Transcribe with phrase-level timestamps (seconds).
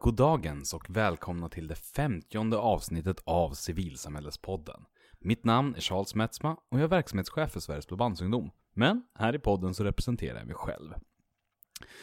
[0.00, 4.84] Goddagens och välkomna till det femtionde avsnittet av Civilsamhällespodden.
[5.18, 8.50] Mitt namn är Charles Metzma och jag är verksamhetschef för Sveriges Blåbandsungdom.
[8.74, 10.94] Men här i podden så representerar jag mig själv.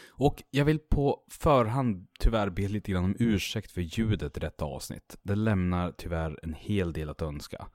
[0.07, 4.65] Och jag vill på förhand tyvärr be lite grann om ursäkt för ljudet i detta
[4.65, 5.17] avsnitt.
[5.23, 7.67] Det lämnar tyvärr en hel del att önska.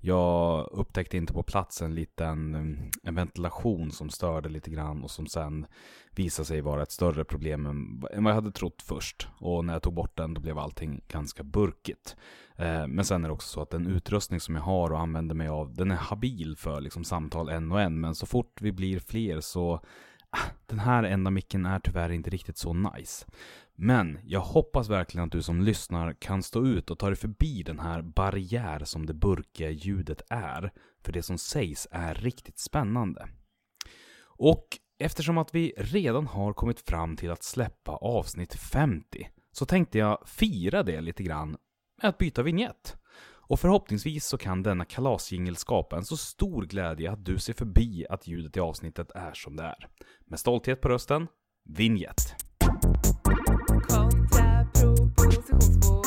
[0.00, 5.10] Jag upptäckte inte på plats en liten mm, en ventilation som störde lite grann och
[5.10, 5.66] som sen
[6.10, 9.28] visade sig vara ett större problem än vad jag hade trott först.
[9.38, 12.16] Och när jag tog bort den då blev allting ganska burkigt.
[12.56, 15.34] Eh, men sen är det också så att den utrustning som jag har och använder
[15.34, 18.00] mig av, den är habil för liksom samtal en och en.
[18.00, 19.80] Men så fort vi blir fler så
[20.30, 23.26] ah, den här enda micken är tyvärr inte riktigt så nice.
[23.78, 27.62] Men jag hoppas verkligen att du som lyssnar kan stå ut och ta dig förbi
[27.62, 30.72] den här barriär som det burkiga ljudet är.
[31.04, 33.28] För det som sägs är riktigt spännande.
[34.38, 34.66] Och
[34.98, 40.22] eftersom att vi redan har kommit fram till att släppa avsnitt 50 så tänkte jag
[40.26, 41.56] fira det lite grann
[42.02, 42.96] med att byta vignett.
[43.48, 48.06] Och förhoppningsvis så kan denna kalasjingel skapa en så stor glädje att du ser förbi
[48.10, 49.88] att ljudet i avsnittet är som det är.
[50.24, 51.26] Med stolthet på rösten,
[51.64, 52.45] vignett.
[55.56, 56.02] Oh,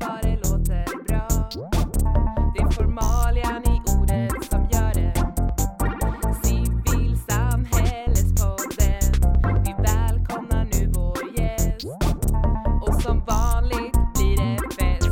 [0.00, 1.28] vad det låter bra.
[2.54, 5.14] Det är formalian i ordet som gör det.
[6.44, 9.12] Civilsamhällespodden.
[9.64, 11.86] Vi välkomnar nu vår gäst.
[12.82, 15.08] Och som vanligt blir det fest.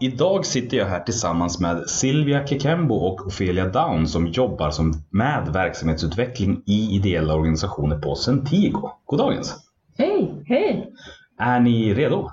[0.00, 5.48] Idag sitter jag här tillsammans med Silvia Kekembo och Ofelia Down som jobbar som med
[5.52, 8.90] verksamhetsutveckling i ideella organisationer på Centigo.
[9.04, 9.54] Goddagens!
[9.98, 10.42] Hej!
[10.46, 10.92] Hej!
[11.38, 12.30] Är ni redo?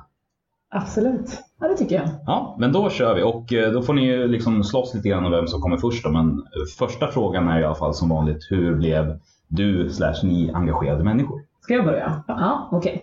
[0.71, 1.39] Absolut.
[1.59, 2.09] Ja, det tycker jag.
[2.25, 5.25] Ja, men då kör vi och eh, då får ni ju liksom slåss lite grann
[5.25, 6.09] om vem som kommer först då.
[6.11, 6.43] Men eh,
[6.77, 11.41] första frågan är i alla fall som vanligt, hur blev du slash ni engagerade människor?
[11.61, 12.23] Ska jag börja?
[12.27, 13.01] Ja, okej.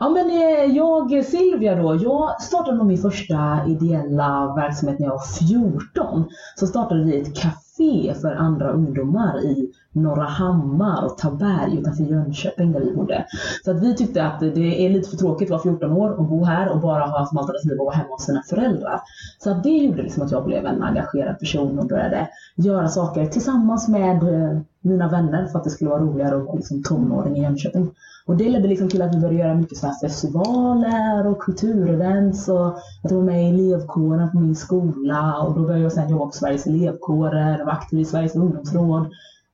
[0.00, 5.48] Ja, men eh, jag, Silvia då, jag startade min första ideella verksamhet när jag var
[5.48, 6.24] 14.
[6.56, 12.72] Så startade vi ett café för andra ungdomar i Norra Hammar och Taberg utanför Jönköping
[12.72, 13.26] där vi bodde.
[13.64, 16.24] Så att vi tyckte att det är lite för tråkigt att vara 14 år och
[16.24, 19.00] bo här och bara ha som alternativ att vara hemma hos sina föräldrar.
[19.38, 23.26] Så att det gjorde liksom att jag blev en engagerad person och började göra saker
[23.26, 27.36] tillsammans med eh, mina vänner för att det skulle vara roligare att vara liksom tonåring
[27.36, 27.90] i Jönköping.
[28.26, 32.48] Och det ledde liksom till att vi började göra mycket så här festivaler och kulturevents
[32.48, 36.10] och att jag var med i elevkåren på min skola och då började jag sedan
[36.10, 39.06] jobba på Sveriges elevkårer och var aktiv i Sveriges ungdomsråd.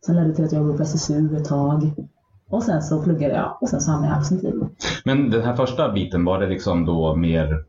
[0.06, 1.92] Sen ledde det till att jag jobbade på SSU ett tag.
[2.50, 4.68] Och sen så pluggade jag och sen så hamnade jag i på
[5.04, 7.64] Men den här första biten, var det liksom då mer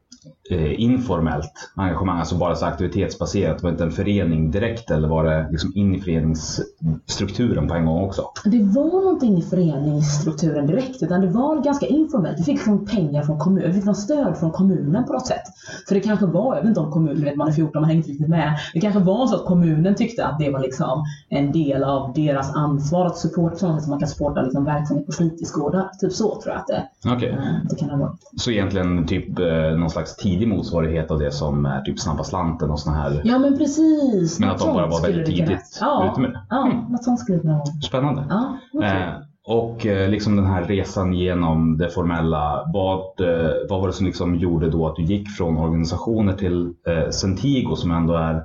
[0.52, 3.64] eh, informellt engagemang, alltså bara så aktivitetsbaserat?
[3.64, 7.86] Var det inte en förening direkt eller var det liksom in i föreningsstrukturen på en
[7.86, 8.22] gång också?
[8.46, 12.40] Det var någonting i föreningsstrukturen direkt, utan det var ganska informellt.
[12.40, 15.44] Vi fick liksom pengar från kommunen, vi fick någon stöd från kommunen på något sätt.
[15.88, 17.98] Så det kanske var, jag vet inte om kommunen, vet, man är 14, man hänger
[17.98, 18.58] inte riktigt med.
[18.74, 22.56] Det kanske var så att kommunen tyckte att det var liksom en del av deras
[22.56, 25.90] ansvar att supporta, sådant som man kan supporta liksom verksamhet på fritidsgårdar.
[26.02, 28.20] Typ så tror jag att det, eh, det kan ha varit.
[28.38, 32.72] Så egentligen typ eh, någon slags tidig motsvarighet av det som är typ Snabba slanten
[32.72, 33.22] och såna här.
[33.26, 34.40] Ja men precis!
[34.40, 36.42] Men att de bara var väldigt tidigt ja, ute med det.
[36.50, 36.92] Ja, Mm.
[36.92, 37.66] något sånt skulle det kunna vara.
[37.66, 38.24] Spännande.
[38.30, 38.90] Ja, okej.
[38.90, 39.14] Eh,
[39.48, 42.70] och eh, liksom den här resan genom det formella.
[42.74, 46.74] Vad, eh, vad var det som liksom gjorde då att du gick från organisationer till
[46.88, 48.44] eh, Centigo som ändå är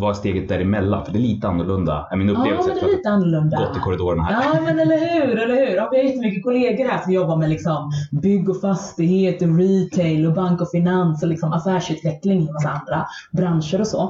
[0.00, 1.04] vad är steget däremellan?
[1.04, 2.08] För det är lite annorlunda.
[2.16, 3.56] min Ja, upplevelse men det är lite annorlunda.
[3.58, 4.54] gått i korridorerna här.
[4.54, 5.76] Ja, men eller hur, eller hur.
[5.76, 7.90] Ja, vi har jättemycket kollegor här som jobbar med liksom
[8.22, 13.06] bygg och fastighet, och retail, och bank och finans och liksom affärsutveckling en massa andra
[13.32, 14.02] branscher och så.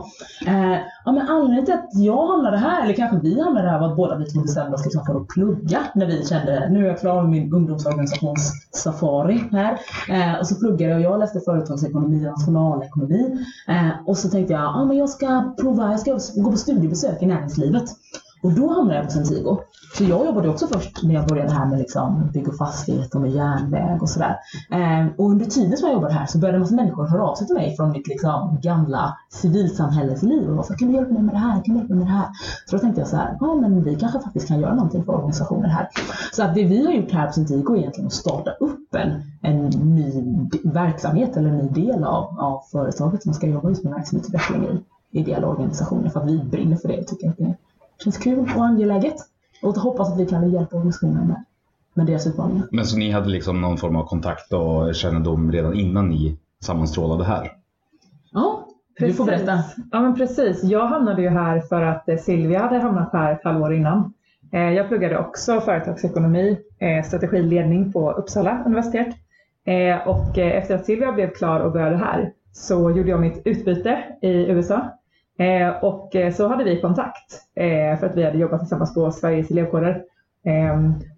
[0.47, 0.73] Eh,
[1.05, 3.97] ja, men anledningen till att jag hamnade här, eller kanske vi hamnade här, var att
[3.97, 7.23] båda vi bestämde oss liksom för att plugga när vi kände nu är jag klar
[7.23, 9.79] med min ungdomsorganisations safari här.
[10.09, 13.39] Eh, och så pluggade jag, jag läste företagsekonomi och nationalekonomi.
[13.69, 17.23] Eh, och så tänkte jag, ja men jag ska prova, jag ska gå på studiebesök
[17.23, 17.85] i näringslivet.
[18.43, 19.59] Och då hamnade jag på Centigo.
[19.99, 23.21] Så jag jobbade också först när jag började här med liksom bygg och fastighet och
[23.21, 24.37] med järnväg och sådär.
[24.71, 27.35] Ehm, och under tiden som jag jobbade här så började en massa människor höra av
[27.35, 31.13] sig till mig från mitt liksom gamla civilsamhällesliv och var så här, kan du hjälpa
[31.13, 31.65] mig med det här?
[31.65, 32.29] Kan du hjälpa mig med det här?
[32.67, 35.13] Så då tänkte jag så här, ja men vi kanske faktiskt kan göra någonting för
[35.13, 35.89] organisationer här.
[36.33, 39.23] Så att det vi har gjort här på Centigo är egentligen att starta upp en,
[39.43, 40.13] en ny
[40.65, 44.81] verksamhet eller en ny del av, av företaget som ska jobba just med verksamhetsutveckling i
[45.13, 47.55] ideella organisationer för att vi brinner för det och tycker att det
[48.05, 49.15] känns kul och angeläget.
[49.63, 51.45] Och hoppas att vi kan hjälpa organisationerna med,
[51.95, 52.67] med deras utmaningar.
[52.71, 57.25] Men så ni hade liksom någon form av kontakt och kännedom redan innan ni sammanstrålade
[57.25, 57.53] här?
[58.33, 58.67] Ja,
[58.99, 59.65] du får berätta.
[59.93, 60.63] Ja men precis.
[60.65, 64.13] Jag hamnade ju här för att eh, Silvia hade hamnat här ett halvår innan.
[64.53, 69.17] Eh, Jag pluggade också företagsekonomi, eh, strategiledning på Uppsala universitet.
[70.07, 74.29] Och efter att Silvia blev klar och började här så gjorde jag mitt utbyte i
[74.29, 74.99] USA.
[75.39, 79.11] Eh, och eh, så hade vi kontakt eh, för att vi hade jobbat tillsammans på
[79.11, 80.05] Sveriges elevkårer.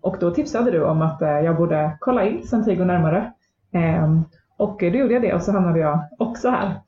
[0.01, 3.33] Och då tipsade du om att jag borde kolla in Centigo närmare.
[4.59, 6.81] Och då gjorde jag det och så hamnade jag också här.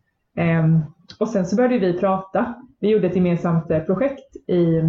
[1.21, 2.55] Och sen så började vi prata.
[2.81, 4.83] Vi gjorde ett gemensamt projekt i,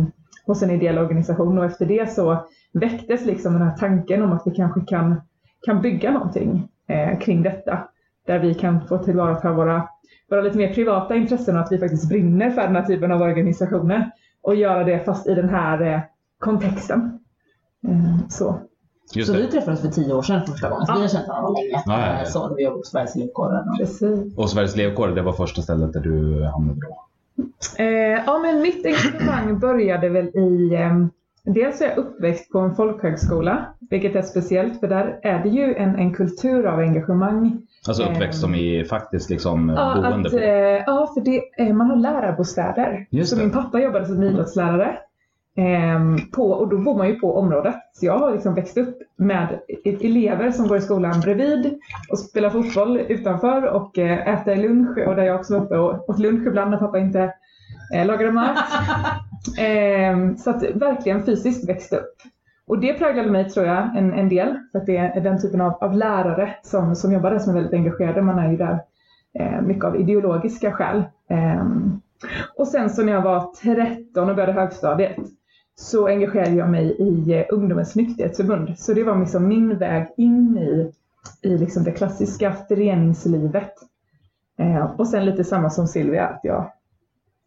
[0.45, 4.44] hos en ideell organisation och efter det så väcktes liksom den här tanken om att
[4.45, 5.22] vi kanske kan,
[5.66, 6.68] kan bygga någonting
[7.22, 7.88] kring detta.
[8.28, 9.88] Där vi kan få tillvarata våra,
[10.30, 13.22] våra lite mer privata intressen och att vi faktiskt brinner för den här typen av
[13.22, 14.12] organisationer.
[14.42, 16.00] Och göra det fast i den här eh,
[16.40, 17.20] kontexten.
[17.88, 18.60] Eh, så.
[19.14, 19.42] Just Så det.
[19.42, 20.86] vi träffades för tio år sedan första gången.
[20.86, 21.70] Så vi har känt varandra länge.
[21.72, 22.20] Ja, ja, ja.
[22.22, 23.64] Eh, Så vi jobbade på Sveriges elevkårer.
[24.38, 26.98] Och Sveriges elevkår, det var första stället där du hamnade då?
[27.78, 27.86] Eh,
[28.26, 30.76] ja, men mitt engagemang började väl i...
[30.76, 31.06] Eh,
[31.54, 35.76] dels är jag uppväxt på en folkhögskola, vilket är speciellt för där är det ju
[35.76, 37.62] en, en kultur av engagemang.
[37.88, 40.40] Alltså uppväxt som i faktiskt liksom Ja, boende att, på?
[40.40, 43.06] eh, ja för det, eh, man har lärarbostäder.
[43.10, 43.42] Just så det.
[43.42, 44.98] min pappa jobbade som idrottslärare.
[45.58, 47.76] ehm, på, och då bor man ju på området.
[47.94, 51.80] Så jag har liksom växt upp med e- elever som går i skolan bredvid
[52.12, 54.98] och spelar fotboll utanför och eh, äter lunch.
[55.08, 57.34] Och där jag också var uppe och åt lunch ibland när pappa inte
[57.94, 58.57] eh, lagade mat.
[59.57, 62.16] Ehm, så att verkligen fysiskt växte upp.
[62.68, 64.60] Och det präglade mig tror jag en, en del.
[64.72, 67.56] För att det är den typen av, av lärare som, som jobbar där som är
[67.56, 68.22] väldigt engagerade.
[68.22, 68.80] Man är ju där
[69.39, 71.04] eh, mycket av ideologiska skäl.
[71.30, 72.01] Ehm,
[72.56, 75.18] och sen så när jag var 13 och började högstadiet
[75.75, 78.80] så engagerade jag mig i eh, Ungdomens nykterhetsförbund.
[78.80, 80.92] Så det var liksom min väg in i,
[81.42, 83.74] i liksom det klassiska föreningslivet.
[84.60, 86.72] Eh, och sen lite samma som Silvia, att jag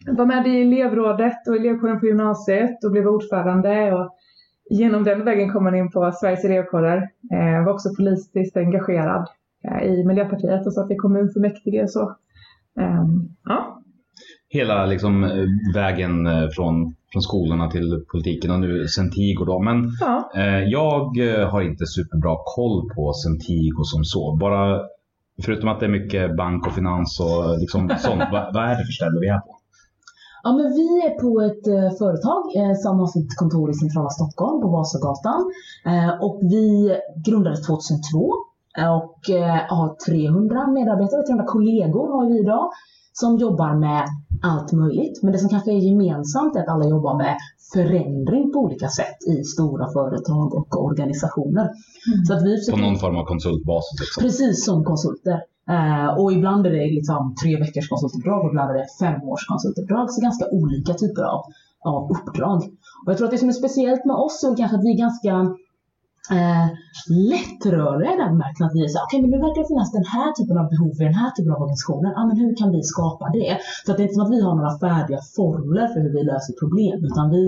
[0.07, 3.93] var med i elevrådet och elevkåren på gymnasiet och blev ordförande.
[3.93, 4.17] Och
[4.71, 6.97] genom den vägen kom man in på Sveriges elevkårer.
[7.33, 9.29] Eh, var också politiskt engagerad
[9.65, 12.17] eh, i Miljöpartiet och satt i kommunfullmäktige och så.
[12.81, 13.83] Ehm, ja.
[14.49, 19.63] Hela liksom eh, vägen från, från skolorna till politiken och nu Centigo då.
[19.63, 20.31] Men ja.
[20.67, 21.17] jag
[21.51, 24.37] har inte superbra koll på Centigo som så.
[24.41, 24.81] Bara
[25.45, 28.23] förutom att det är mycket bank och finans och liksom sånt.
[28.33, 29.60] vad, vad är det för ställe vi är på?
[30.43, 34.11] Ja, men vi är på ett eh, företag eh, som har sitt kontor i centrala
[34.11, 35.41] Stockholm på Vasagatan.
[35.87, 36.97] Eh, och vi
[37.27, 38.35] grundades 2002
[38.79, 42.71] eh, och eh, har 300 medarbetare, 300 kollegor har vi idag
[43.13, 44.03] som jobbar med
[44.43, 45.23] allt möjligt.
[45.23, 47.37] Men det som kanske är gemensamt är att alla jobbar med
[47.75, 51.71] förändring på olika sätt i stora företag och organisationer.
[52.27, 54.01] Så att vi På försöker- någon form av konsultbasis.
[54.01, 54.23] Liksom.
[54.23, 55.39] Precis som konsulter.
[55.75, 59.47] Eh, och ibland är det liksom tre veckors konsultuppdrag och ibland är det fem års
[59.47, 60.11] konsultuppdrag.
[60.11, 61.43] Så ganska olika typer av,
[61.81, 62.59] av uppdrag.
[63.03, 65.05] Och jag tror att det som är speciellt med oss är kanske att vi är
[65.07, 65.33] ganska
[66.37, 66.67] eh,
[67.33, 69.93] lättrörliga i den bemärkelsen att vi är så här, okay, men nu verkar det finnas
[69.99, 72.11] den här typen av behov i den här typen av organisationer.
[72.17, 73.53] Ja men hur kan vi skapa det?
[73.85, 76.23] Så att det är inte som att vi har några färdiga formler för hur vi
[76.33, 77.43] löser problem utan vi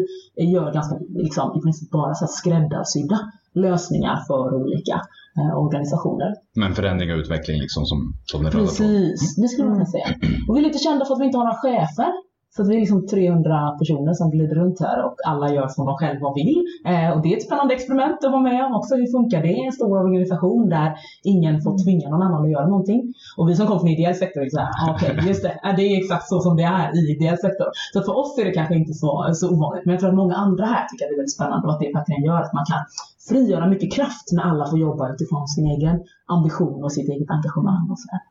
[0.55, 3.19] gör ganska, liksom, i princip bara så här skräddarsydda
[3.65, 4.97] lösningar för olika
[5.39, 6.31] eh, organisationer.
[6.57, 8.67] Men förändring och utveckling liksom som, som den röda.
[8.67, 10.09] Precis, det skulle man kunna säga.
[10.49, 12.13] Och vi är lite kända för att vi inte har några chefer.
[12.57, 15.95] Så vi är liksom 300 personer som glider runt här och alla gör som de
[15.97, 16.57] själva vill.
[16.91, 18.95] Eh, och det är ett spännande experiment att vara med om också.
[18.95, 20.89] Hur funkar det i en stor organisation där
[21.23, 23.01] ingen får tvinga någon annan att göra någonting?
[23.37, 25.83] Och vi som kommer från ideell sektor är så här, ah, okej, just det, det
[25.83, 27.69] är exakt så som det är i ideell sektor.
[27.93, 29.85] Så för oss är det kanske inte så, så ovanligt.
[29.85, 31.81] Men jag tror att många andra här tycker att det är väldigt spännande och att
[31.81, 32.83] det verkligen gör att man kan
[33.29, 37.85] frigöra mycket kraft när alla får jobba utifrån sin egen ambition och sitt eget engagemang.
[37.93, 38.23] Och så där.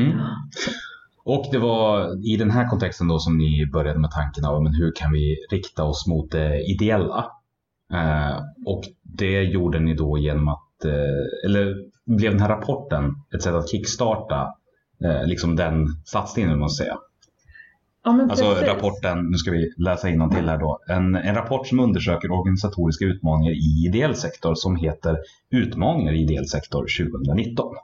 [0.00, 0.18] Mm.
[1.24, 4.74] Och det var i den här kontexten då som ni började med tanken av men
[4.74, 7.30] hur kan vi rikta oss mot det ideella?
[7.92, 13.42] Eh, och det gjorde ni då genom att, eh, eller blev den här rapporten ett
[13.42, 14.54] sätt att kickstarta
[15.04, 16.98] eh, liksom den satsningen, man säga.
[18.04, 18.68] ja men Alltså precis.
[18.68, 20.78] rapporten, nu ska vi läsa till här då.
[20.88, 25.18] En, en rapport som undersöker organisatoriska utmaningar i ideell sektor som heter
[25.50, 27.74] Utmaningar i ideell sektor 2019.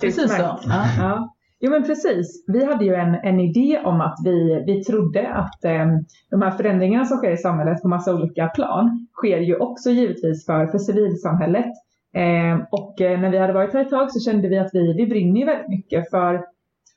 [0.00, 0.58] Precis så.
[0.98, 1.34] Ja.
[1.64, 2.44] Jo men precis.
[2.46, 5.86] Vi hade ju en, en idé om att vi, vi trodde att eh,
[6.30, 10.46] de här förändringarna som sker i samhället på massa olika plan sker ju också givetvis
[10.46, 11.72] för, för civilsamhället.
[12.14, 14.92] Eh, och eh, när vi hade varit här ett tag så kände vi att vi,
[14.92, 16.44] vi brinner ju väldigt mycket för,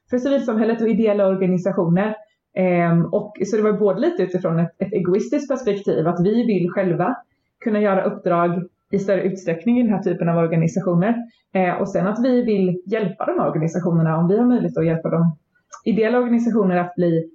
[0.10, 2.16] för civilsamhället och ideella organisationer.
[2.58, 6.72] Eh, och, så det var både lite utifrån ett, ett egoistiskt perspektiv, att vi vill
[6.72, 7.16] själva
[7.60, 8.64] kunna göra uppdrag
[8.96, 11.16] i större utsträckning i den här typen av organisationer.
[11.54, 14.86] Eh, och sen att vi vill hjälpa de här organisationerna, om vi har möjlighet att
[14.86, 15.38] hjälpa de
[15.86, 17.30] ideella organisationer att bli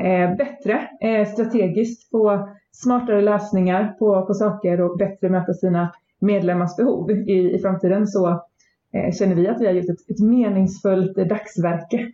[0.00, 6.76] eh, bättre eh, strategiskt, på smartare lösningar på, på saker och bättre möta sina medlemmars
[6.76, 8.28] behov i, i framtiden så
[8.94, 12.12] eh, känner vi att vi har gjort ett, ett meningsfullt eh, dagsverke.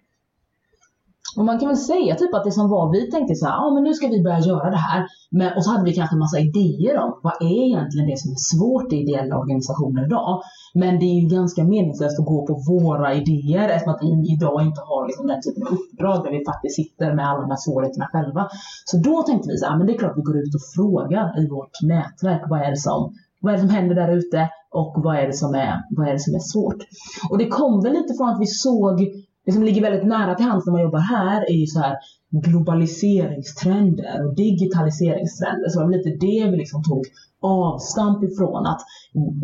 [1.36, 3.74] Och man kan väl säga typ att det som var, vi tänkte så här, ja
[3.74, 5.06] men nu ska vi börja göra det här.
[5.30, 8.30] Men, och så hade vi kanske en massa idéer om vad är egentligen det som
[8.36, 10.42] är svårt i ideella organisationer idag.
[10.74, 14.58] Men det är ju ganska meningslöst att gå på våra idéer eftersom att vi idag
[14.68, 17.62] inte har liksom den typen av uppdrag där vi faktiskt sitter med alla de här
[17.66, 18.42] svårigheterna själva.
[18.84, 21.26] Så då tänkte vi så här, men det är klart vi går ut och frågar
[21.42, 23.00] i vårt nätverk, vad är det som,
[23.40, 24.40] vad är det som händer där ute
[24.70, 26.80] och vad är det som är, vad är, det som är svårt?
[27.30, 28.96] Och det kom väl lite från att vi såg
[29.46, 31.96] det som ligger väldigt nära till hands när man jobbar här är ju så här
[32.30, 35.68] globaliseringstrender och digitaliseringstrender.
[35.68, 37.04] Så det var lite det vi liksom tog
[37.40, 38.80] avstamp ifrån att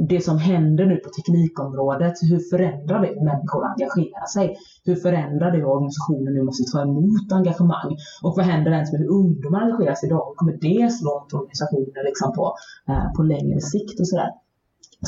[0.09, 4.57] det som händer nu på teknikområdet, hur förändrar det hur människor engagerar sig?
[4.85, 7.91] Hur förändrar det hur organisationer nu måste ta emot engagemang?
[8.23, 10.25] Och vad händer ens med hur ungdomar engagerar sig idag?
[10.29, 12.55] Hur kommer det slå mot organisationer liksom på,
[12.89, 14.31] eh, på längre sikt och sådär?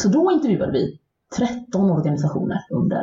[0.00, 0.98] Så då intervjuade vi
[1.36, 3.02] 13 organisationer under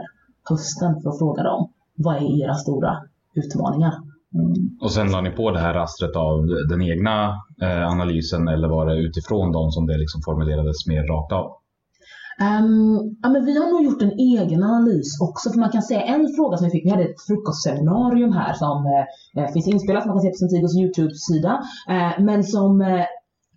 [0.49, 1.69] hösten för att fråga dem
[2.03, 2.97] vad är era stora
[3.35, 3.93] utmaningar?
[4.33, 4.77] Mm.
[4.81, 7.15] Och sen la ni på det här rastret av den egna
[7.61, 11.61] eh, analysen eller var det utifrån dem som det liksom formulerades mer rakt av?
[12.41, 15.49] Um, ja, men vi har nog gjort en egen analys också.
[15.49, 19.05] För man kan säga en fråga som vi fick, vi hade ett frukostseminarium här som
[19.37, 21.61] eh, finns inspelat, man kan se på Centigos YouTube-sida.
[21.89, 23.05] Eh, men som eh,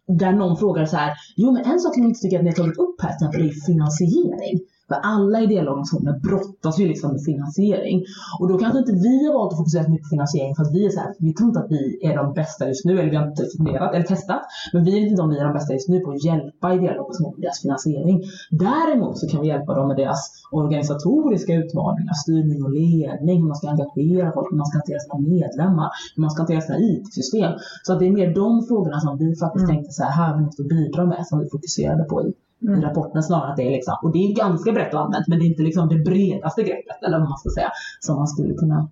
[0.06, 2.50] där någon frågar så här, jo men en sak som jag inte tycker att ni
[2.50, 4.56] har tagit upp här till exempel är finansiering.
[4.88, 8.04] För alla ideella organisationer brottas ju liksom med finansiering.
[8.40, 10.74] Och då kanske inte vi har valt att fokusera så mycket på finansiering för att
[10.76, 13.10] vi är så här, vi tror inte att vi är de bästa just nu, eller
[13.10, 14.42] vi har inte funderat eller testat.
[14.72, 17.00] Men vi vet inte om vi är de bästa just nu på att hjälpa ideella
[17.00, 18.16] organisationer med deras finansiering.
[18.50, 23.56] Däremot så kan vi hjälpa dem med deras organisatoriska utmaningar, styrning och ledning, hur man
[23.56, 27.52] ska engagera folk, hur man ska hantera sina medlemmar, hur man ska hantera sina IT-system.
[27.82, 29.74] Så att det är mer de frågorna som vi faktiskt mm.
[29.74, 32.32] tänkte så här, här vi att bidra med, som vi fokuserade på i
[32.62, 32.82] mm.
[32.82, 35.44] rapporten snarare att det är liksom, och det är ganska brett och allmänt, men det
[35.44, 37.70] är inte liksom det bredaste greppet, eller vad man ska säga,
[38.00, 38.88] som man skulle kunna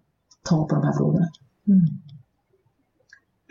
[0.49, 1.27] ta på de här frågorna.
[1.69, 1.81] Mm.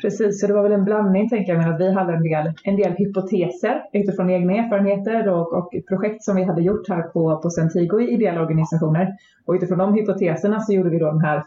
[0.01, 2.53] Precis, så det var väl en blandning tänker jag med att vi hade en del,
[2.63, 7.37] en del hypoteser utifrån egna erfarenheter och, och projekt som vi hade gjort här på,
[7.37, 9.17] på Centigo i ideella organisationer.
[9.45, 11.43] Och utifrån de hypoteserna så gjorde vi då den här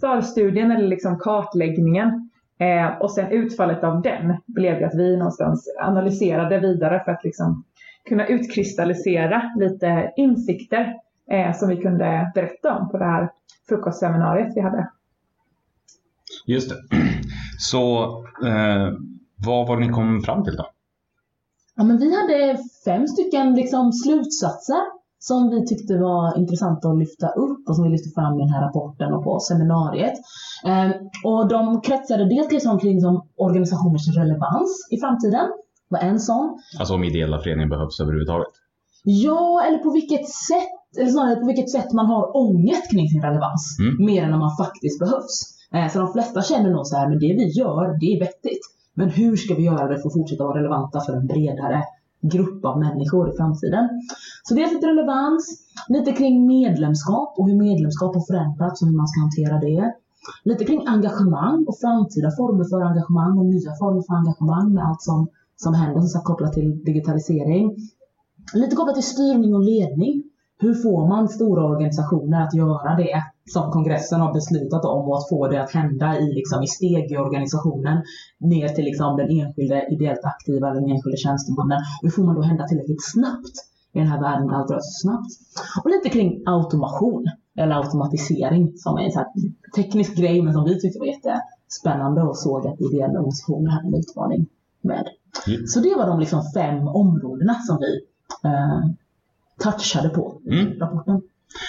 [0.00, 2.30] förstudien eller liksom kartläggningen.
[2.58, 7.24] Eh, och sen utfallet av den blev det att vi någonstans analyserade vidare för att
[7.24, 7.64] liksom
[8.08, 10.94] kunna utkristallisera lite insikter
[11.30, 13.30] eh, som vi kunde berätta om på det här
[13.68, 14.90] frukostseminariet vi hade.
[16.46, 16.76] Just det.
[17.58, 18.04] Så
[18.46, 18.92] eh,
[19.46, 20.66] vad var det ni kom fram till då?
[21.76, 24.82] Ja, men vi hade fem stycken liksom, slutsatser
[25.18, 28.48] som vi tyckte var intressanta att lyfta upp och som vi lyfte fram i den
[28.48, 30.14] här rapporten och på seminariet.
[30.66, 30.90] Eh,
[31.24, 35.48] och de kretsade dels liksom kring som organisationers relevans i framtiden
[35.92, 36.58] var en sån.
[36.78, 38.52] Alltså om ideella föreningar behövs överhuvudtaget?
[39.04, 43.22] Ja, eller på vilket sätt, eller snarare på vilket sätt man har ångest kring sin
[43.22, 43.76] relevans.
[43.80, 44.06] Mm.
[44.06, 45.36] Mer än när man faktiskt behövs.
[45.74, 48.60] Eh, så de flesta känner nog så här, men det vi gör, det är vettigt.
[48.94, 51.84] Men hur ska vi göra det för att fortsätta vara relevanta för en bredare
[52.20, 53.88] grupp av människor i framtiden?
[54.42, 55.42] Så dels lite relevans,
[55.88, 59.94] lite kring medlemskap och hur medlemskap har förändrats och hur man ska hantera det.
[60.44, 65.02] Lite kring engagemang och framtida former för engagemang och nya former för engagemang med allt
[65.02, 65.28] som
[65.62, 67.76] som händer som sagt kopplat till digitalisering.
[68.54, 70.22] Lite kopplat till styrning och ledning.
[70.58, 73.22] Hur får man stora organisationer att göra det
[73.54, 77.12] som kongressen har beslutat om och att få det att hända i, liksom, i steg
[77.12, 78.02] i organisationen
[78.38, 81.78] ner till liksom, den enskilde ideellt aktiva eller den enskilde tjänstemannen.
[81.78, 83.56] Och hur får man då hända tillräckligt snabbt
[83.94, 85.32] i den här världen där allt rör sig snabbt?
[85.84, 87.24] Och lite kring automation
[87.60, 89.28] eller automatisering som är en så här
[89.76, 93.94] teknisk grej men som vi tyckte var jättespännande och såg att ideella organisationer hade en
[93.94, 94.46] utmaning
[94.80, 95.06] med.
[95.46, 95.66] Mm.
[95.66, 98.00] Så det var de liksom fem områdena som vi
[98.48, 98.80] eh,
[99.58, 100.78] touchade på i mm.
[100.80, 101.22] rapporten.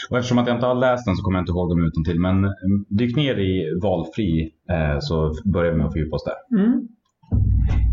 [0.10, 2.04] Och eftersom att jag inte har läst den så kommer jag inte ihåg dem utan
[2.04, 2.20] till.
[2.20, 6.60] Men mm, dyk ner i valfri eh, så börjar vi med att fördjupa oss där.
[6.60, 6.88] Mm.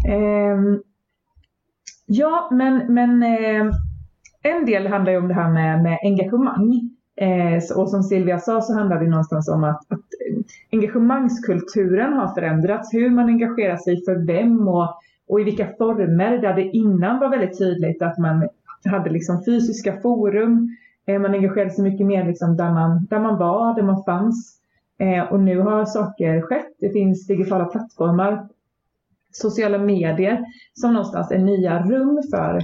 [0.08, 0.80] Eh,
[2.06, 3.74] ja, men, men eh,
[4.42, 6.90] en del handlar ju om det här med, med engagemang.
[7.16, 10.06] Eh, och som Silvia sa så handlar det någonstans om att, att
[10.72, 12.94] engagemangskulturen har förändrats.
[12.94, 14.94] Hur man engagerar sig för vem och
[15.30, 18.48] och i vilka former där det innan var väldigt tydligt att man
[18.84, 23.38] hade liksom fysiska forum, eh, man engagerade sig mycket mer liksom där, man, där man
[23.38, 24.60] var, där man fanns.
[24.98, 26.74] Eh, och nu har saker skett.
[26.78, 28.48] Det finns digitala plattformar,
[29.32, 30.44] sociala medier
[30.74, 32.60] som någonstans är nya rum för,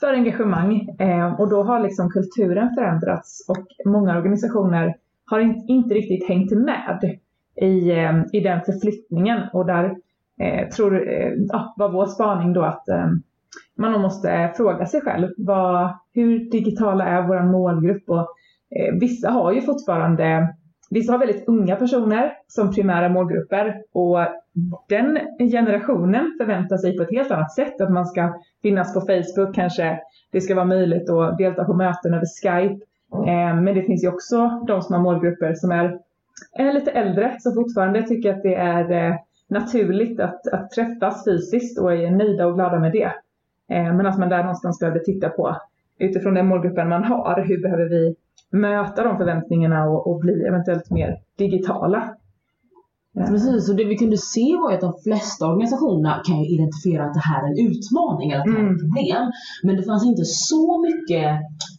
[0.00, 0.88] för engagemang.
[0.98, 7.18] Eh, och då har liksom kulturen förändrats och många organisationer har inte riktigt hängt med
[7.56, 7.92] i,
[8.32, 9.40] i den förflyttningen.
[9.52, 9.96] Och där
[10.40, 13.06] eh, tror, eh, ja, var vår spaning då att eh,
[13.78, 18.10] man nog måste fråga sig själv vad, hur digitala är vår målgrupp?
[18.10, 18.28] Och,
[18.76, 20.54] eh, vissa har ju fortfarande
[20.92, 24.18] Vissa har väldigt unga personer som primära målgrupper och
[24.88, 25.18] den
[25.50, 30.00] generationen förväntar sig på ett helt annat sätt att man ska finnas på Facebook kanske.
[30.32, 32.84] Det ska vara möjligt att delta på möten över Skype.
[33.12, 35.98] Eh, men det finns ju också de som har målgrupper som är,
[36.52, 39.14] är lite äldre som fortfarande tycker att det är eh,
[39.50, 43.12] naturligt att, att träffas fysiskt och är nöjda och glada med det.
[43.68, 45.56] Eh, men att man där någonstans behöver titta på
[45.98, 47.42] utifrån den målgruppen man har.
[47.42, 48.16] Hur behöver vi
[48.50, 52.16] möta de förväntningarna och, och bli eventuellt mer digitala?
[53.14, 57.14] Precis, och det vi kunde se var att de flesta organisationerna kan ju identifiera att
[57.14, 58.92] det här är en utmaning eller att det här är ett Mm.
[58.94, 59.30] problem.
[59.62, 61.26] Men det fanns inte så mycket,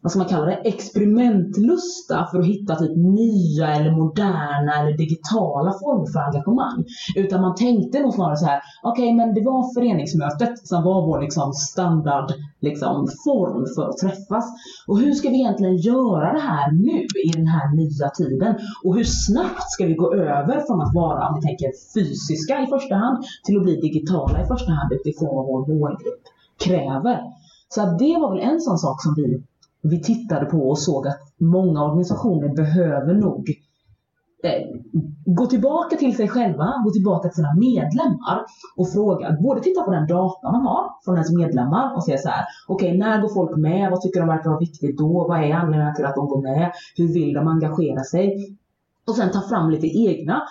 [0.02, 5.72] vad ska man kalla det, experimentlusta för att hitta typ nya eller moderna eller digitala
[5.82, 6.86] former för engagemang.
[7.16, 11.22] Utan man tänkte nog snarare så här, okej men det var föreningsmötet som var vår
[11.22, 14.46] liksom standard liksom, form för att träffas.
[14.88, 18.56] Och hur ska vi egentligen göra det här nu i den här nya tiden?
[18.84, 22.68] Och hur snabbt ska vi gå över från att vara, om vi tänker fysiska i
[22.68, 26.24] första hand, till att bli digitala i första hand utifrån vad vår målgrupp
[26.66, 27.20] kräver.
[27.70, 29.44] Så att det var väl en sån sak som vi,
[29.82, 33.50] vi tittade på och såg att många organisationer behöver nog
[34.44, 34.64] Eh,
[35.26, 38.46] gå tillbaka till sig själva, gå tillbaka till sina medlemmar
[38.78, 42.30] och fråga, både titta på den data man har från ens medlemmar och säga så
[42.30, 45.54] här, okej när går folk med, vad tycker de verkar vara viktigt då, vad är
[45.54, 48.58] anledningen till att de går med, hur vill de engagera sig?
[49.12, 50.42] Och sen ta fram lite egna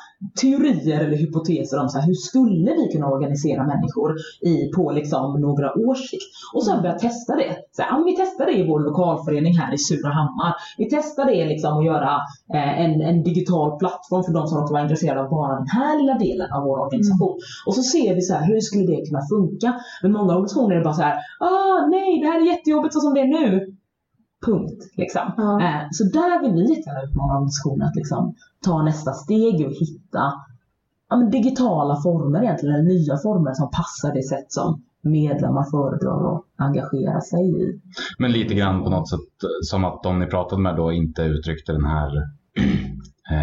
[0.41, 5.41] teorier eller hypoteser om så här, hur skulle vi kunna organisera människor i, på liksom
[5.41, 6.31] några års sikt.
[6.55, 7.57] Och sen börja testa det.
[7.77, 10.55] Så här, vi testar det i vår lokalförening här i Surahammar.
[10.79, 12.13] Vi testar det liksom att göra
[12.55, 15.93] eh, en, en digital plattform för de som råkar vara intresserade av bara den här
[16.01, 17.37] lilla delen av vår organisation.
[17.67, 19.71] Och så ser vi så här, hur skulle det kunna funka?
[20.03, 21.17] Men många organisationer är bara så här,
[21.49, 23.77] ah nej det här är jättejobbigt så som det är nu.
[24.47, 24.83] Punkt.
[24.97, 25.33] Liksom.
[25.37, 25.61] Ja.
[25.61, 30.33] Eh, så där vill vi jättegärna utmana organisationen att liksom, ta nästa steg och hitta
[31.11, 36.35] ja, men digitala former egentligen, eller nya former som passar det sätt som medlemmar föredrar
[36.35, 37.81] att engagera sig i.
[38.19, 41.73] Men lite grann på något sätt som att de ni pratade med då inte uttryckte
[41.73, 42.11] den här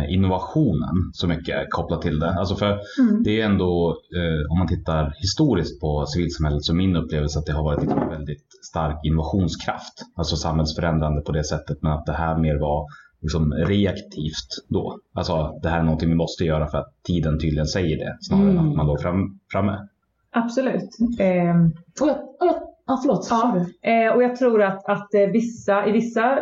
[0.10, 2.34] innovationen så mycket kopplat till det.
[2.34, 2.67] Alltså för
[3.00, 3.23] Mm.
[3.23, 7.54] det är ändå, eh, om man tittar historiskt på civilsamhället, så min upplevelse att det
[7.54, 9.93] har varit liksom en väldigt stark innovationskraft.
[10.15, 12.86] Alltså samhällsförändrande på det sättet, men att det här mer var
[13.21, 14.97] liksom reaktivt då.
[15.13, 18.50] Alltså det här är någonting vi måste göra för att tiden tydligen säger det, snarare
[18.50, 18.69] än Mm.
[18.69, 19.88] att man låg fram, framme.
[20.32, 20.89] Absolut.
[21.19, 21.65] Ehm,
[22.02, 22.47] Och jag, och
[22.88, 23.28] jag, förlåt.
[23.30, 23.56] Ja.
[23.82, 23.89] du.
[23.91, 26.38] Eh, och jag tror att, att eh, vissa, i vissa,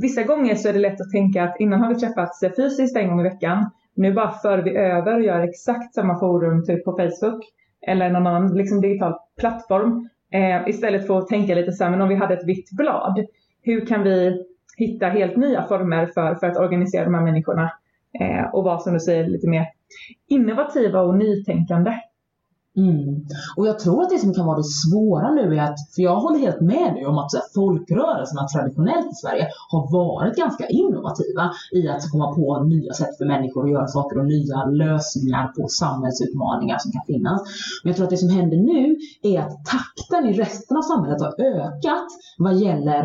[0.00, 3.08] vissa gånger så är det lätt att tänka att innan har vi träffats fysiskt en
[3.08, 3.70] gång i veckan.
[3.94, 7.44] Nu bara för vi över och gör exakt samma forum typ på Facebook
[7.86, 10.08] eller någon annan liksom, digital plattform.
[10.32, 13.26] Eh, istället för att tänka lite så här, men om vi hade ett vitt blad.
[13.62, 14.44] Hur kan vi
[14.76, 17.72] hitta helt nya former för, för att organisera de här människorna
[18.20, 19.66] eh, och vara som du säger lite mer
[20.28, 21.92] innovativa och nytänkande.
[22.76, 23.24] Mm.
[23.56, 26.16] Och jag tror att det som kan vara det svåra nu är att, för jag
[26.20, 30.66] håller helt med dig om att så här, folkrörelserna traditionellt i Sverige har varit ganska
[30.66, 35.46] innovativa i att komma på nya sätt för människor att göra saker och nya lösningar
[35.56, 37.40] på samhällsutmaningar som kan finnas.
[37.82, 41.20] Men jag tror att det som händer nu är att takten i resten av samhället
[41.22, 43.02] har ökat vad gäller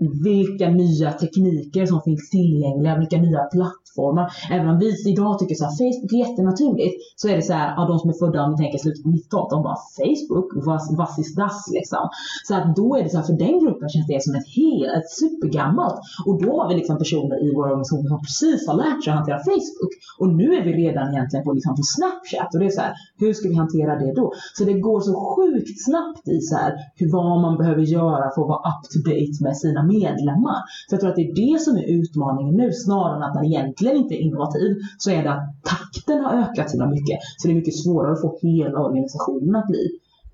[0.00, 4.26] vilka nya tekniker som finns tillgängliga, vilka nya plattformar.
[4.50, 7.82] Även om vi idag tycker att Facebook är jättenaturligt så är det så här, ja,
[7.90, 11.10] de som är födda om vi tänker slutet på 90-talet, de bara Facebook, vad, vad
[11.22, 12.04] is das liksom.
[12.46, 14.92] Så att då är det så här, för den gruppen känns det som ett helt,
[14.98, 15.98] ett supergammalt.
[16.26, 19.18] Och då har vi liksom personer i vår organisation som precis har lärt sig att
[19.20, 19.92] hantera Facebook.
[20.20, 22.50] Och nu är vi redan egentligen på, liksom, på Snapchat.
[22.54, 24.26] Och det är så här, hur ska vi hantera det då?
[24.56, 28.42] Så det går så sjukt snabbt i så här, hur, vad man behöver göra för
[28.42, 30.58] att vara up to date med sina medlemmar.
[30.86, 33.44] Så jag tror att det är det som är utmaningen nu, snarare än att man
[33.44, 37.18] egentligen inte är innovativ, så är det att takten har ökat så mycket.
[37.38, 39.84] Så det är mycket svårare att få hela organisationen att bli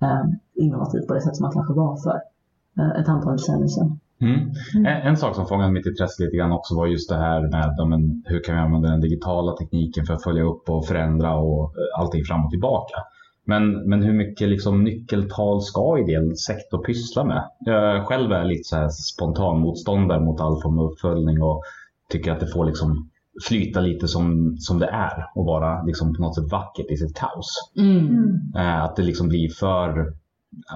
[0.05, 0.25] eh,
[0.63, 2.17] innovativ på det sätt som man kanske var för
[2.79, 3.99] eh, ett antal decennier sedan.
[4.21, 4.39] Mm.
[4.85, 7.73] En, en sak som fångade mitt intresse lite grann också var just det här med
[7.77, 11.35] ja, men, hur kan vi använda den digitala tekniken för att följa upp och förändra
[11.35, 12.95] och eh, allting fram och tillbaka.
[13.47, 17.43] Men, men hur mycket liksom, nyckeltal ska ideell sektor pyssla med?
[17.59, 21.63] Jag själv är lite så här spontan motståndare mot all form av uppföljning och
[22.09, 23.09] tycker att det får liksom
[23.47, 27.15] flyta lite som, som det är och vara liksom på något sätt vackert i sitt
[27.15, 27.71] kaos.
[28.55, 30.13] Eh, att det liksom blir för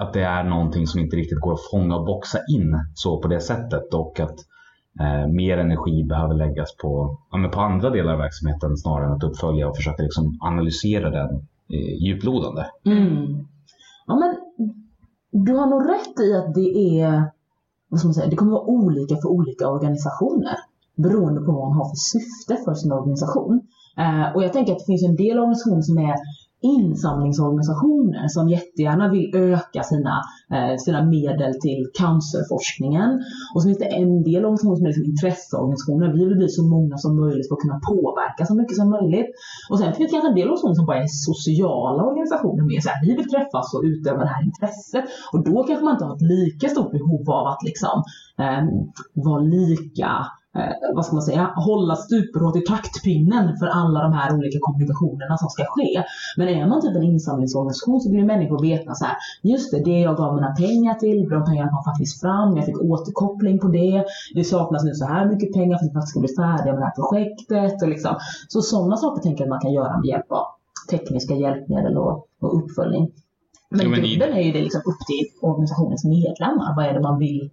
[0.00, 3.28] att det är någonting som inte riktigt går att fånga och boxa in så på
[3.28, 4.36] det sättet och att
[5.00, 9.12] eh, mer energi behöver läggas på, ja, men på andra delar av verksamheten snarare än
[9.12, 12.66] att uppfölja och försöka liksom analysera den Eh, djuplodande.
[12.86, 13.46] Mm.
[14.06, 14.36] Ja, men
[15.44, 17.30] du har nog rätt i att det är,
[17.88, 20.56] vad ska man säga, det kommer vara olika för olika organisationer
[20.96, 23.60] beroende på vad man har för syfte för sin organisation.
[23.98, 26.16] Eh, och jag tänker att det finns en del organisationer som är
[26.62, 30.14] insamlingsorganisationer som jättegärna vill öka sina,
[30.54, 33.10] eh, sina medel till cancerforskningen.
[33.54, 36.12] Och så finns det en del organisationer som är liksom intresseorganisationer.
[36.18, 39.30] Vi vill bli så många som möjligt för att kunna påverka så mycket som möjligt.
[39.70, 42.62] Och sen finns det kanske en del organisationer som bara är sociala organisationer.
[42.70, 45.04] Med så här, vi vill träffas och utöva det här intresset.
[45.32, 47.96] Och då kanske man inte har ett lika stort behov av att liksom,
[48.42, 48.62] eh,
[49.26, 50.10] vara lika
[50.58, 55.36] eh, vad ska man säga, hålla stuprået i taktpinnen för alla de här olika kommunikationerna
[55.38, 56.02] som ska ske.
[56.36, 59.98] Men är man typ en insamlingsorganisation så vill människor veta så här, just det, det
[60.00, 64.04] jag gav mina pengar till, de pengarna kom faktiskt fram, jag fick återkoppling på det,
[64.34, 66.82] det saknas nu så här mycket pengar för att vi faktiskt ska bli färdiga med
[66.82, 67.82] det här projektet.
[67.82, 68.14] Och liksom.
[68.48, 70.44] Så sådana saker tänker jag att man kan göra med hjälp av
[70.90, 73.10] tekniska hjälpmedel och, och uppföljning.
[73.70, 76.76] Men, Jo, men i- grunden är ju det liksom upp till organisationens medlemmar.
[76.76, 77.50] Vad är det man vill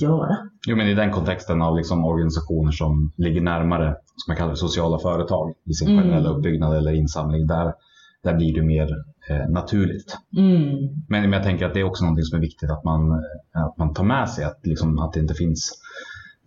[0.00, 0.36] göra?
[0.66, 4.56] Jo, men i den kontexten av liksom organisationer som ligger närmare, som man kallar det,
[4.56, 6.02] sociala företag i sin Mm.
[6.04, 7.72] generella uppbyggnad eller insamling, där,
[8.22, 8.88] där blir det mer
[9.30, 10.16] eh, naturligt.
[10.36, 10.76] Mm.
[11.08, 13.64] Men, men jag tänker att det är också något som är viktigt att man, eh,
[13.66, 15.70] att man tar med sig, att, liksom, att det inte finns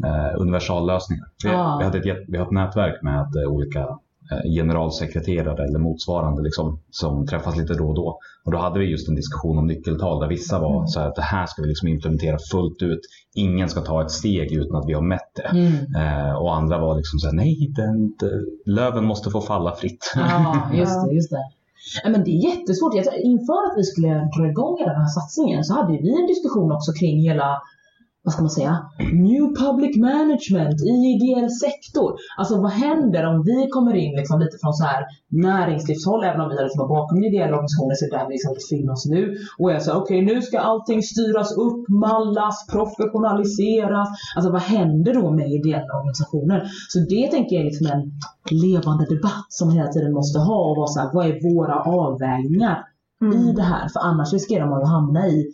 [0.06, 1.26] eh, universallösningar.
[1.44, 1.76] Vi, Ja.
[1.80, 3.86] vi, hade ett, jätte- vi har ett nätverk med eh, olika
[4.56, 8.20] generalsekreterare eller motsvarande liksom, som träffas lite då och då.
[8.46, 11.16] Och då hade vi just en diskussion om nyckeltal där vissa var så här att
[11.16, 13.00] det här ska vi liksom implementera fullt ut.
[13.36, 15.58] Ingen ska ta ett steg utan att vi har mätt det.
[15.58, 15.74] Mm.
[15.96, 20.14] Eh, och andra var liksom så här, nej, den, den, löven måste få falla fritt.
[20.16, 21.16] Ja, just det.
[21.16, 21.44] Just det.
[22.04, 22.94] Ja, men det är jättesvårt.
[23.24, 26.72] Inför att vi skulle dra igång hela den här satsningen så hade vi en diskussion
[26.72, 27.62] också kring hela
[28.28, 28.74] vad ska man säga,
[29.30, 32.10] new public management i ideell sektor.
[32.38, 35.02] Alltså vad händer om vi kommer in liksom lite från så här
[35.48, 38.54] näringslivshåll, även om vi har liksom bakom ideella organisationer så är det där vi liksom
[38.60, 39.22] befinner oss nu.
[39.60, 44.10] Och jag säger okej nu ska allting styras upp, mallas, professionaliseras.
[44.36, 46.60] Alltså vad händer då med ideella organisationer?
[46.90, 48.04] Så det tänker jag är liksom en
[48.66, 52.78] levande debatt som hela tiden måste ha och vara så här, vad är våra avvägningar
[53.34, 53.88] i det här?
[53.94, 55.54] För annars riskerar man att hamna i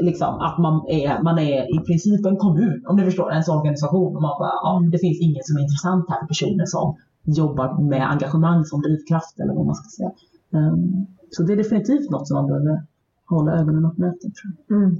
[0.00, 4.16] liksom, att man är, man är i princip en kommun, om du förstår, ens organisation.
[4.16, 7.82] Och man bara, ja, det finns ingen som är intressant här för personer som jobbar
[7.88, 10.12] med engagemang som drivkraft eller vad man ska säga.
[10.54, 12.82] Ehm, så det är definitivt något som man behöver
[13.28, 14.30] hålla ögonen öppna efter.
[14.70, 14.96] Mm.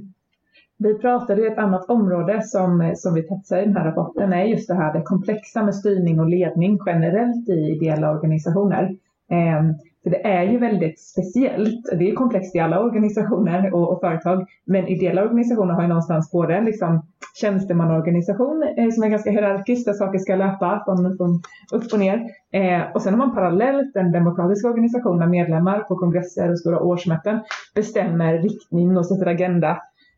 [0.77, 4.43] Vi pratade ju ett annat område som, som vi touchar i den här rapporten är
[4.43, 8.83] just det här det komplexa med styrning och ledning generellt i ideella organisationer.
[9.31, 9.63] Eh,
[10.03, 11.85] för det är ju väldigt speciellt.
[11.99, 14.45] Det är komplext i alla organisationer och, och företag.
[14.65, 17.05] Men ideella organisationer har ju någonstans både liksom
[17.41, 21.41] tjänstemannaorganisation eh, som är ganska hierarkisk där saker ska löpa från, från
[21.73, 22.23] upp och ner.
[22.53, 26.79] Eh, och sen har man parallellt en demokratisk organisation där medlemmar på kongresser och stora
[26.79, 27.39] årsmöten
[27.75, 29.77] bestämmer riktning och sätter agenda.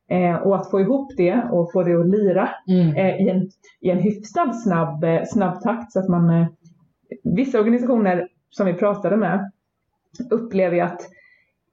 [0.10, 3.50] Eh, och att få ihop det och få det att lira eh, i, en,
[3.82, 6.48] i en hyfsad snabb, eh, snabb takt så att man eh,
[7.24, 9.52] Vissa organisationer som vi pratade med
[10.32, 11.01] upplever ju att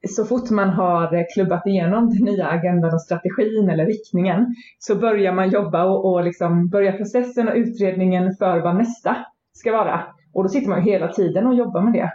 [0.09, 5.33] så fort man har klubbat igenom den nya agendan och strategin eller riktningen så börjar
[5.33, 9.15] man jobba och, och liksom börja processen och utredningen för vad nästa
[9.53, 10.01] ska vara.
[10.33, 12.11] Och då sitter man ju hela tiden och jobbar med det.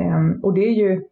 [0.00, 1.02] Ehm, och det är ju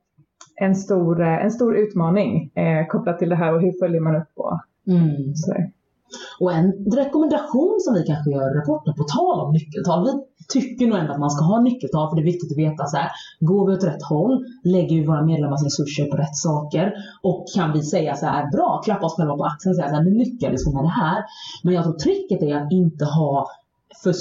[0.54, 4.16] en stor, eh, en stor utmaning eh, kopplat till det här och hur följer man
[4.16, 5.34] upp och Mm.
[5.34, 5.70] sådär.
[6.40, 10.04] Och en rekommendation som vi kanske gör i rapporten, på tal om nyckeltal.
[10.06, 10.12] Vi
[10.48, 12.96] tycker nog ändå att man ska ha nyckeltal för det är viktigt att veta så
[12.96, 13.10] här.
[13.40, 14.44] Går vi åt rätt håll?
[14.64, 16.92] Lägger vi våra medlemmars resurser på rätt saker?
[17.22, 19.94] Och kan vi säga så här, bra, klappa oss själva på axeln och säga så
[19.94, 21.24] här, nu lyckades vi med det här.
[21.64, 23.46] Men jag tror tricket är att inte ha
[24.02, 24.14] för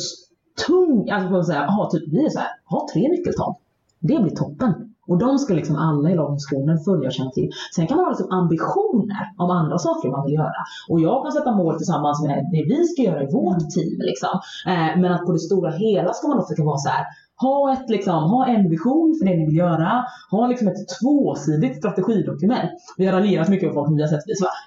[0.67, 3.55] tung, alltså man säga, ha typ, vi är så här, ha tre nyckeltal.
[3.99, 4.94] Det blir toppen.
[5.08, 7.50] Och de ska liksom alla i organisationen följa och känna till.
[7.76, 10.62] Sen kan man ha liksom ambitioner om andra saker man vill göra.
[10.89, 13.98] Och jag kan sätta mål tillsammans med det vi ska göra i vårt team.
[14.10, 14.34] Liksom.
[14.72, 17.06] Eh, men att på det stora hela ska man då försöka vara så här.
[17.41, 20.04] Ha, ett, liksom, ha en vision för det ni vill göra.
[20.32, 22.72] Ha liksom ett tvåsidigt strategidokument.
[22.98, 24.26] Vi har raljerat mycket med folk som vi har sett.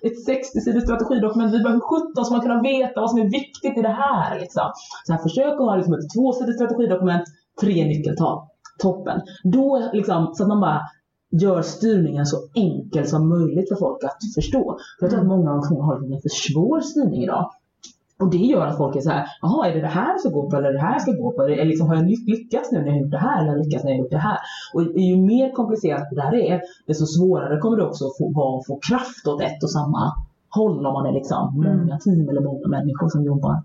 [0.08, 1.54] Ett 60-sidigt strategidokument.
[1.54, 4.40] Vi behöver 17 så man kunna veta vad som är viktigt i det här.
[4.40, 4.66] Liksom.
[5.06, 7.24] Så här, försök att ha liksom ett tvåsidigt strategidokument,
[7.60, 8.47] tre nyckeltal.
[8.78, 9.20] Toppen.
[9.44, 10.80] Då liksom, så att man bara
[11.30, 14.78] gör styrningen så enkel som möjligt för folk att förstå.
[14.98, 17.50] För jag tror att många organisationer har en för svår styrning idag.
[18.20, 20.30] Och det gör att folk är så här, jaha är det det här jag ska
[20.30, 21.42] gå på eller det här jag ska gå på?
[21.42, 23.84] Eller liksom, har jag ly- lyckats nu när jag har gjort det här eller lyckats
[23.84, 24.38] när jag gjort det här?
[24.74, 28.58] Och ju mer komplicerat det där är, desto svårare kommer det också att få, vara
[28.58, 30.12] att få kraft åt ett och samma
[30.48, 33.62] håll om man är liksom många team eller många människor som jobbar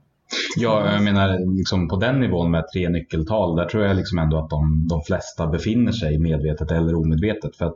[0.58, 4.38] Ja, jag menar liksom på den nivån med tre nyckeltal, där tror jag liksom ändå
[4.38, 7.56] att de, de flesta befinner sig medvetet eller omedvetet.
[7.56, 7.76] För att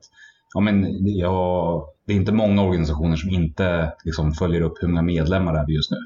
[0.53, 5.01] ja, men, ja, det är inte många organisationer som inte liksom, följer upp hur många
[5.01, 5.97] medlemmar är vi just nu.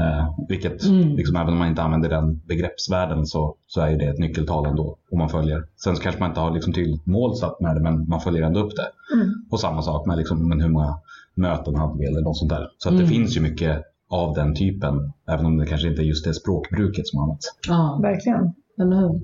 [0.00, 1.16] Eh, vilket, Mm.
[1.16, 4.96] liksom, även om man inte använder den begreppsvärlden så, så är det ett nyckeltal ändå.
[5.10, 5.64] Om man följer.
[5.84, 8.42] Sen så kanske man inte har liksom, tydligt mål satt med det, men man följer
[8.42, 9.14] ändå upp det.
[9.14, 9.28] Mm.
[9.50, 10.98] Och samma sak med liksom, men hur många
[11.34, 12.68] möten hade vi eller något sånt där.
[12.78, 13.10] Så att det Mm.
[13.14, 17.06] finns ju mycket av den typen, även om det kanske inte är just det språkbruket
[17.08, 17.46] som används.
[17.68, 18.52] Ja, Verkligen.
[18.80, 19.20] eller hur?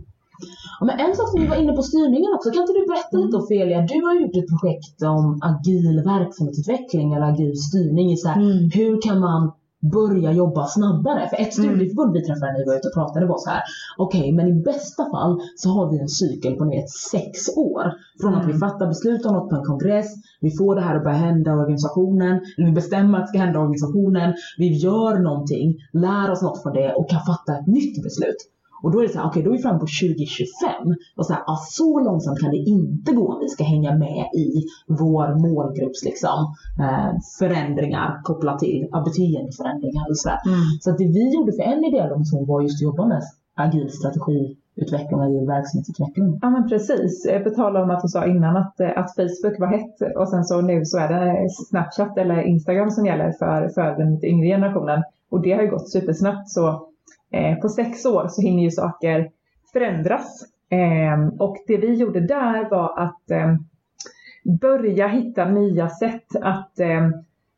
[0.80, 3.16] Ja, men en sak som vi var inne på styrningen också, kan inte du berätta
[3.16, 3.80] lite Ofelia?
[3.80, 8.16] Du har gjort ett projekt om agil verksamhetsutveckling eller agil styrning.
[8.16, 8.70] Så här, Mm.
[8.74, 11.28] Hur kan man börja jobba snabbare?
[11.28, 13.62] För ett studieförbund vi träffade när vi var ute och pratade var så här.
[13.96, 17.92] Okej, men i bästa fall så har vi en cykel på vet, sex år.
[18.20, 20.06] Från att vi fattar beslut om något på en kongress,
[20.40, 23.38] vi får det här att börja hända i organisationen, eller vi bestämmer att det ska
[23.38, 27.66] hända i organisationen, vi gör någonting, lär oss något från det och kan fatta ett
[27.66, 28.36] nytt beslut.
[28.82, 30.94] Och då är det så här, okej då är vi framme på 2025.
[31.16, 34.24] Och så, här, ja, så långsamt kan det inte gå om vi ska hänga med
[34.44, 34.48] i
[34.88, 36.38] vår målgrupps liksom,
[36.84, 40.38] eh, förändringar kopplat till ja, beteendeförändringar och sådär.
[40.46, 40.60] Mm.
[40.80, 43.22] Så att det vi gjorde för en ideell organisation var just att jobba med
[43.54, 46.38] agil strategiutveckling och agil verksamhetsutveckling.
[46.42, 47.26] Ja men precis.
[47.26, 50.28] Eh, På tal om att du sa innan att, eh, att Facebook var hett och
[50.28, 54.46] sen så nu så är det Snapchat eller Instagram som gäller för, för den yngre
[54.46, 55.02] generationen.
[55.30, 56.91] Och det har ju gått supersnabbt så
[57.32, 59.30] eh, på sex år så hinner ju saker
[59.72, 60.44] förändras.
[60.70, 63.54] Eh, och det vi gjorde där var att eh,
[64.60, 67.08] börja hitta nya sätt att, eh,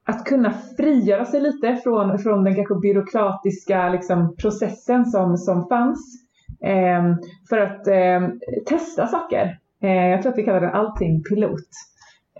[0.05, 6.25] att kunna frigöra sig lite från, från den kanske byråkratiska liksom, processen som, som fanns.
[6.65, 7.15] Eh,
[7.49, 8.29] för att eh,
[8.67, 9.59] testa saker.
[9.83, 11.69] Eh, jag tror att vi kallade allting pilot.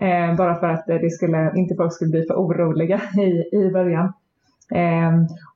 [0.01, 3.71] Eh, bara för att eh, det skulle, inte folk skulle bli för oroliga i, i
[3.71, 4.13] början.
[4.71, 5.11] Eh,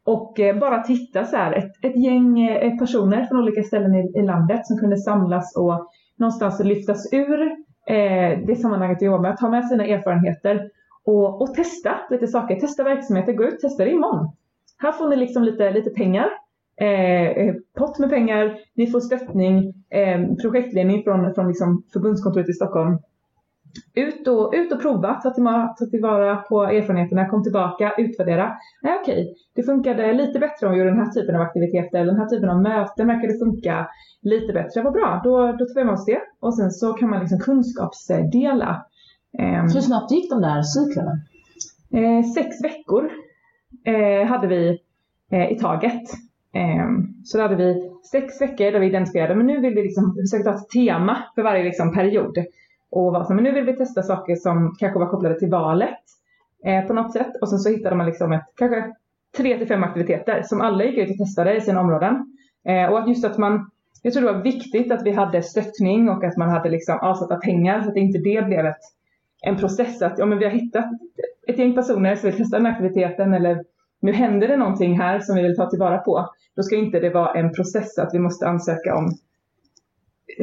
[0.10, 4.20] och eh, bara titta så här, ett, ett gäng eh, personer från olika ställen i,
[4.20, 7.42] i landet som kunde samlas och någonstans lyftas ur
[7.88, 10.70] eh, det sammanhanget vi jobbar med, ta med sina erfarenheter
[11.06, 14.32] och, och testa lite saker, testa verksamheter, gå ut, testa det imorgon.
[14.78, 16.28] Här får ni liksom lite, lite pengar,
[16.82, 22.54] eh, eh pott med pengar, ni får stöttning, eh, projektledning från, från liksom förbundskontoret i
[22.54, 22.98] Stockholm.
[23.96, 28.52] Ut och, ut och prova, ta tillvara, ta tillvara på erfarenheterna, kom tillbaka, utvärdera.
[28.82, 32.18] Nej, okej, det funkade lite bättre om vi gjorde den här typen av aktiviteter, den
[32.18, 33.88] här typen av möten verkade funka
[34.22, 34.82] lite bättre.
[34.82, 36.22] Vad bra, då, då tar vi med oss det.
[36.40, 38.86] Och sen så kan man liksom kunskapsdela.
[39.40, 41.12] Ehm, Så hur snabbt gick de där cyklerna?
[41.94, 43.12] Eh, sex veckor
[43.86, 44.80] eh, hade vi
[45.32, 46.04] eh, i taget.
[46.54, 46.88] Eh,
[47.24, 50.22] så då hade vi sex veckor där vi identifierade, men nu vill vi liksom, vi
[50.22, 52.38] försökte ha ett tema för varje liksom, period.
[52.92, 56.00] Och var så, men nu vill vi testa saker som kanske var kopplade till valet
[56.66, 57.32] eh, på något sätt.
[57.42, 58.94] Och sen så hittade man liksom ett, kanske
[59.38, 62.38] tre till fem aktiviteter som alla gick ut och testade i sina områden.
[62.68, 63.72] Eh, och att just att man,
[64.04, 67.36] jag tror det var viktigt att vi hade stöttning och att man hade liksom avsatta
[67.36, 68.82] pengar så att inte det blev ett
[69.42, 70.86] en process att ja, men vi har hittat
[71.48, 73.64] ett gäng personer som vill testa den här aktiviteten eller
[74.02, 76.30] nu händer det någonting här som vi vill ta tillvara på.
[76.56, 79.12] Då ska inte det vara en process att vi måste ansöka om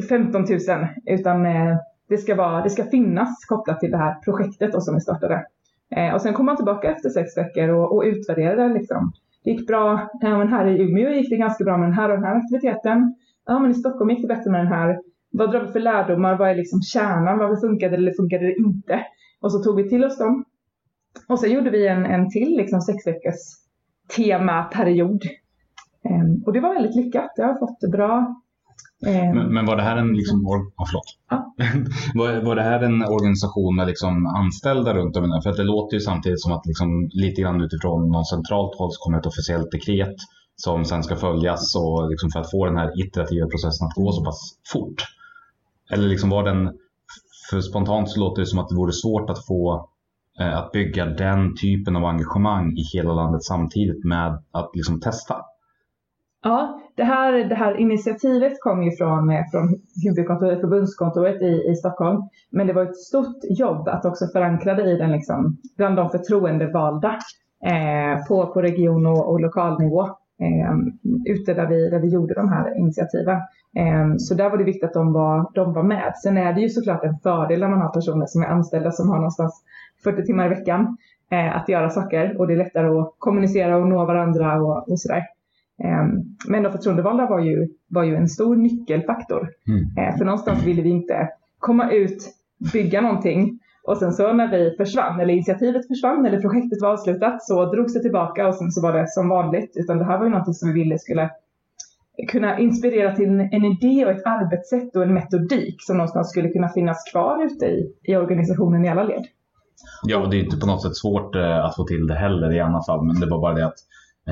[0.08, 0.58] 15 000
[1.06, 1.76] utan eh,
[2.08, 5.46] det, ska vara, det ska finnas kopplat till det här projektet som vi startade.
[5.90, 9.12] Eh, och sen kom man tillbaka efter sex veckor och, och utvärderade liksom.
[9.44, 12.10] Det gick bra, ja, men här i Umeå gick det ganska bra med den här
[12.10, 13.14] och den här aktiviteten.
[13.46, 15.00] Ja men i Stockholm gick det bättre med den här.
[15.30, 16.38] Vad drar vi för lärdomar?
[16.38, 17.38] Vad är liksom kärnan?
[17.38, 19.00] Vad funkade eller funkade det inte?
[19.40, 20.44] Och så tog vi till oss dem.
[21.28, 23.40] Och sen gjorde vi en, en till liksom sex veckors
[24.16, 25.22] temaperiod.
[26.04, 27.30] Eh, och det var väldigt lyckat.
[27.36, 28.42] Det har fått bra
[29.06, 31.04] ehm, Men, men var det här en, liksom, or- förlåt.
[31.30, 31.54] Ja.
[32.14, 35.96] var, var det här en organisation med liksom anställda runt om För att det låter
[35.96, 39.70] ju samtidigt som att liksom, lite grann utifrån någon centralt håll så kommer ett officiellt
[39.70, 40.16] dekret
[40.56, 44.12] som sen ska följas och liksom för att få den här iterativa processen att gå
[44.12, 45.02] så pass fort.
[45.90, 46.78] Eller liksom var den,
[47.50, 49.88] för spontant så låter det som att det vore svårt att få
[50.40, 55.36] eh, att bygga den typen av engagemang i hela landet samtidigt med att liksom testa.
[56.46, 61.74] Ja, det här, det här initiativet kom ju från, eh, från huvudkontoret, förbundskontoret i, i
[61.74, 62.22] Stockholm.
[62.50, 66.10] Men det var ett stort jobb att också förankra det i den, liksom, bland de
[66.10, 67.18] förtroendevalda
[67.64, 70.02] eh, på, på region och, och lokalnivå.
[70.40, 70.74] Eh,
[71.26, 73.36] ute där vi, där vi gjorde de här initiativen.
[73.76, 76.12] Eh, så där var det viktigt att de var, de var med.
[76.22, 79.08] Sen är det ju såklart en fördel när man har personer som är anställda som
[79.08, 79.64] har någonstans
[80.04, 80.96] 40 timmar i veckan
[81.30, 85.00] eh, att göra saker och det är lättare att kommunicera och nå varandra och, och
[85.00, 85.35] sådär.
[85.84, 89.48] Ehm, Men de förtroendevalda var ju, var ju en stor nyckelfaktor.
[89.68, 90.08] Mm.
[90.08, 92.18] Eh, För någonstans ville vi inte komma ut,
[92.72, 97.42] bygga någonting Och sen så när vi försvann, eller initiativet försvann, eller projektet var avslutat,
[97.42, 99.72] så drogs det tillbaka och sen så var det som vanligt.
[99.76, 101.30] Utan det här var ju någonting som vi ville skulle
[102.28, 106.68] kunna inspirera till en, idé och ett arbetssätt och en metodik som någonstans skulle kunna
[106.68, 109.24] finnas kvar ute i, i organisationen i alla led.
[110.02, 112.52] Ja, och det är inte på något sätt svårt eh, att få till det heller
[112.52, 113.06] i annat fall.
[113.06, 113.78] Men det var bara det att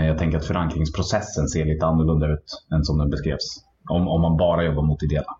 [0.03, 3.65] jag tänker att förankringsprocessen ser lite annorlunda ut än som den beskrevs.
[3.91, 5.37] Om, om man bara jobbar mot ideella.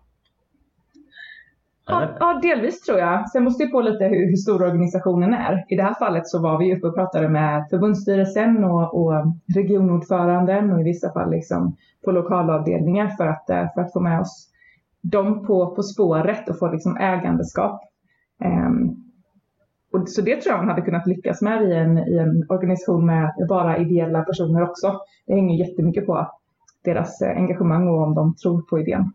[1.87, 3.29] Ja, ja, delvis tror jag.
[3.29, 5.65] Sen måste det på lite hur, hur stor organisationen är.
[5.69, 9.13] I det här fallet så var vi uppe och pratade med förbundsstyrelsen och, och
[9.55, 14.19] regionordföranden och i vissa fall liksom på lokalavdelningar för att, eh, för att få med
[14.19, 14.49] oss
[15.01, 17.81] dem på, på spåret och få liksom ägandeskap.
[18.43, 19.04] Ehm,
[19.95, 23.05] och så det tror jag man hade kunnat lyckas med i en, i en organisation
[23.05, 24.99] med bara ideella personer också.
[25.27, 26.31] Det hänger jättemycket på
[26.83, 29.13] deras eh, engagemang och om de tror på idén.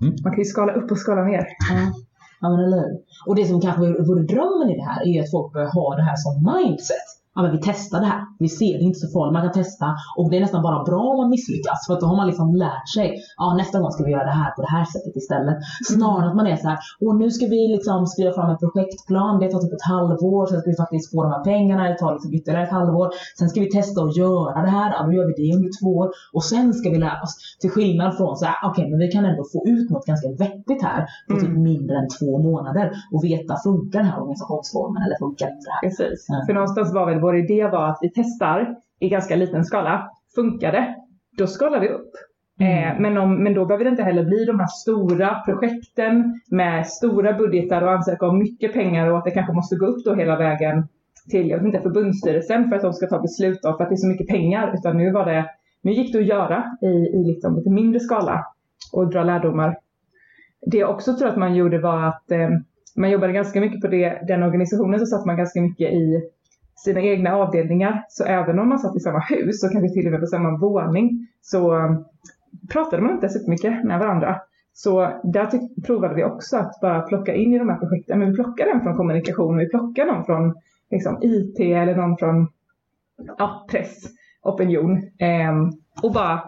[0.00, 0.14] Mm.
[0.24, 1.46] Man kan ju skala upp och skala ner.
[1.70, 1.92] Ja,
[2.40, 2.98] ja men eller hur.
[3.26, 5.96] Och det som kanske vore drömmen i det här är ju att folk börjar ha
[5.96, 7.08] det här som mindset.
[7.34, 8.20] Ja men vi testar det här.
[8.38, 9.32] Vi ser det är inte så farligt.
[9.36, 9.86] Man kan testa
[10.18, 11.86] och det är nästan bara bra om man misslyckas.
[11.86, 13.08] För att då har man liksom lärt sig.
[13.36, 15.56] Ja nästa gång ska vi göra det här på det här sättet istället.
[15.92, 16.78] Snarare än att man är så här.
[17.04, 19.32] Och nu ska vi liksom skriva fram en projektplan.
[19.40, 20.46] Det tar typ ett halvår.
[20.46, 21.82] Sen ska vi faktiskt få de här pengarna.
[21.90, 23.08] Det tar liksom ytterligare ett halvår.
[23.38, 24.88] Sen ska vi testa att göra det här.
[24.96, 26.08] Ja då gör vi det under två år.
[26.36, 27.34] Och sen ska vi lära oss.
[27.60, 28.56] Till skillnad från så här.
[28.68, 31.00] Okej men vi kan ändå få ut något ganska vettigt här.
[31.28, 32.86] På typ mindre än två månader.
[33.12, 35.82] Och veta funkar den här organisationsformen eller funkar inte det här.
[35.88, 36.26] Precis.
[36.28, 36.42] Ja.
[36.46, 40.10] För någonstans var väl vår idé var att vi testar i ganska liten skala.
[40.34, 40.94] Funkar det?
[41.38, 42.10] Då skalar vi upp.
[42.60, 42.72] Mm.
[42.72, 46.86] Eh, men, om, men då behöver det inte heller bli de här stora projekten med
[46.86, 50.14] stora budgetar och ansöka om mycket pengar och att det kanske måste gå upp då
[50.14, 50.88] hela vägen
[51.30, 53.94] till, jag vet inte, förbundsstyrelsen för att de ska ta beslut av för att det
[53.94, 54.74] är så mycket pengar.
[54.74, 55.50] Utan nu var det,
[55.82, 58.46] nu gick det att göra i, i liksom lite mindre skala
[58.92, 59.76] och dra lärdomar.
[60.66, 62.48] Det jag också tror att man gjorde var att eh,
[62.96, 66.22] man jobbade ganska mycket på det, den organisationen så satt man ganska mycket i
[66.84, 68.04] sina egna avdelningar.
[68.08, 70.56] Så även om man satt i samma hus och kanske till och med på samma
[70.58, 72.04] våning så um,
[72.72, 74.40] pratade man inte så mycket med varandra.
[74.72, 75.48] Så där
[75.82, 78.18] provade vi också att bara plocka in i de här projekten.
[78.18, 80.54] Men vi plockar en från kommunikation och vi plockar någon från
[80.90, 82.48] liksom, IT eller någon från
[83.38, 84.04] ja, press,
[84.42, 85.52] opinion Eh,
[86.02, 86.42] och bara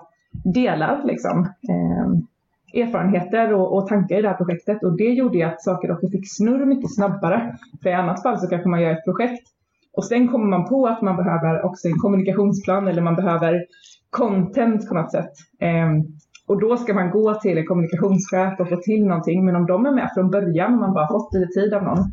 [0.44, 4.84] delar liksom, eh, erfarenheter och, och tankar i det här projektet.
[4.84, 7.56] Och det gjorde ju att saker också fick snurr mycket snabbare.
[7.82, 9.48] För i annat fall så kanske man gör ett projekt
[9.96, 13.64] och sen kommer man på att man behöver också en kommunikationsplan eller man behöver
[14.10, 15.32] content på något sätt.
[15.60, 16.04] Ehm,
[16.46, 19.44] och då ska man gå till en kommunikationschef och få till någonting.
[19.44, 22.04] Men om de är med från början och man bara fått lite tid av någon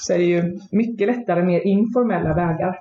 [0.00, 2.78] så är det ju mycket lättare, mer informella vägar.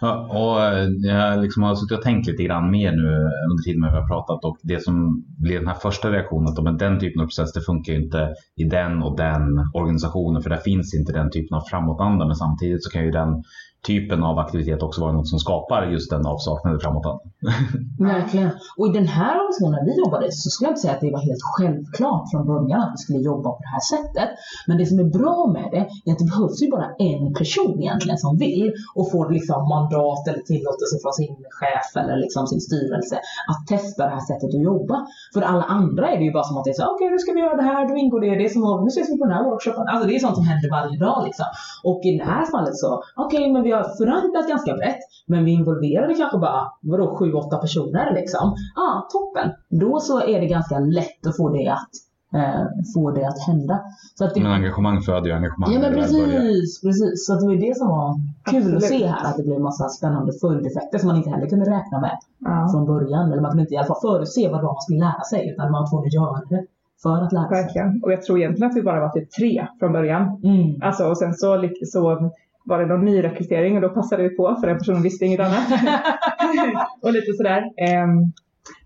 [0.00, 3.08] Ja, och eh, jag liksom har suttit och tänkt lite grann mer nu
[3.50, 6.76] under tiden vi har pratat och det som blir den här första reaktionen att men
[6.76, 9.42] den typen av process det funkar ju inte i den och den
[9.74, 13.42] organisationen för där finns inte den typen av framåtanda men samtidigt så kan ju den
[13.86, 17.22] typen av aktivitet också vara något som skapar just den avsaknaden framåt.
[17.98, 18.50] Verkligen.
[18.78, 21.24] Och i den här organisationen vi jobbade så skulle jag inte säga att det var
[21.30, 24.30] helt självklart från början att vi skulle jobba på det här sättet.
[24.66, 27.76] Men det som är bra med det är att det behövs ju bara en person
[27.84, 28.68] egentligen som vill
[28.98, 33.16] och får liksom mandat eller tillåtelse från sin chef eller liksom sin styrelse
[33.50, 34.96] att testa det här sättet att jobba.
[35.34, 37.32] För alla andra är det ju bara som att det är så okej nu ska
[37.36, 39.26] vi göra det här, då ingår det, det är som att nu ses vi på
[39.28, 39.84] den här workshopen.
[39.90, 41.48] Alltså det är sånt som händer varje dag liksom.
[41.88, 42.90] Och i det här fallet så,
[43.24, 47.56] okej men vi har förankrat ganska brett, men vi involverade kanske bara, vadå, sju, åtta
[47.56, 48.54] personer liksom.
[48.76, 49.48] Ja, ah, toppen.
[49.68, 51.92] Då så är det ganska lätt att få det att,
[52.38, 53.80] eh, få det att hända.
[54.18, 55.72] Så att det, Men engagemang föder ju engagemang.
[55.72, 57.26] Ja men precis, precis.
[57.26, 58.14] Så att det var det som var
[58.50, 58.76] kul Absolut.
[58.76, 61.64] att se här, att det blev en massa spännande följdeffekter som man inte heller kunde
[61.64, 63.32] räkna med Ja, från början.
[63.32, 65.50] Eller man kunde inte i alla fall förutse vad det var man skulle lära sig,
[65.50, 66.66] utan man var tvungen att göra det
[67.02, 67.62] för att lära sig.
[67.62, 68.02] verkligen.
[68.02, 70.22] Och jag tror egentligen att vi bara var typ tre från början.
[70.44, 70.82] Mm.
[70.82, 72.30] Alltså, och sen så, så
[72.66, 75.68] var det någon nyrekrytering och då passade vi på för den personen visste inget annat.
[77.02, 77.72] och lite sådär.
[77.76, 78.32] Ehm,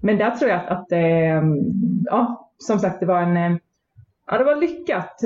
[0.00, 1.56] men där tror jag att, att ehm,
[2.04, 3.58] ja, som sagt det var en eh,
[4.32, 5.20] Ja, det var lyckat.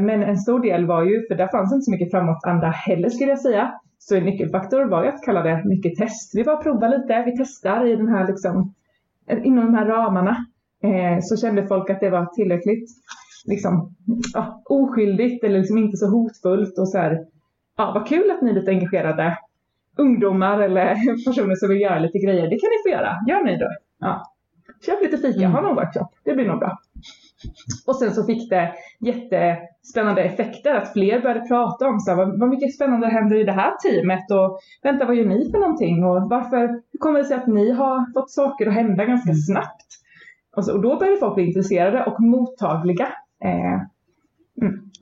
[0.00, 3.30] Men en stor del var ju, för där fanns inte så mycket framåtanda heller skulle
[3.30, 3.74] jag säga.
[3.98, 6.34] Så en nyckelfaktor var ju att kalla det mycket test.
[6.34, 8.74] Vi bara provar lite, vi testar i den här liksom,
[9.44, 10.36] inom de här ramarna.
[11.22, 12.88] Så kände folk att det var tillräckligt
[13.46, 13.94] liksom,
[14.34, 17.18] ja, oskyldigt eller liksom inte så hotfullt och så här,
[17.80, 19.38] ja, vad kul att ni är lite engagerade
[19.98, 20.94] ungdomar eller
[21.26, 22.42] personer som vill göra lite grejer.
[22.42, 23.16] Det kan ni få göra.
[23.28, 23.68] Gör ni då.
[23.98, 24.22] Ja.
[24.86, 26.08] Köp lite fika, ha någon workshop.
[26.24, 26.78] Det blir nog bra.
[27.86, 32.40] Och sen så fick det jättespännande effekter att fler började prata om så här, vad,
[32.40, 36.04] vad mycket spännande händer i det här teamet och vänta vad gör ni för någonting
[36.04, 39.86] och varför, hur kommer det sig att ni har fått saker att hända ganska snabbt?
[40.56, 43.08] Och, så, och då började folk bli intresserade och mottagliga.
[43.44, 43.80] Eh,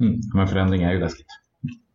[0.00, 0.20] Mm.
[0.34, 1.26] Men förändring är ju läskigt.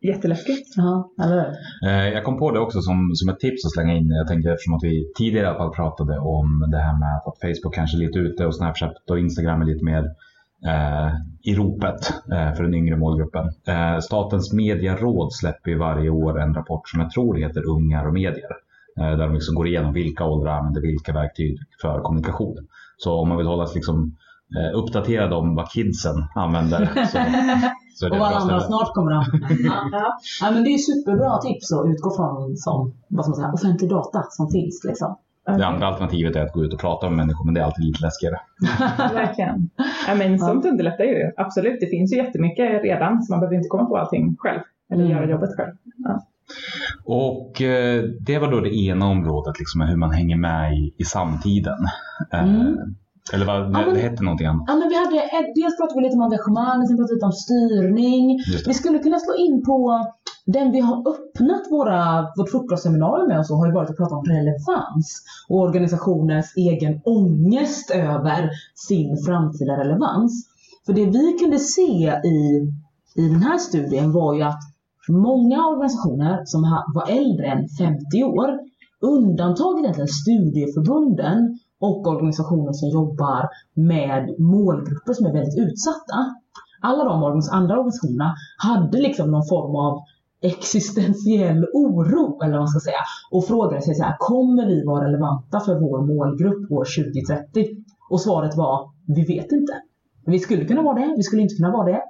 [0.03, 0.73] Jätteläskigt.
[0.75, 1.51] Ja, eller?
[1.85, 4.09] Eh, Jag kom på det också som, som ett tips att slänga in.
[4.09, 7.39] Jag tänker eftersom att vi tidigare i alla fall pratade om det här med att
[7.41, 10.03] Facebook kanske är lite ute och Snapchat och Instagram är lite mer
[10.65, 11.11] eh,
[11.43, 13.45] i ropet eh, för den yngre målgruppen.
[13.67, 18.13] Eh, Statens medieråd släpper ju varje år en rapport som jag tror heter Ungar och
[18.13, 18.51] medier.
[18.99, 22.57] Eh, där de liksom går igenom vilka åldrar använder vilka verktyg för kommunikation.
[22.97, 24.15] Så om man vill hålla sig liksom,
[24.57, 27.17] eh, uppdaterad om vad kidsen använder så,
[27.93, 28.67] så Och ett vad bra andra ställe.
[28.77, 29.27] snart kommer att
[29.65, 30.17] ja, ja.
[30.41, 33.89] ja, men Det är superbra tips att utgå från som vad ska man säga, offentlig
[33.89, 34.83] data som finns.
[34.83, 35.15] Liksom.
[35.45, 37.85] Det andra alternativet är att gå ut och prata med människor, men det är alltid
[37.85, 38.39] lite läskigare.
[39.13, 39.69] Verkligen.
[40.07, 41.31] Ja, men sånt underlättar ju.
[41.37, 44.59] Absolut, det finns ju jättemycket redan så man behöver inte komma på allting själv.
[44.93, 45.17] Eller Mm.
[45.17, 45.71] göra jobbet själv.
[47.05, 51.03] Och eh, det var då det ena området, liksom, hur man hänger med i, i
[51.03, 51.77] samtiden.
[52.33, 52.95] Eh, Mm.
[53.33, 54.63] Eller vad, men- det hette någonting annat.
[54.67, 55.17] Ja, men vi hade,
[55.55, 58.39] dels pratade vi lite om engagemang, sen pratade vi lite om styrning.
[58.65, 60.05] Vi skulle kunna slå in på
[60.45, 64.15] den vi har öppnat våra, vårt frukostseminarium med och så har ju varit att prata
[64.15, 68.49] om relevans och organisationers egen ångest över
[68.87, 70.47] sin framtida relevans.
[70.85, 72.37] För det vi kunde se i,
[73.15, 74.61] i den här studien var ju att
[75.09, 76.61] många organisationer som
[76.93, 78.59] var äldre än 50 år,
[79.01, 86.17] undantaget egentligen studieförbunden och organisationer som jobbar med målgrupper som är väldigt utsatta.
[86.81, 89.93] Alla de andra organisationerna hade liksom någon form av
[90.41, 95.05] existentiell oro, eller vad man ska säga, och frågade sig så här, kommer vi vara
[95.07, 97.67] relevanta för vår målgrupp år 2030?
[98.09, 99.73] Och svaret var, vi vet inte.
[100.25, 102.01] Vi skulle kunna vara det, vi skulle inte kunna vara det.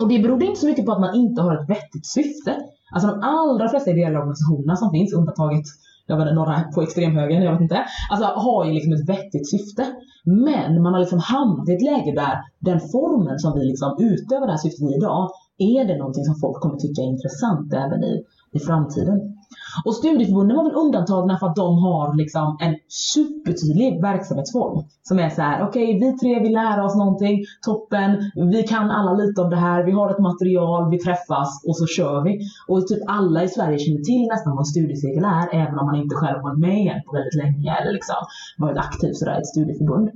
[0.00, 2.52] Och det berodde inte så mycket på att man inte har ett vettigt syfte.
[2.94, 5.66] Alltså de allra flesta ideella organisationerna som finns, undantaget
[6.06, 7.84] jag vet inte, några på extremhögern, jag vet inte.
[8.10, 9.84] Alltså har ju liksom ett vettigt syfte.
[10.24, 14.46] Men man har liksom hamnat i ett läge där den formen som vi liksom utövar
[14.46, 18.04] det här syftet i idag, är det någonting som folk kommer tycka är intressant även
[18.04, 19.35] i, i framtiden.
[19.84, 22.74] Och studieförbunden var väl undantagna för att de har liksom en
[23.14, 24.84] supertydlig verksamhetsform.
[25.02, 28.10] Som är så här: okej vi tre vill lära oss någonting, toppen,
[28.52, 31.86] vi kan alla lite om det här, vi har ett material, vi träffas och så
[31.86, 32.40] kör vi.
[32.68, 35.96] Och typ alla i Sverige känner till nästan vad en studiecirkel är, även om man
[36.02, 38.20] inte själv varit med i en på väldigt länge eller liksom
[38.58, 40.10] varit aktiv sådär i ett studieförbund.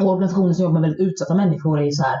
[0.00, 2.18] Och organisationer som jobbar med väldigt utsatta människor är ju så här.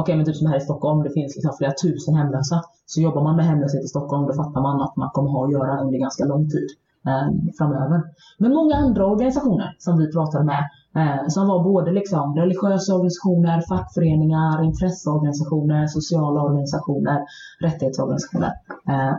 [0.00, 2.62] Okej men typ som här i Stockholm, det finns liksom flera tusen hemlösa.
[2.86, 5.52] Så jobbar man med hemlöshet i Stockholm, då fattar man att man kommer ha att
[5.52, 6.68] göra under ganska lång tid
[7.06, 8.02] eh, framöver.
[8.38, 10.62] Men många andra organisationer som vi pratade med,
[10.96, 17.24] eh, som var både liksom religiösa organisationer, fackföreningar, intresseorganisationer, sociala organisationer,
[17.60, 18.52] rättighetsorganisationer,
[18.88, 19.14] eh,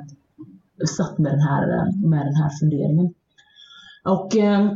[0.97, 3.13] satt med den här, eh, med den här funderingen.
[4.05, 4.71] Och eh,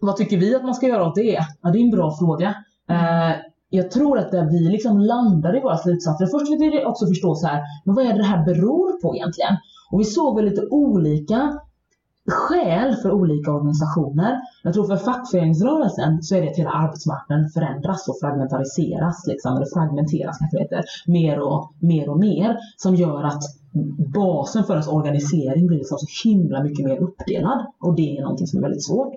[0.00, 1.44] vad tycker vi att man ska göra åt det?
[1.62, 2.54] Ja, det är en bra fråga.
[2.88, 7.06] Eh, jag tror att där vi liksom landar i våra slutsatser, först vill vi också
[7.06, 9.56] förstå så här, men vad är det det här beror på egentligen?
[9.92, 11.60] Och vi såg väl lite olika
[12.28, 14.40] skäl för olika organisationer.
[14.62, 19.66] Jag tror för fackföreningsrörelsen så är det att hela arbetsmarknaden förändras och fragmentariseras, liksom, eller
[19.74, 22.56] fragmenteras kanske det heter, mer och mer och mer.
[22.76, 23.42] Som gör att
[24.14, 27.66] basen för ens organisering blir liksom så himla mycket mer uppdelad.
[27.80, 29.14] Och det är någonting som är väldigt svårt.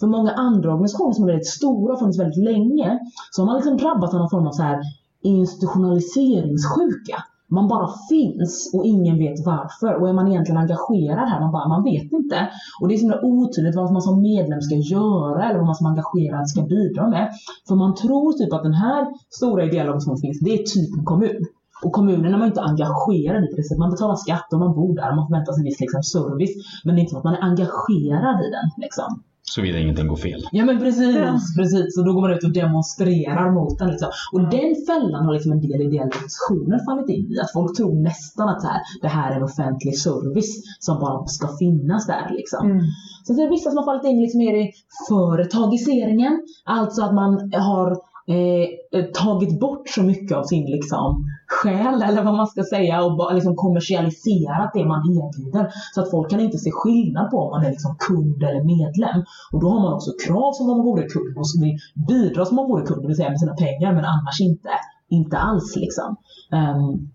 [0.00, 2.98] För många andra organisationer som är väldigt stora och funnits väldigt länge,
[3.30, 4.80] så har man liksom drabbats av någon form av så här
[5.22, 7.24] institutionaliseringssjuka.
[7.50, 10.00] Man bara finns och ingen vet varför.
[10.00, 12.48] Och är man egentligen engagerad här, man bara, man vet inte.
[12.80, 15.74] Och det är så himla otydligt vad man som medlem ska göra eller vad man
[15.74, 17.30] som engagerad ska bidra med.
[17.68, 21.04] För man tror typ att den här stora ideella organisationen finns, det är typ en
[21.04, 21.44] kommun.
[21.84, 23.78] Och kommunen är man inte engagerad i precis.
[23.78, 26.54] Man betalar skatt och man bor där och man förväntar sig viss liksom, service.
[26.84, 28.66] Men det är inte så att man är engagerad i den.
[28.84, 29.22] Liksom.
[29.54, 30.40] Såvida ingenting går fel.
[30.52, 31.38] Ja men precis, Ja.
[31.58, 31.98] precis.
[31.98, 33.88] Och då går man ut och demonstrerar mot den.
[33.90, 34.10] Liksom.
[34.32, 37.40] Och den fällan har liksom en del ideella organisationer fallit in i.
[37.40, 41.26] Att folk tror nästan att så här, det här är en offentlig service som bara
[41.26, 42.26] ska finnas där.
[42.38, 42.66] Liksom.
[42.70, 42.80] Mm.
[43.26, 44.70] Sen så är det vissa som har fallit in liksom mer i
[45.08, 46.34] företagiseringen.
[46.64, 47.30] Alltså att man
[47.70, 47.96] har
[48.28, 53.16] eh, tagit bort så mycket av sin liksom, själ eller vad man ska säga och
[53.16, 55.72] bara liksom kommersialiserat det man erbjuder.
[55.94, 59.20] Så att folk kan inte se skillnad på om man är liksom kund eller medlem.
[59.52, 62.44] Och då har man också krav som om man vore kund och så vill bidra
[62.44, 64.68] som om man vore kund, det vill säga med sina pengar men annars inte,
[65.08, 65.76] inte alls.
[65.76, 66.16] Liksom.
[66.58, 67.10] Um,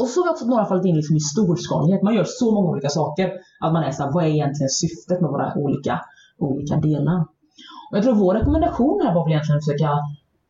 [0.00, 2.02] och så har vi också några fallit in liksom i storskalighet.
[2.02, 5.30] Man gör så många olika saker att man är såhär, vad är egentligen syftet med
[5.30, 6.00] våra olika,
[6.38, 7.20] olika delar?
[7.90, 9.90] Och jag tror vår rekommendation här var väl egentligen att försöka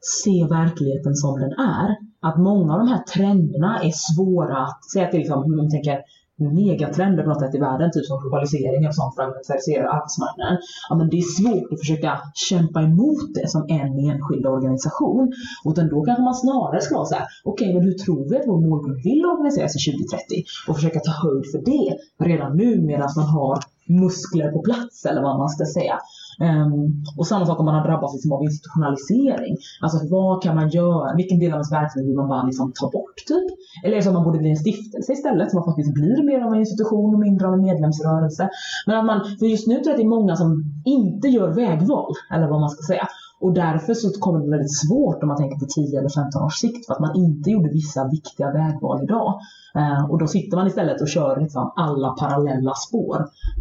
[0.01, 1.97] se verkligheten som den är.
[2.21, 5.71] Att många av de här trenderna är svåra att, säga att det liksom, om man
[5.71, 5.99] tänker
[6.39, 10.59] megatrender på något sätt i världen, typ som globalisering och sånt fragmentiserar arbetsmarknaden.
[10.89, 15.33] Ja, men det är svårt att försöka kämpa emot det som en enskild organisation.
[15.71, 18.49] Utan då kanske man snarare ska vara så här, okej men hur tror vi att
[18.49, 20.45] vår målgrupp vill organisera sig 2030?
[20.69, 21.89] Och försöka ta höjd för det
[22.29, 25.99] redan nu medan man har muskler på plats eller vad man ska säga.
[26.41, 29.57] Um, och samma sak om man har drabbats liksom av institutionalisering.
[29.83, 31.17] Alltså vad kan man göra?
[31.17, 33.49] Vilken del av ens verksamhet vill man bara liksom ta bort typ?
[33.85, 36.23] Eller är det så att man borde bli en stiftelse istället så man faktiskt blir
[36.31, 38.49] mer av en institution och mindre av en medlemsrörelse.
[38.87, 40.51] Men att man, för just nu tror jag att det är många som
[40.85, 43.09] inte gör vägval, eller vad man ska säga.
[43.41, 46.43] Och därför så kommer det bli väldigt svårt om man tänker på 10 eller 15
[46.43, 49.41] års sikt för att man inte gjorde vissa viktiga vägval idag.
[49.75, 53.17] Eh, och då sitter man istället och kör liksom alla parallella spår.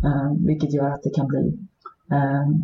[0.05, 1.57] Eh, vilket gör att det kan bli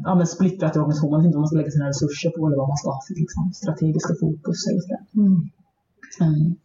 [0.04, 1.12] ja, men splittrat i organisationen.
[1.12, 3.02] Man vet inte vad man ska lägga sina resurser på eller vad man ska ha
[3.02, 4.68] sitt liksom, strategiska fokus.
[4.68, 4.98] Eller så.
[5.20, 5.50] Mm.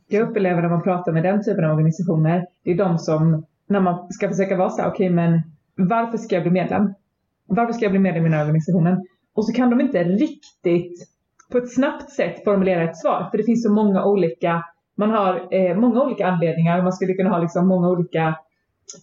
[0.08, 3.80] Jag upplever när man pratar med den typen av organisationer, det är de som, när
[3.80, 5.42] man ska försöka vara så här, okej men
[5.76, 6.94] varför ska jag bli medlem?
[7.46, 9.06] Varför ska jag bli medlem i den här organisationen?
[9.34, 11.08] Och så kan de inte riktigt
[11.50, 14.64] på ett snabbt sätt formulera ett svar, för det finns så många olika,
[14.96, 18.34] man har eh, många olika anledningar, man skulle kunna ha liksom många olika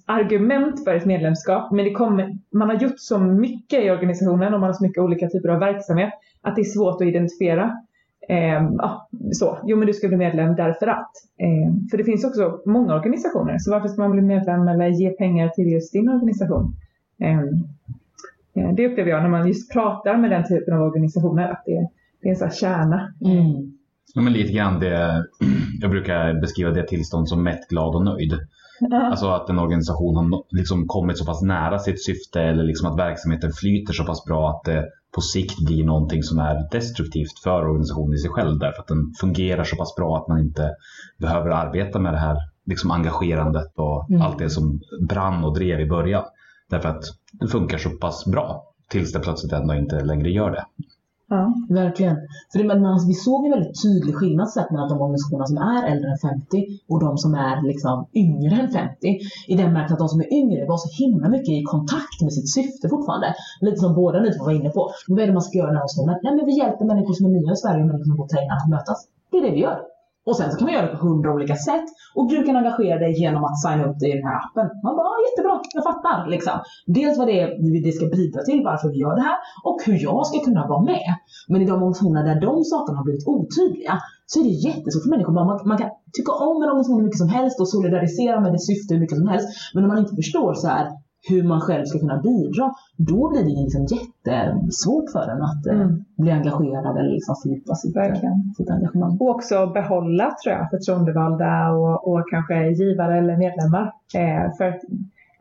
[0.06, 4.60] argument för ett medlemskap, men det kommer, man har gjort så mycket i organisationen och
[4.60, 7.72] man har så mycket olika typer av verksamhet att det är svårt att identifiera.
[8.30, 9.58] Eh, ja, så.
[9.64, 11.12] Jo, men du ska bli medlem därför att.
[11.40, 15.10] Eh, för det finns också många organisationer, så varför ska man bli medlem eller ge
[15.10, 16.76] pengar till just din organisation?
[17.20, 17.48] Ehm,
[18.56, 21.90] eh, det upplever jag när man just pratar med den typen av organisationer, att det,
[22.22, 23.14] det är en sån här kärna.
[23.26, 23.74] Mm.
[24.14, 25.26] Ja, men lite grann det,
[25.82, 28.34] jag brukar beskriva det tillstånd som mätt, glad och nöjd.
[28.91, 32.99] Alltså att en organisation har liksom kommit så pass nära sitt syfte eller liksom att
[32.99, 37.67] verksamheten flyter så pass bra att det på sikt blir någonting som är destruktivt för
[37.67, 40.76] organisationen i sig själv därför att den fungerar så pass bra att man inte
[41.17, 44.21] behöver arbeta med det här liksom engagerandet och Mm.
[44.21, 46.23] allt det som brann och drev i början.
[46.69, 50.65] Därför att det funkar så pass bra tills det plötsligt ändå inte längre gör det.
[51.30, 51.53] Ja.
[51.69, 52.17] Verkligen.
[52.51, 55.57] För det, men alltså, vi såg en väldigt tydlig skillnad sett mellan de organisationer som
[55.57, 59.19] är äldre än 50 och de som är liksom yngre än 50.
[59.47, 62.34] I den märkelsen att de som är yngre var så himla mycket i kontakt med
[62.34, 63.36] sitt syfte fortfarande.
[63.61, 64.91] Lite som båda ni två var inne på.
[65.07, 66.19] Vad är det man ska göra i man?
[66.23, 68.43] Nej men vi hjälper människor som är nya i Sverige och människor som bor här
[68.43, 69.07] innan att mötas.
[69.32, 69.95] Det är det vi gör.
[70.28, 71.88] Och sen så kan man göra det på hundra olika sätt.
[72.17, 74.67] Och du kan engagera dig genom att signa upp dig i den här appen.
[74.86, 76.17] Man bara, ah, jättebra, jag fattar.
[76.36, 76.55] Liksom.
[76.97, 79.97] Dels vad det, är det ska bidra till, varför vi gör det här och hur
[80.07, 81.09] jag ska kunna vara med.
[81.51, 83.95] Men i de organisationer där de sakerna har blivit otydliga
[84.26, 85.34] så är det jättesvårt för människor.
[85.34, 88.67] Man, man kan tycka om en organisation hur mycket som helst och solidarisera med dess
[88.71, 89.47] syfte hur mycket som helst.
[89.73, 90.86] Men om man inte förstår så här
[91.30, 95.82] hur man själv ska kunna bidra, då blir det liksom jättesvårt för en att eh,
[95.82, 96.03] Mm.
[96.17, 98.53] bli engagerad eller liksom fördjupa sitt, eh, Verkligen.
[98.57, 99.17] sitt engagemang.
[99.19, 103.91] Och också behålla tror jag förtroendevalda och, och kanske givare eller medlemmar.
[104.15, 104.80] Eh, för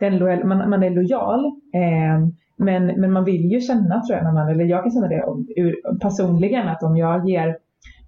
[0.00, 4.24] den lojal, man, man är lojal eh, men, men man vill ju känna tror jag,
[4.24, 7.56] när man, eller jag kan känna det om, ur, personligen att om jag ger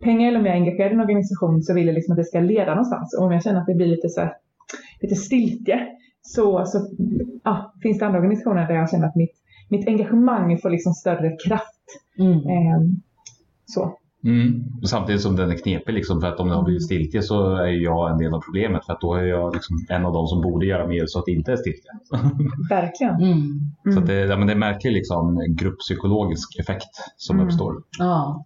[0.01, 2.25] pengar eller om jag är engagerad i en organisation så vill jag liksom att det
[2.25, 3.17] ska leda någonstans.
[3.19, 4.33] Och om jag känner att det blir lite, så här,
[5.01, 5.87] lite stiltje
[6.35, 6.87] så, så
[7.45, 9.35] ja, finns det andra organisationer där jag känner att mitt,
[9.69, 11.85] mitt engagemang får liksom större kraft.
[12.19, 12.33] Mm.
[12.39, 12.81] Eh,
[13.67, 13.99] så.
[14.25, 14.65] Mm.
[14.87, 17.83] Samtidigt som den är knepig liksom, för att om det har blivit stiltje så är
[17.83, 20.41] jag en del av problemet för att då är jag liksom en av de som
[20.41, 21.91] borde göra mer så att det inte är stiltje.
[22.71, 23.15] Verkligen.
[23.15, 23.95] Mm.
[23.95, 27.47] Så att det, ja, men det är en märklig liksom, grupppsykologisk effekt som Mm.
[27.47, 27.75] uppstår.
[27.99, 28.45] Ja.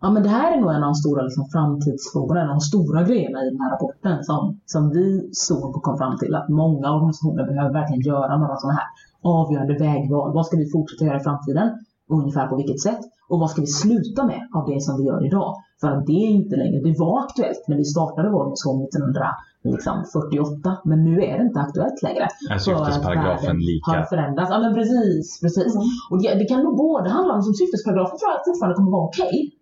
[0.00, 2.60] Ja, men det här är nog en av de stora liksom, framtidsfrågorna, en av de
[2.60, 6.48] stora grejerna i den här rapporten som, som vi såg och kom fram till att
[6.48, 8.88] många organisationer behöver verkligen göra några sådana här
[9.22, 10.34] avgörande vägval.
[10.34, 11.68] Vad ska vi fortsätta göra i framtiden?
[12.08, 13.00] Ungefär på vilket sätt?
[13.30, 15.54] Och vad ska vi sluta med av det som vi gör idag?
[15.80, 20.78] För att det är inte längre, det var aktuellt när vi startade vår organisation 1948,
[20.84, 22.24] men nu är det inte aktuellt längre.
[22.54, 23.90] Är syftesparagrafen lika?
[23.90, 24.50] Har förändrats.
[24.54, 25.72] Ja men precis, precis.
[25.74, 25.86] Mm.
[26.10, 29.06] Och det, det kan nog både handla om, som syftesparagrafen tror jag fortfarande kommer vara
[29.10, 29.36] okej.
[29.38, 29.59] Eh,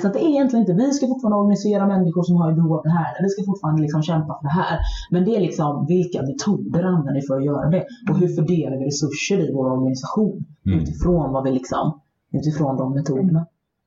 [0.00, 2.82] så att det är egentligen inte, vi ska fortfarande organisera människor som har behov av
[2.84, 3.12] det här.
[3.22, 4.78] Vi ska fortfarande liksom kämpa för det här.
[5.10, 7.84] Men det är liksom, vilka metoder använder vi för att göra det?
[8.10, 10.44] Och hur fördelar vi resurser i vår organisation?
[10.66, 10.78] Mm.
[10.78, 12.00] Utifrån vad vi liksom,
[12.38, 13.46] utifrån de metoderna.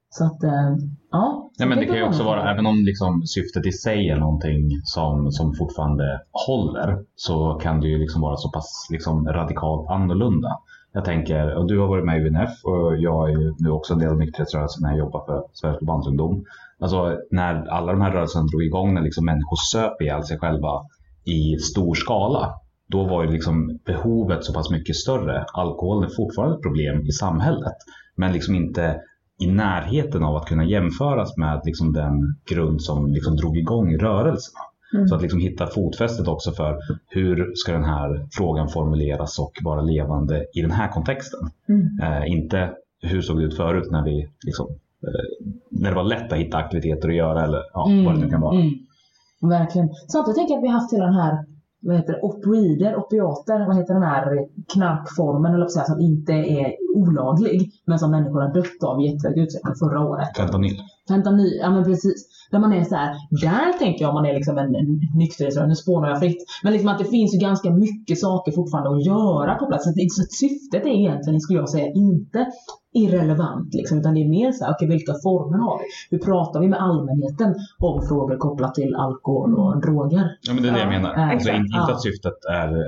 [0.09, 0.69] Så att, eh,
[1.11, 1.49] ja.
[1.57, 4.17] Ja, men det kan kan ju också vara, även om liksom syftet i sig är
[4.17, 9.89] någonting som, som fortfarande håller, så kan det ju liksom vara så pass liksom radikalt
[9.89, 10.49] annorlunda.
[10.97, 13.93] Jag tänker, och du har varit med i UNF och jag är ju nu också
[13.93, 16.45] en del av nykterhetsrörelsen när jag jobbar för Sveriges förbandsungdom.
[16.79, 20.81] Alltså när alla de här rörelserna drog igång, när liksom människor söp ihjäl sig själva
[21.25, 22.53] i stor skala,
[22.87, 25.45] då var ju liksom behovet så pass mycket större.
[25.53, 27.77] Alkoholen är fortfarande ett problem i samhället,
[28.15, 29.01] men liksom inte
[29.39, 32.13] i närheten av att kunna jämföras med liksom den
[32.49, 34.59] grund som liksom drog igång rörelserna.
[34.93, 35.07] Mm.
[35.07, 36.77] Så att liksom hitta fotfästet också för
[37.07, 41.39] hur ska den här frågan formuleras och vara levande i den här kontexten.
[41.69, 41.99] Mm.
[42.01, 42.71] Eh, inte
[43.01, 44.67] hur såg det ut förut när, vi, liksom,
[45.03, 48.29] eh, när det var lätt att hitta aktiviteter att göra eller ja, vad det nu
[48.29, 48.59] kan vara.
[48.59, 48.73] Mm.
[49.41, 49.89] Verkligen.
[50.07, 51.45] Samtidigt tänker jag att vi har haft hela den här
[51.79, 56.33] vad heter det, opioider, opiater, vad heter den här knarkformen eller så här, som inte
[56.33, 60.37] är olaglig men som människor har dött av i jättehög utsträckning förra året.
[60.37, 60.81] Fentanyl.
[61.07, 62.27] Fentanyl, ja men precis.
[62.51, 65.67] Där man är så här, där tänker jag om man är liksom en, en nykterhetsrörelse,
[65.67, 66.45] nu spånar jag fritt.
[66.63, 69.83] Men liksom att det finns ju ganska mycket saker fortfarande att göra kopplat.
[69.83, 72.45] Så, så syftet är egentligen, skulle jag säga, inte
[72.93, 75.85] irrelevant liksom, utan det är mer så här, okej vilka former har vi?
[76.17, 80.37] Hur pratar vi med allmänheten om frågor kopplat till alkohol och droger?
[80.41, 81.13] Ja, men det är det jag Ja, menar.
[81.15, 81.93] ja, Alltså, inte Ja.
[81.93, 82.83] att syftet är eh,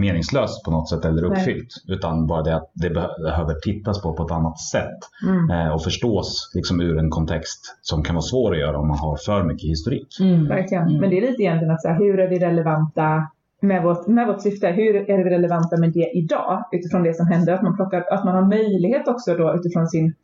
[0.00, 1.30] meningslöst på något sätt eller Nej.
[1.38, 1.68] uppfyllt.
[1.88, 4.98] Utan bara det att det beh- behöver tittas på på ett annat sätt.
[5.28, 5.50] Mm.
[5.66, 8.98] Eh, och förstås liksom ur en kontext som kan vara svår att göra om man
[8.98, 10.08] har för mycket historik.
[10.20, 10.48] Mm.
[10.48, 10.88] Verkligen.
[10.88, 11.00] Mm.
[11.00, 13.26] Men det är lite egentligen att säga, hur är vi relevanta
[13.60, 14.68] med vårt, med vårt syfte?
[14.68, 17.52] Hur är vi relevanta med det idag utifrån det som händer?
[17.52, 20.14] Att man, plockar, att man har möjlighet också då utifrån sin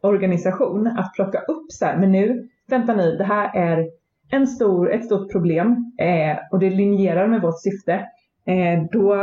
[0.00, 3.88] organisation att plocka upp så här, men nu, vänta nu, det här är
[4.30, 7.92] en stor, ett stort problem eh, och det linjerar med vårt syfte.
[8.46, 9.14] Eh, då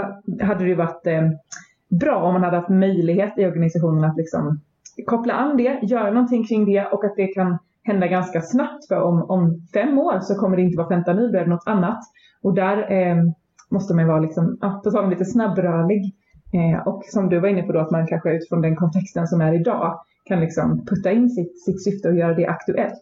[0.42, 1.30] hade det ju varit eh,
[2.00, 4.60] bra om man hade haft möjlighet i organisationen att liksom
[5.06, 8.88] koppla an det, göra någonting kring det och att det kan hända ganska snabbt.
[8.88, 11.68] För om, om fem år så kommer det inte vara fentanyl, då är det något
[11.68, 12.00] annat.
[12.42, 13.18] Och där eh,
[13.72, 16.16] måste man vara, liksom, ja, på tal om lite snabbrörlig.
[16.54, 19.42] Eh, och som du var inne på då, att man kanske utifrån den kontexten som
[19.42, 22.94] är idag kan liksom putta in sitt, sitt syfte och göra det aktuellt.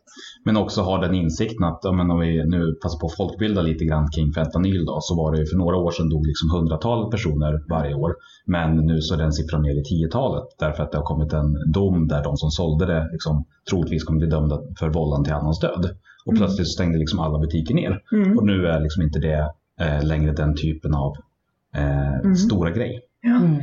[0.46, 3.62] Men också ha den insikten att ja, men om vi nu passar på att folkbilda
[3.62, 6.50] lite grann kring fentanyl då, så var det ju för några år sedan dog liksom
[6.50, 8.16] hundratal personer varje år.
[8.46, 11.72] Men nu så är den siffran ner i tiotalet därför att det har kommit en
[11.74, 15.60] dom där de som sålde det liksom, troligtvis kommer bli dömda för vållande till annans
[15.60, 15.90] död.
[16.26, 16.40] Och Mm.
[16.40, 18.02] plötsligt stängde liksom alla butiker ner.
[18.12, 18.38] Mm.
[18.38, 19.52] Och nu är liksom inte det
[20.04, 21.16] längre den typen av
[21.76, 22.36] eh, Mm.
[22.36, 23.02] stora grej.
[23.24, 23.60] Mm.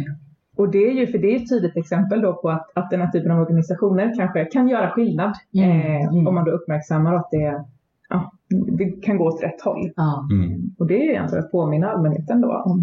[0.57, 3.01] Och det är ju, för det är ett tydligt exempel då på att, att den
[3.01, 5.33] här typen av organisationer kanske kan göra skillnad.
[5.55, 6.27] Mm, Eh, mm.
[6.27, 7.65] Om man då uppmärksammar att det,
[8.09, 8.33] ja,
[8.79, 9.91] det kan gå åt rätt håll.
[9.97, 10.75] Ja, Mm.
[10.79, 12.83] Och det är ju egentligen att påminna allmänheten då om,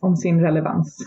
[0.00, 0.98] om sin relevans.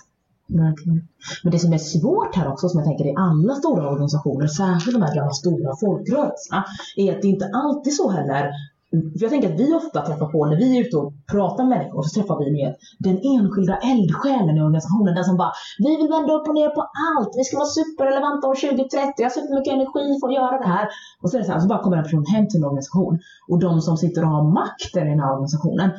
[0.47, 1.08] verkligen.
[1.43, 4.97] Men det som är svårt här också, som jag tänker i alla stora organisationer, särskilt
[4.99, 6.66] de här gamla stora folkrörelserna,
[6.97, 8.51] är att det inte alltid så heller
[8.91, 11.77] för jag tänker att vi ofta träffar på, när vi är ute och pratar med
[11.77, 12.69] människor, så träffar vi med
[13.07, 15.15] den enskilda eldsjälen i organisationen.
[15.15, 15.53] Den som bara,
[15.85, 17.31] vi vill vända upp och ner på allt.
[17.39, 19.13] Vi ska vara superrelevanta år 2030.
[19.17, 20.85] Jag har supermycket energi för att göra det här.
[21.21, 23.13] Och så är det så här, så bara kommer en person hem till en organisation.
[23.49, 25.89] Och de som sitter och har makten i den här organisationen,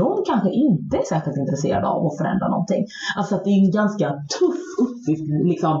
[0.00, 2.82] de kanske inte är särskilt intresserade av att förändra någonting.
[3.18, 4.06] Alltså att det är en ganska
[4.38, 5.26] tuff uppgift.
[5.52, 5.74] Liksom,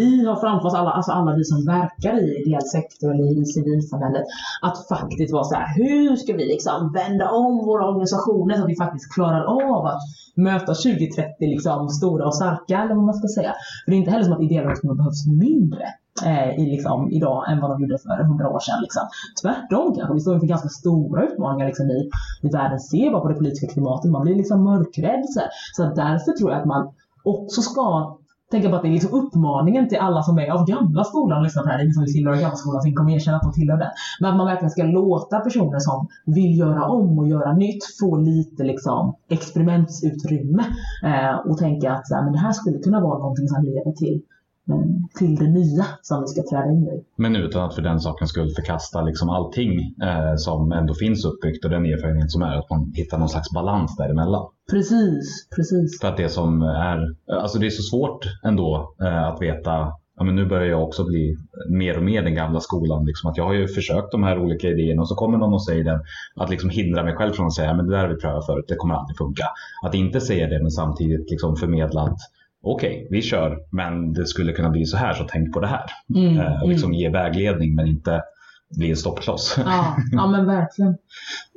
[0.00, 3.44] vi har framför oss, alla, alltså alla vi som verkar i ideell sektor eller i
[3.56, 4.24] civilsamhället,
[4.62, 8.68] att faktiskt vara så här, hur ska vi liksom vända om våra organisationer så att
[8.68, 10.02] vi faktiskt klarar av att
[10.36, 13.52] möta 2030 liksom stora och starka, eller vad man ska säga.
[13.84, 15.84] För det är inte heller som att ideella organisationer behövs mindre
[16.26, 18.80] eh, i, liksom, idag än vad de gjorde för 100 år sedan.
[18.82, 19.02] Liksom.
[19.42, 22.10] Tvärtom kanske, vi står inför ganska stora utmaningar liksom, i,
[22.42, 22.80] i världen.
[22.80, 25.24] Se bara på det politiska klimatet, man blir liksom mörkrädd.
[25.28, 25.48] Så, här.
[25.76, 26.92] så därför tror jag att man
[27.24, 28.16] också ska
[28.52, 31.44] tänka på att det är liksom uppmaningen till alla som är av gamla skolan och
[31.44, 31.78] lyssnar på det här.
[31.78, 33.90] Det är ingen som vill tillhöra gamla skolan som kommer erkänna att de tillhör den.
[34.20, 38.16] Men att man verkligen ska låta personer som vill göra om och göra nytt få
[38.16, 40.64] lite liksom experimentsutrymme.
[41.08, 43.92] Eh, och tänka att så här, men det här skulle kunna vara någonting som leder
[43.92, 44.22] till,
[45.18, 47.04] till det nya som vi ska träda in i.
[47.16, 51.64] Men utan att för den sakens skull förkasta liksom allting eh, som ändå finns uppbyggt
[51.64, 54.46] och den erfarenhet som är att man hittar någon slags balans däremellan.
[54.70, 56.00] Precis, precis.
[56.00, 60.24] För att det som är, alltså det är så svårt ändå eh, att veta, ja
[60.24, 61.36] men nu börjar jag också bli
[61.68, 63.04] mer och mer den gamla skolan.
[63.04, 65.64] Liksom att jag har ju försökt de här olika idéerna och så kommer någon och
[65.64, 66.00] säger det.
[66.36, 68.64] Att liksom hindra mig själv från att säga, men det där har vi prövat förut,
[68.68, 69.44] det kommer aldrig funka.
[69.84, 72.18] Att inte säga det men samtidigt liksom förmedla att
[72.62, 75.84] okej, vi kör, men det skulle kunna bli så här, så tänk på det här.
[76.14, 76.98] Mm, Eh, och liksom mm.
[77.00, 78.22] ge vägledning men inte
[78.78, 79.56] bli en stoppkloss.
[79.64, 80.96] Ja, ja men verkligen.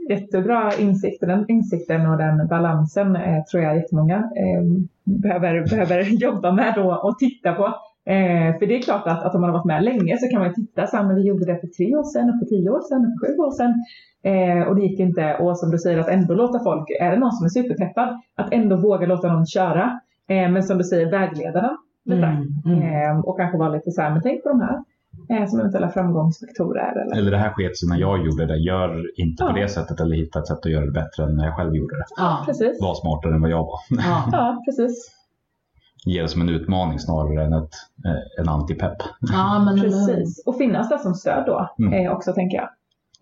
[0.10, 1.22] Jättebra insikt.
[1.22, 4.64] Och den insikten och den balansen eh, tror jag jättemånga eh,
[5.04, 7.66] behöver, behöver jobba med då och titta på.
[8.06, 10.42] Eh, för det är klart att, att om man har varit med länge så kan
[10.42, 12.70] man titta så här, men vi gjorde det för tre år sedan, och för tio
[12.70, 13.74] år sedan, och för sju år sedan.
[14.24, 15.36] Eh, och det gick inte.
[15.36, 18.54] Och som du säger, att ändå låta folk, är det någon som är superpeppad, att
[18.54, 20.00] ändå våga låta någon köra.
[20.28, 21.78] Eh, men som du säger, vägleda den
[22.16, 22.28] lite.
[22.28, 23.12] Mm, mm.
[23.18, 24.84] Eh, och kanske vara lite så här, men tänk på de här
[25.30, 27.02] eh, som eventuella framgångsfaktorer.
[27.02, 27.18] Eller?
[27.18, 29.62] Eller det här sket sig när jag gjorde det, gör inte på Ja.
[29.62, 31.96] det sättet eller hitta ett sätt att göra det bättre än när jag själv gjorde
[31.98, 32.06] det.
[32.18, 32.82] Ja, Precis.
[32.82, 33.80] Var smartare än vad jag var.
[33.90, 34.24] ja.
[34.32, 35.12] Ja, precis.
[36.06, 37.74] Ge det som en utmaning snarare än ett,
[38.06, 38.98] eh, en antipepp.
[39.34, 39.80] ja men?
[39.80, 40.44] Precis.
[40.46, 41.94] Och finnas där som stöd då Mm.
[42.06, 42.70] eh, också tänker jag.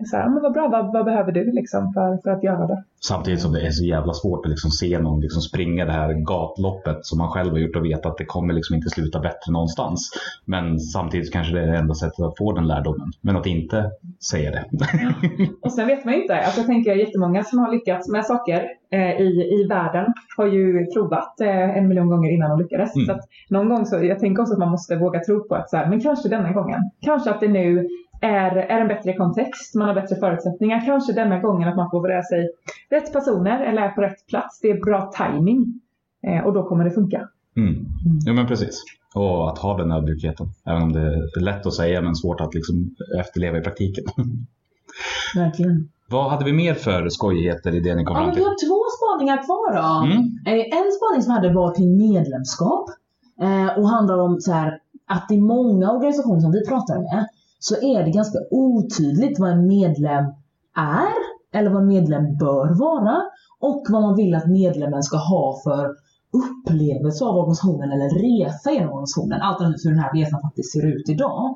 [0.10, 2.84] Så här, men vad bra, vad, vad behöver du liksom för, för att göra det?
[3.08, 6.14] Samtidigt som det är så jävla svårt att liksom se någon liksom springa det här
[6.14, 9.52] gatloppet som man själv har gjort och veta att det kommer liksom inte sluta bättre
[9.52, 10.10] någonstans.
[10.46, 13.12] Men samtidigt kanske det är det enda sättet att få den lärdomen.
[13.22, 13.92] Men att inte
[14.30, 14.66] säga det.
[15.62, 16.36] Och sen vet man ju inte.
[16.36, 20.06] Alltså jag tänker jättemånga som har lyckats med saker eh, i, i världen
[20.38, 22.96] har ju provat eh, en miljon gånger innan de lyckades.
[22.96, 23.08] Mm.
[23.08, 25.78] Så någon gång så, jag tänker också att man måste våga tro på att så
[25.78, 26.80] här, men kanske denna gången.
[27.02, 27.88] Kanske att det nu
[28.24, 30.86] är, är en bättre kontext, man har bättre förutsättningar.
[30.86, 32.50] Kanske denna gången att man får lära sig
[32.90, 34.60] rätt personer eller är på rätt plats.
[34.62, 35.80] Det är bra timing
[36.28, 37.28] eh, och då kommer det funka.
[37.58, 37.86] Mm.
[38.28, 38.84] Jo men precis.
[39.16, 40.48] Och att ha den ödmjukheten.
[40.66, 41.02] Även om det
[41.38, 44.04] är lätt att säga men svårt att liksom efterleva i praktiken.
[45.36, 45.90] Verkligen.
[46.10, 48.46] Vad hade vi mer för skojigheter i det ni kom Ja, fram men vi till?
[48.46, 50.06] har två spaningar kvar då.
[50.06, 50.20] Mm.
[50.46, 52.86] Eh, En spaning som hade var kring medlemskap.
[53.42, 57.28] Eh, och handlar om så här, att i många organisationer som vi pratar med
[57.68, 60.26] så är det ganska otydligt vad en medlem
[60.76, 61.14] är
[61.54, 63.22] eller vad en medlem bör vara
[63.60, 65.96] och vad man vill att medlemmen ska ha för
[66.44, 69.42] upplevelse av organisationen eller resa genom organisationen.
[69.42, 71.56] Alternativt hur den här resan faktiskt ser ut idag.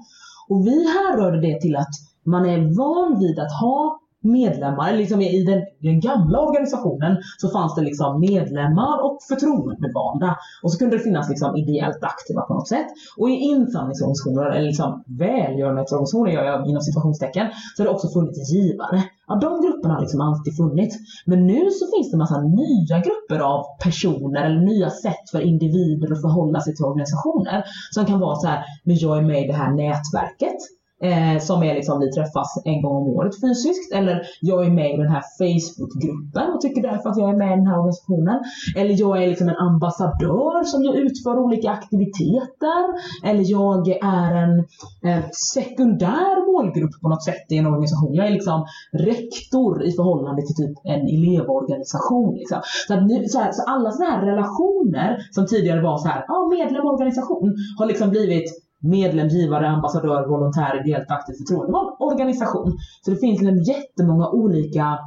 [0.50, 1.94] Och vi härrörde det till att
[2.24, 4.00] man är van vid att ha
[4.32, 10.38] medlemmar, liksom i den, den gamla organisationen så fanns det liksom medlemmar och förtroendevalda.
[10.64, 12.88] Och så kunde det finnas liksom ideellt aktiva på något sätt.
[13.18, 18.54] Och i insamlingsorganisationer, eller liksom välgörenhetsorganisationer gör jag inom situationstecken, så har det också funnits
[18.54, 19.04] givare.
[19.28, 20.96] Ja, de grupperna har liksom alltid funnits.
[21.26, 25.42] Men nu så finns det en massa nya grupper av personer eller nya sätt för
[25.42, 27.64] individer att förhålla sig till organisationer.
[27.92, 30.77] Som kan vara så här, men jag är med i det här nätverket.
[31.02, 33.94] Eh, som är liksom, vi träffas en gång om året fysiskt.
[33.94, 37.52] Eller jag är med i den här Facebookgruppen och tycker därför att jag är med
[37.54, 38.40] i den här organisationen.
[38.78, 42.84] Eller jag är liksom en ambassadör som jag utför olika aktiviteter.
[43.24, 44.60] Eller jag är en
[45.08, 45.24] eh,
[45.54, 48.14] sekundär målgrupp på något sätt i en organisation.
[48.14, 52.36] Jag är liksom rektor i förhållande till typ en elevorganisation.
[52.36, 52.60] Liksom.
[52.88, 56.22] Så, att nu, så, här, så alla sådana här relationer som tidigare var så här,
[56.34, 62.78] ah, medlem organisation har liksom blivit medlemsgivare, ambassadör, volontär, ideellt aktiv förtroendevald organisation.
[63.02, 65.00] Så det finns liksom jättemånga olika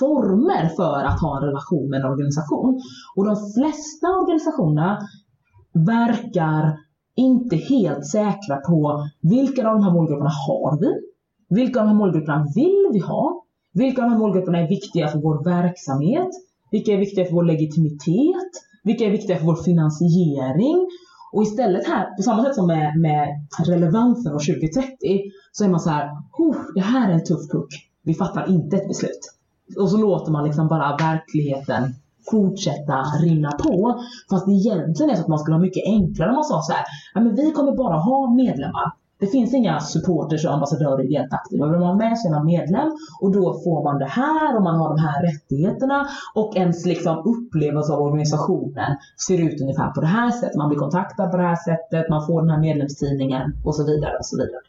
[0.00, 2.80] former för att ha en relation med en organisation.
[3.16, 4.98] Och de flesta organisationerna
[5.72, 6.76] verkar
[7.16, 10.92] inte helt säkra på vilka av de här målgrupperna har vi?
[11.48, 13.44] Vilka av de här målgrupperna vill vi ha?
[13.72, 16.28] Vilka av de här målgrupperna är viktiga för vår verksamhet?
[16.70, 18.52] Vilka är viktiga för vår legitimitet?
[18.84, 20.86] Vilka är viktiga för vår finansiering?
[21.32, 23.28] Och istället här, på samma sätt som med, med
[23.66, 24.90] relevansen och 2030,
[25.52, 26.10] så är man så här,
[26.74, 27.68] det här är en tuff puck.
[28.02, 29.20] Vi fattar inte ett beslut.
[29.78, 31.94] Och så låter man liksom bara verkligheten
[32.30, 34.00] fortsätta rinna på.
[34.30, 36.72] Fast det egentligen är så att man skulle ha mycket enklare om man sa så
[36.72, 38.92] här, ja, men vi kommer bara ha medlemmar.
[39.20, 41.66] Det finns inga supporters och ambassadörer ideellt aktiva.
[41.66, 42.88] Vill man vara med så är man medlem
[43.22, 47.14] och då får man det här och man har de här rättigheterna och ens liksom
[47.32, 48.90] upplevelse av organisationen
[49.26, 50.56] ser ut ungefär på det här sättet.
[50.56, 54.14] Man blir kontaktad på det här sättet, man får den här medlemstidningen och så vidare.
[54.20, 54.62] och så vidare.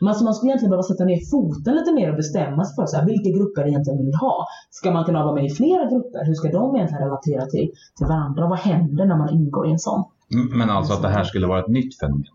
[0.00, 2.86] Men så man skulle egentligen behöva sätta ner foten lite mer och bestämma sig för
[2.86, 4.46] så här, vilka grupper egentligen vill ha.
[4.70, 6.24] Ska man kunna vara med i flera grupper?
[6.28, 8.48] Hur ska de egentligen relatera till, till varandra?
[8.48, 10.04] Vad händer när man ingår i en sån?
[10.34, 12.34] Mm, men alltså att det här skulle vara ett nytt fenomen.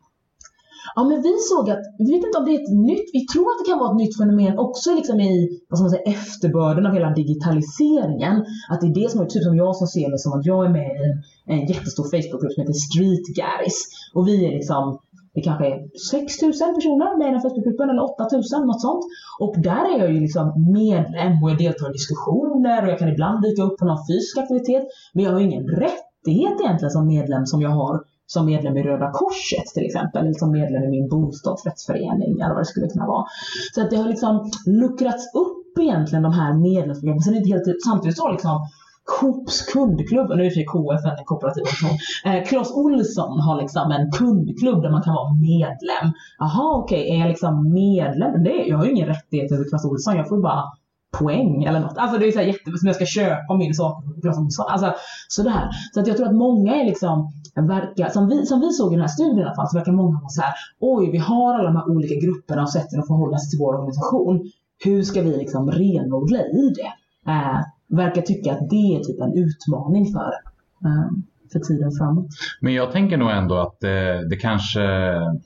[0.96, 3.48] Ja, men vi såg att, vi vet inte om det är ett nytt, vi tror
[3.52, 5.34] att det kan vara ett nytt fenomen också liksom i
[5.70, 8.36] vad ska man säga, efterbörden av hela digitaliseringen.
[8.70, 10.66] Att det är det som är typ som jag som ser mig som att jag
[10.66, 11.16] är med i en,
[11.54, 13.78] en jättestor Facebookgrupp som heter Street Guys.
[14.16, 14.84] Och vi är liksom,
[15.34, 15.78] det kanske är
[16.12, 19.04] 6000 personer med i den Facebookgruppen eller 8000, något sånt.
[19.40, 20.46] Och där är jag ju liksom
[20.82, 24.38] medlem och jag deltar i diskussioner och jag kan ibland dyka upp på någon fysisk
[24.38, 24.84] aktivitet.
[25.14, 27.96] Men jag har ju ingen rättighet egentligen som medlem som jag har
[28.34, 32.64] som medlem i Röda Korset till exempel, eller som medlem i min bostadsrättsförening eller vad
[32.64, 33.26] det skulle kunna vara.
[33.74, 37.22] Så att det har liksom luckrats upp egentligen de här medlemsprogrammen.
[37.22, 38.60] Sen är det inte helt, samtidigt så har liksom
[39.20, 41.98] Coops kundklubb, nu är det KF en kooperativ organisation.
[42.26, 46.08] Eh, Clas Olsson har liksom en kundklubb där man kan vara medlem.
[46.40, 48.44] Jaha okej, är jag liksom medlem?
[48.44, 50.64] Det är, jag har ju ingen rättighet över Claes Olsson, jag får bara
[51.12, 51.98] poäng eller något.
[51.98, 54.04] Alltså det är så här jätte, som jag ska köpa min sak.
[54.70, 54.94] Alltså
[55.28, 55.70] sådär.
[55.94, 58.96] Så att jag tror att många är liksom, verkar, som vi, som vi såg i
[58.96, 61.54] den här studien i alla fall, så verkar många vara så här, oj vi har
[61.54, 64.52] alla de här olika grupperna och sätten att förhålla sig till vår organisation.
[64.84, 66.92] Hur ska vi liksom renodla i det?
[67.32, 70.32] Eh, verkar tycka att det är typ en utmaning för,
[70.86, 71.10] eh,
[71.52, 72.28] för tiden framåt.
[72.62, 74.82] Men jag tänker nog ändå att det, det kanske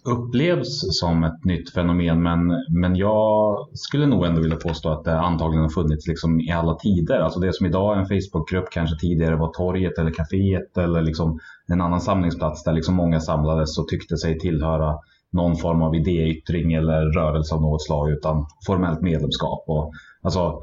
[0.06, 5.20] upplevs som ett nytt fenomen men, men jag skulle nog ändå vilja påstå att det
[5.20, 7.20] antagligen har funnits liksom i alla tider.
[7.20, 11.40] Alltså det som idag är en Facebookgrupp kanske tidigare var torget eller kaféet eller liksom
[11.68, 14.96] en annan samlingsplats där liksom många samlades och tyckte sig tillhöra
[15.32, 19.64] någon form av idéyttring eller rörelse av något slag utan formellt medlemskap.
[19.68, 20.62] Och, alltså,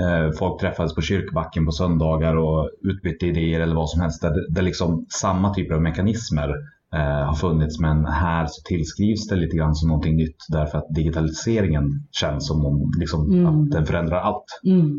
[0.00, 4.22] eh, folk träffades på kyrkbacken på söndagar och utbytte idéer eller vad som helst.
[4.22, 6.48] Där, där liksom samma typer av mekanismer
[6.94, 10.88] eh, har funnits men här så tillskrivs det lite grann som någonting nytt därför att
[10.94, 11.84] digitaliseringen
[12.20, 13.46] känns som om liksom, Mm.
[13.46, 14.44] att den förändrar allt.
[14.66, 14.90] Mm.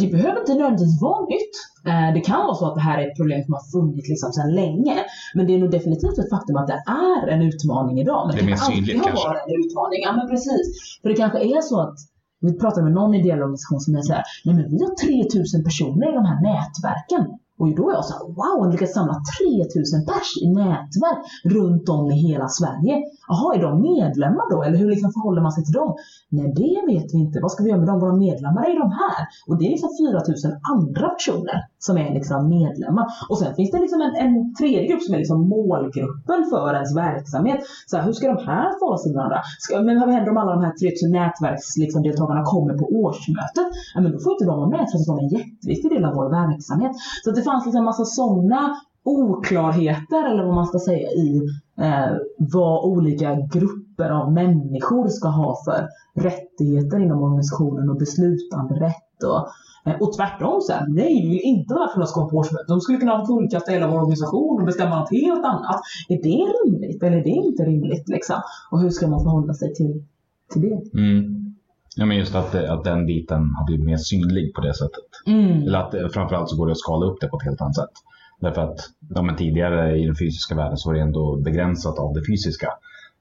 [0.00, 1.54] Det behöver inte nödvändigtvis vara nytt.
[1.90, 4.30] Eh, Det kan vara så att det här är ett problem som har funnits liksom
[4.36, 4.96] sedan länge.
[5.34, 6.80] Men det är nog definitivt ett faktum att det
[7.12, 8.22] är en utmaning idag.
[8.26, 9.28] Men Det är mer kanske alltid synligt har kanske.
[9.28, 10.00] varit en utmaning.
[10.06, 10.66] Ja men precis.
[11.02, 11.96] För det kanske är så att
[12.40, 14.94] vi pratade med någon ideell organisation som är så här, nej men vi har
[15.30, 17.38] 3000 personer i de här nätverken.
[17.60, 21.88] Och då är jag så här, wow, han lyckats samla 3000 pers i nätverk runt
[21.88, 22.94] om i hela Sverige.
[23.28, 24.62] Jaha, är de medlemmar då?
[24.62, 25.90] Eller hur liksom förhåller man sig till dem?
[26.36, 27.36] Nej, det vet vi inte.
[27.42, 28.00] Vad ska vi göra med dem?
[28.04, 29.20] Våra medlemmar är de här.
[29.48, 33.06] Och det är liksom 4000 andra personer som är liksom medlemmar.
[33.30, 36.96] Och sen finns det liksom en, en tredje grupp som är liksom målgruppen för ens
[36.96, 37.60] verksamhet.
[37.90, 39.40] Så här, hur ska de här förhålla sig till varandra?
[39.58, 43.68] Ska, men vad händer om alla de här 3000 nätverksdeltagarna liksom, kommer på årsmötet?
[43.94, 46.04] Ja, men då får inte de vara med trots att de är en jätteviktig del
[46.08, 46.92] av vår verksamhet.
[47.22, 51.40] Så att det fanns liksom en massa sådana oklarheter, eller vad man ska säga, i
[51.80, 59.22] eh, vad olika grupper av människor ska ha för rättigheter inom organisationen och beslutanderätt.
[59.24, 59.48] Och,
[59.90, 62.44] eh, och tvärtom sen, nej vi vill inte vara de på.
[62.68, 65.80] De skulle kunna kullkasta hela vår organisation och bestämma något helt annat.
[66.08, 68.08] Är det rimligt eller är det inte rimligt?
[68.08, 68.36] Liksom?
[68.70, 70.04] Och hur ska man förhålla sig till,
[70.52, 70.98] till det?
[70.98, 71.49] Mm.
[71.96, 75.08] Ja, men just att, att den biten har blivit mer synlig på det sättet.
[75.26, 75.62] Mm.
[75.62, 77.76] Eller att eh, framförallt så går det att skala upp det på ett helt annat
[77.76, 77.92] sätt.
[78.40, 78.78] Därför att
[79.14, 82.68] ja, men tidigare i den fysiska världen så var det ändå begränsat av det fysiska.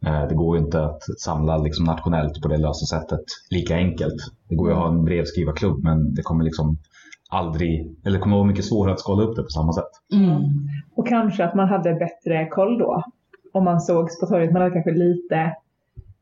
[0.05, 4.21] Eh, Det går ju inte att samla liksom nationellt på det lösa sättet lika enkelt.
[4.49, 6.77] Det går ju att ha en brevskrivarklubb men det kommer liksom
[7.29, 9.91] aldrig, eller det kommer vara mycket svårare att skala upp det på samma sätt.
[10.13, 10.41] Mm.
[10.95, 13.03] Och kanske att man hade bättre koll då.
[13.53, 14.53] Om man sågs på torget.
[14.53, 15.55] Man hade kanske lite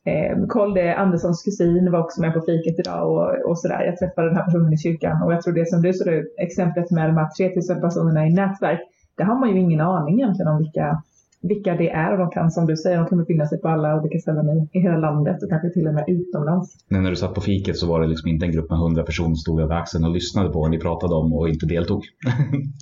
[0.08, 0.74] eh, koll.
[0.74, 3.82] Det Anderssons kusin var också med på fiket idag och, och sådär.
[3.89, 6.91] Jag träffade den här personen i kyrkan och jag tror det som du såg exemplet
[6.91, 8.80] med de här 3000 personerna i nätverk.
[9.18, 11.03] Det har man ju ingen aning egentligen om vilka,
[11.41, 13.99] vilka det är och de kan som du säger, de kan befinna sig på alla
[13.99, 16.68] olika ställen i, i hela landet och kanske till och med utomlands.
[16.89, 19.03] Men när du satt på fiket så var det liksom inte en grupp med 100
[19.03, 22.01] personer som stod över axeln och lyssnade på vad ni pratade om och inte deltog.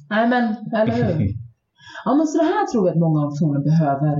[0.09, 1.33] Nej men, eller hur?
[2.05, 4.15] Ja men så det här tror jag att många organisationer behöver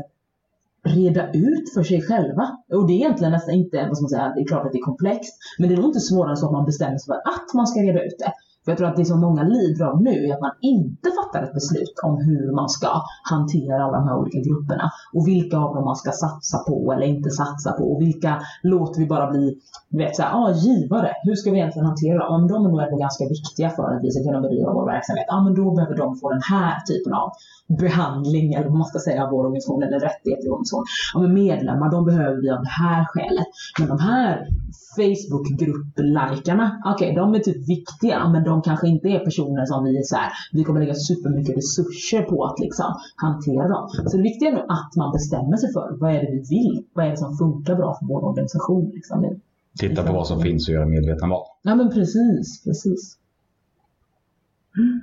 [0.86, 2.46] reda ut för sig själva.
[2.74, 4.78] Och det är egentligen nästan inte, vad ska man säga, det är klart att det
[4.78, 5.34] är komplext.
[5.60, 7.68] Men det är nog inte svårare än så att man bestämmer sig för att man
[7.68, 8.32] ska reda ut det.
[8.66, 11.44] För jag tror att det som många lider av nu är att man inte fattar
[11.44, 12.92] ett beslut om hur man ska
[13.32, 14.92] hantera alla de här olika grupperna.
[15.14, 17.84] Och vilka av dem man ska satsa på eller inte satsa på.
[17.94, 19.58] Och vilka låter vi bara bli,
[19.90, 21.12] vet, så här, ah, givare.
[21.24, 22.28] Hur ska vi egentligen hantera dem?
[22.30, 24.86] Ja, men de är nog ändå ganska viktiga för att vi ska kunna bedriva vår
[24.86, 25.26] verksamhet.
[25.28, 27.30] Ja, men då behöver de få den här typen av
[27.68, 30.86] behandling eller vad man ska säga av vår organisation eller rättigheter i organisation.
[31.14, 33.48] Ja, men medlemmar, de behöver vi av det här skälet.
[33.80, 34.48] Men de här
[34.96, 40.04] Facebookgrupp-likarna, okej, de är typ viktiga, men de kanske inte är personer som vi är
[40.04, 42.86] så här, vi kommer lägga supermycket resurser på att liksom
[43.16, 43.90] hantera dem.
[44.06, 46.86] Så det viktiga är nog att man bestämmer sig för vad är det vi vill?
[46.94, 48.92] Vad är det som funkar bra för vår organisation?
[48.94, 49.40] Liksom.
[49.80, 51.46] Titta på vad som finns och göra medvetna val.
[51.62, 53.18] Ja men precis, precis.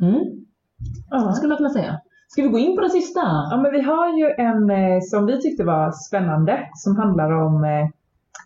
[0.01, 0.45] Mm.
[1.11, 1.33] Ja.
[1.33, 2.01] Skulle jag kunna säga.
[2.29, 3.21] Ska vi gå in på den sista?
[3.21, 7.65] Ja, men vi har ju en eh, som vi tyckte var spännande som handlar om
[7.65, 7.89] eh,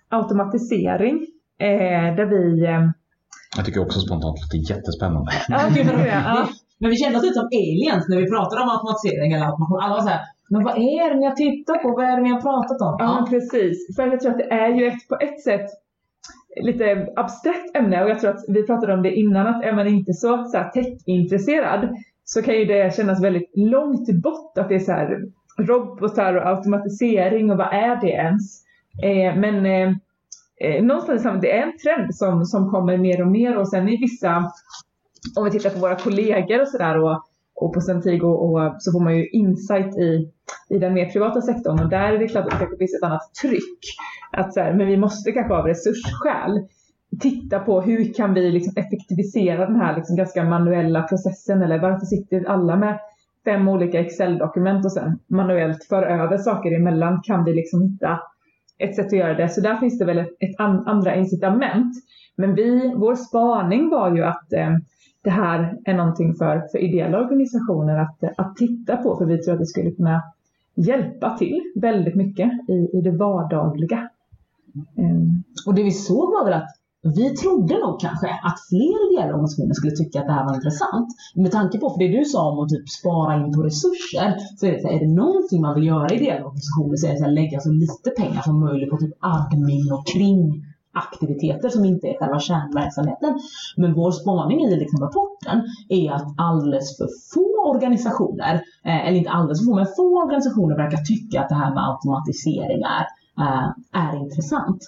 [0.08, 1.26] automatisering.
[1.58, 2.66] Eh, där vi...
[3.56, 5.30] Jag tycker också spontant att det är jättespännande.
[5.48, 6.48] ja, vad det ja.
[6.80, 9.80] Men vi kände oss lite som aliens när vi pratade om automatisering eller automation.
[9.82, 10.20] Alla var såhär,
[10.52, 11.88] men vad är det ni har tittat på?
[11.98, 12.94] Vad är det ni har pratat om?
[12.98, 13.76] Ja, men precis.
[13.96, 15.68] För jag tror att det är ju ett, på ett sätt
[16.62, 19.86] lite abstrakt ämne och jag tror att vi pratade om det innan att är man
[19.86, 21.88] inte så, så här, tech-intresserad
[22.24, 25.22] så kan ju det kännas väldigt långt bort att det är så här
[25.58, 28.64] robotar och automatisering och vad är det ens?
[29.02, 29.96] Eh, men eh,
[30.60, 33.88] eh, någonstans så- det är en trend som, som kommer mer och mer och sen
[33.88, 34.52] i vissa,
[35.38, 37.22] om vi tittar på våra kollegor och sådär och,
[37.60, 40.30] och på Centigo och, så får man ju insight i,
[40.74, 43.06] i den mer privata sektorn och där är det klart att det kanske finns ett
[43.06, 43.80] annat tryck.
[44.32, 46.60] Att så här, men vi måste kanske av resursskäl
[47.20, 52.06] titta på hur kan vi liksom effektivisera den här liksom ganska manuella processen eller varför
[52.06, 52.98] sitter alla med
[53.44, 58.20] fem olika Excel-dokument och sen manuellt för över saker emellan kan vi liksom hitta
[58.78, 59.48] ett sätt att göra det.
[59.48, 61.94] Så där finns det väl ett, ett an, andra incitament.
[62.36, 64.70] Men vi, vår spaning var ju att eh,
[65.22, 69.38] det här är någonting för, för ideella organisationer att, eh, att titta på för vi
[69.38, 70.22] tror att det skulle kunna
[70.74, 74.08] hjälpa till väldigt mycket i, i det vardagliga.
[74.98, 76.68] Ehm, Och det vi såg var väl att
[77.14, 81.08] vi trodde nog kanske att fler ideella organisationer skulle tycka att det här var intressant.
[81.34, 84.28] Med tanke på, för det du sa om att typ spara in på resurser,
[84.58, 87.06] så är det, så här, är det någonting man vill göra i ideella organisationer så
[87.06, 90.64] är det så här, lägga så lite pengar som möjligt på typ admin och kring
[90.96, 93.38] aktiviteter som inte är själva kärnverksamheten.
[93.76, 98.54] Men vår spaning i liksom rapporten är att alldeles för få organisationer,
[98.84, 101.88] eh, eller inte alldeles för få, men få organisationer verkar tycka att det här med
[101.88, 103.06] automatisering är,
[103.42, 104.82] eh, är intressant.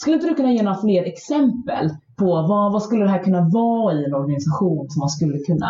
[0.00, 1.88] Skulle inte du kunna ge några fler exempel
[2.18, 5.68] på vad, vad skulle det här kunna vara i en organisation som man skulle kunna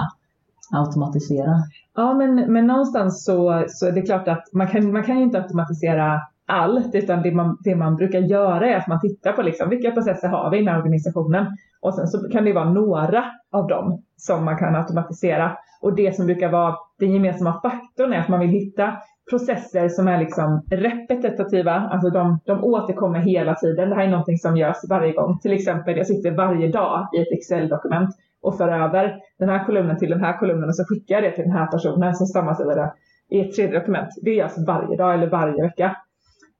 [0.73, 1.55] automatisera?
[1.97, 5.23] Ja, men, men någonstans så, så är det klart att man kan, man kan ju
[5.23, 9.43] inte automatisera allt, utan det man, det man brukar göra är att man tittar på
[9.43, 11.47] liksom, vilka processer har vi i den här organisationen
[11.81, 15.57] och sen så kan det vara några av dem som man kan automatisera.
[15.83, 18.97] Och det som brukar vara den gemensamma faktorn är att man vill hitta
[19.31, 23.89] processer som är liksom repetitiva, alltså de, de återkommer hela tiden.
[23.89, 25.39] Det här är någonting som görs varje gång.
[25.39, 28.11] Till exempel, jag sitter varje dag i ett Excel-dokument
[28.43, 31.31] och för över den här kolumnen till den här kolumnen och så skickar jag det
[31.31, 32.93] till den här personen som sammanställer det
[33.31, 34.09] i ett tredje dokument.
[34.23, 35.97] Det görs varje dag eller varje vecka.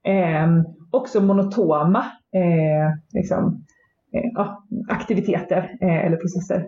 [0.07, 0.49] Eh,
[0.91, 1.99] också monotoma
[2.35, 3.65] eh, liksom,
[4.13, 4.47] eh,
[4.89, 6.67] aktiviteter eh, eller processer.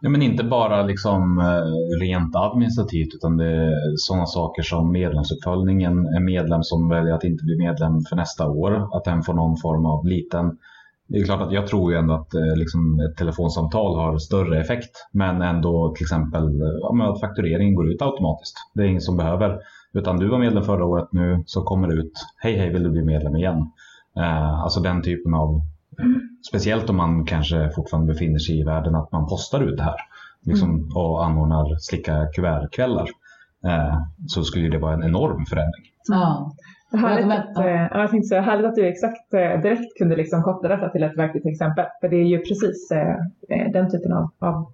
[0.00, 6.06] Ja, men inte bara liksom eh, rent administrativt utan det är sådana saker som medlemsuppföljningen.
[6.06, 9.56] En medlem som väljer att inte bli medlem för nästa år, att den får någon
[9.56, 10.58] form av liten
[11.08, 14.60] det är klart att jag tror ju ändå att eh, liksom, ett telefonsamtal har större
[14.60, 14.90] effekt.
[15.12, 18.56] Men ändå till exempel ja, att faktureringen går ut automatiskt.
[18.74, 19.58] Det är ingen som behöver.
[19.92, 22.12] Utan du var medlem förra året nu så kommer det ut.
[22.38, 23.70] Hej hej vill du bli medlem igen?
[24.16, 25.60] Eh, alltså den typen av
[26.48, 29.96] Speciellt om man kanske fortfarande befinner sig i världen att man postar ut det här
[30.46, 33.08] liksom, och anordnar slicka kuvertkvällar.
[33.66, 35.84] Eh, så skulle det vara en enorm förändring.
[36.08, 36.52] Ja.
[36.92, 40.16] Härligt men- att, eh, ja, jag tänkte säga, härligt att du exakt eh, direkt kunde
[40.16, 41.84] liksom koppla detta till ett verkligt exempel.
[42.00, 43.16] För det är ju precis eh,
[43.72, 44.72] den typen av, av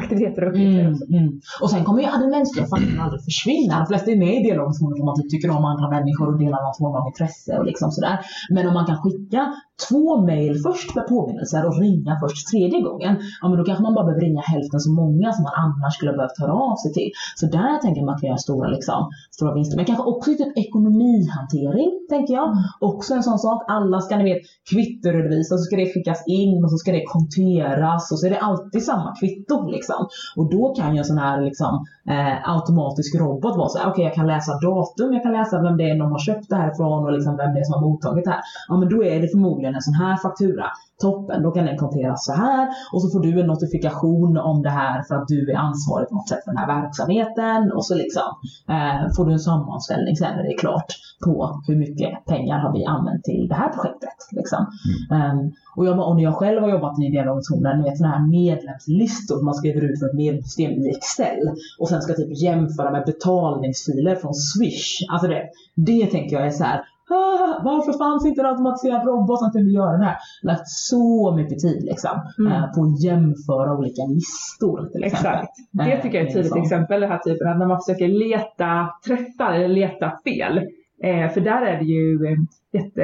[0.00, 0.80] aktiviteter och uppgifter.
[0.80, 1.30] Mm, mm.
[1.62, 3.74] Och sen kommer ju den mänskliga faktorn aldrig försvinna.
[3.82, 6.38] De flesta är med i delorganisationer för att man typ tycker om andra människor och
[6.44, 8.16] delar någon form av intresse och liksom sådär.
[8.54, 9.40] Men om man kan skicka
[9.88, 13.94] två mejl först med påminnelser och ringa först tredje gången, ja men då kanske man
[13.96, 16.90] bara behöver ringa hälften så många som man annars skulle ha behövt höra av sig
[16.98, 17.10] till.
[17.40, 19.00] Så där tänker jag man kan göra stora, liksom,
[19.36, 19.76] stora vinster.
[19.76, 22.48] Men kanske också typ ekonomihantering, tänker jag.
[22.80, 23.58] Också en sån sak.
[23.76, 28.12] Alla ska ni vet kvittoredovisa, så ska det skickas in och så ska det konteras
[28.12, 29.56] och så är det alltid samma kvitto.
[29.76, 29.85] Liksom.
[29.88, 30.08] Liksom.
[30.36, 34.04] Och då kan ju en sån här liksom, eh, automatisk robot vara så här, okej
[34.04, 36.72] jag kan läsa datum, jag kan läsa vem det är de har köpt det här
[36.72, 38.40] ifrån och liksom vem det är som har mottagit det här.
[38.68, 40.66] Ja men då är det förmodligen en sån här faktura.
[41.00, 44.70] Toppen, då kan den konteras så här och så får du en notifikation om det
[44.70, 47.94] här för att du är ansvarig på något sätt för den här verksamheten och så
[47.94, 48.28] liksom
[48.68, 50.92] eh, får du en sammanställning sen när det är klart
[51.24, 54.18] på hur mycket pengar har vi använt till det här projektet.
[54.30, 54.66] Liksom.
[55.10, 58.16] Ehm, och, jag, och när jag själv har jobbat i ideella organisationer, ni vet sådana
[58.16, 61.42] här medlemslistor man skriver ut för ett medlemssystem i Excel
[61.80, 65.06] och sen ska typ jämföra med betalningsfiler från Swish.
[65.12, 65.42] Alltså det,
[65.74, 66.80] det tänker jag är så här.
[67.10, 70.16] "Ah, Varför fanns inte en automatiserad robot som kunde göra det här?
[70.42, 72.52] Lagt så mycket tid liksom, Mm.
[72.52, 75.32] eh, på att jämföra olika listor till exempel.
[75.32, 75.52] Exakt.
[75.72, 77.80] Det Eh, tycker jag är ett är tydligt exempel, den här typen av när man
[77.82, 80.58] försöker leta träffar eller leta fel.
[81.02, 82.38] Eh, för där är det ju eh,
[82.72, 83.02] jätte,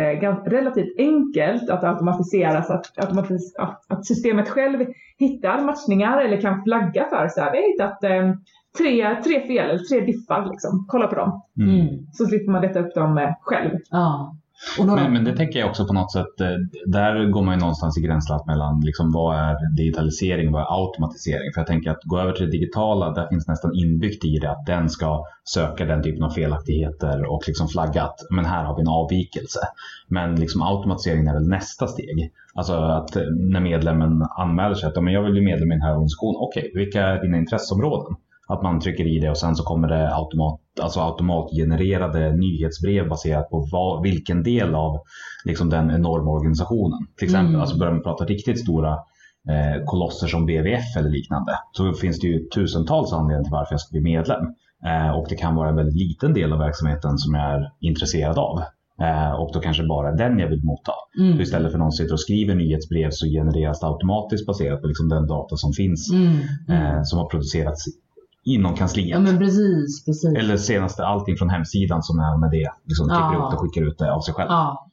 [0.51, 4.87] relativt enkelt att automatisera så att, automatis, att, att systemet själv
[5.19, 8.35] hittar matchningar eller kan flagga för så här, vi har hittat eh,
[8.79, 10.85] tre, tre fel eller tre diffar, liksom.
[10.89, 11.43] kolla på dem.
[11.59, 12.07] Mm.
[12.13, 13.71] Så slipper man leta upp dem eh, själv.
[13.91, 14.37] Ja.
[14.79, 16.49] Och några, Men, men det tänker jag också på något sätt, eh,
[16.87, 20.83] där går man ju någonstans i gränslandet mellan liksom, vad är digitalisering och vad är
[20.83, 21.53] automatisering?
[21.55, 24.51] För jag tänker att gå över till det digitala, där finns nästan inbyggt i det
[24.51, 28.77] att den ska söka den typen av felaktigheter och liksom flagga att men här har
[28.77, 29.61] vi en avvikelse.
[30.09, 32.33] Men liksom automatisering är väl nästa steg.
[32.55, 35.75] Alltså att eh, när medlemmen anmäler sig att "Ja, men jag vill bli medlem i
[35.75, 36.37] den här organisationen.
[36.41, 38.17] Okej, vilka är dina intresseområden?
[38.49, 43.51] Att man trycker i det och sen så kommer det automat, alltså automatgenererade nyhetsbrev baserat
[43.51, 44.99] på vad, vilken del av
[45.45, 46.99] liksom, den enorma organisationen.
[47.19, 47.61] Till exempel, Mm.
[47.61, 48.93] alltså börjar man prata riktigt stora
[49.49, 53.81] eh, kolosser som BVF eller liknande så finns det ju tusentals anledningar till varför jag
[53.81, 54.45] ska bli medlem.
[54.87, 58.39] Eh, och det kan vara en väldigt liten del av verksamheten som jag är intresserad
[58.39, 58.61] av.
[59.03, 60.93] Eh, och då kanske bara den jag vill motta.
[61.19, 61.37] Mm.
[61.37, 64.87] Så istället för att någon sitter och skriver nyhetsbrev så genereras det automatiskt baserat på
[64.87, 66.13] liksom den data som finns.
[66.13, 66.37] Mm.
[66.69, 67.85] Eh, som har producerats
[68.45, 69.09] inom kansliet.
[69.09, 70.35] Ja men precis, precis.
[70.39, 72.69] Eller senaste allting från hemsidan som är med det.
[72.85, 73.53] Liksom klipper Ja.
[73.55, 74.49] och skickar ut det av sig själv.
[74.51, 74.89] Ja.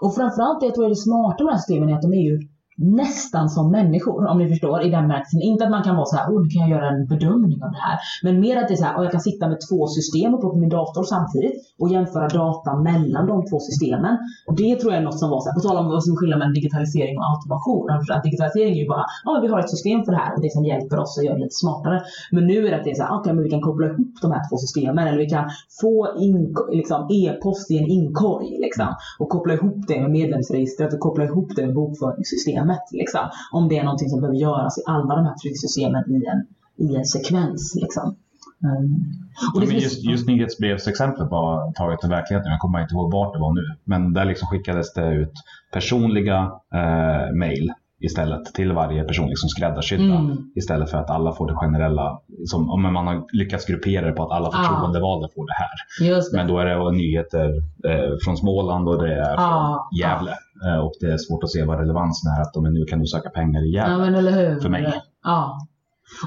[0.00, 2.12] Och framförallt det jag tror är det smarta med de här systemen är att de
[2.12, 2.36] är ju
[2.76, 5.40] nästan som människor, om ni förstår, i den bemärkelsen.
[5.42, 7.70] Inte att man kan vara så här, oh, nu kan jag göra en bedömning av
[7.76, 7.96] det här.
[8.24, 10.46] Men mer att det är så här, oh, jag kan sitta med två system uppe
[10.52, 14.14] på min dator samtidigt och jämföra data mellan de två systemen.
[14.60, 16.38] Det tror jag är något som var så här, på tal om vad som är
[16.38, 17.86] mellan digitalisering och automation.
[18.16, 20.42] Att digitalisering är ju bara, ja oh, vi har ett system för det här och
[20.44, 21.98] det som hjälper oss att göra det lite smartare.
[22.34, 24.12] Men nu är det att det är så här, okay, men vi kan koppla ihop
[24.22, 25.44] de här två systemen eller vi kan
[25.80, 25.94] få
[26.26, 28.88] in, liksom, e-post i en inkorg liksom,
[29.20, 32.69] och koppla ihop det med medlemsregistret och koppla ihop det med bokföringssystemet.
[32.92, 33.20] Liksom,
[33.52, 36.46] om det är någonting som behöver göras i alla de här tryggsystemen i en,
[36.86, 37.74] i en sekvens.
[37.82, 38.16] Liksom.
[38.64, 39.04] Um,
[39.54, 42.50] och det ja, just, just nyhetsbrevsexemplet var taget ur verkligheten.
[42.50, 43.76] Jag kommer inte ihåg vart det var nu.
[43.84, 45.32] Men där liksom skickades det ut
[45.72, 50.14] personliga eh, mejl istället till varje person, liksom skräddarsydda.
[50.14, 50.36] Mm.
[50.54, 52.18] Istället för att alla får det generella.
[52.44, 55.30] Som, om man har lyckats gruppera det på att alla förtroendevalda ah.
[55.34, 55.70] får det här.
[56.00, 56.36] Det.
[56.36, 57.48] Men då är det nyheter
[57.88, 59.88] eh, från Småland och det är från ah.
[60.00, 60.34] Gävle.
[60.66, 60.80] Ah.
[60.80, 63.30] och det är svårt att se vad relevansen är att de nu kan du söka
[63.30, 64.20] pengar i Gävle.
[64.20, 64.92] Ja, för mig.
[65.24, 65.58] Ja.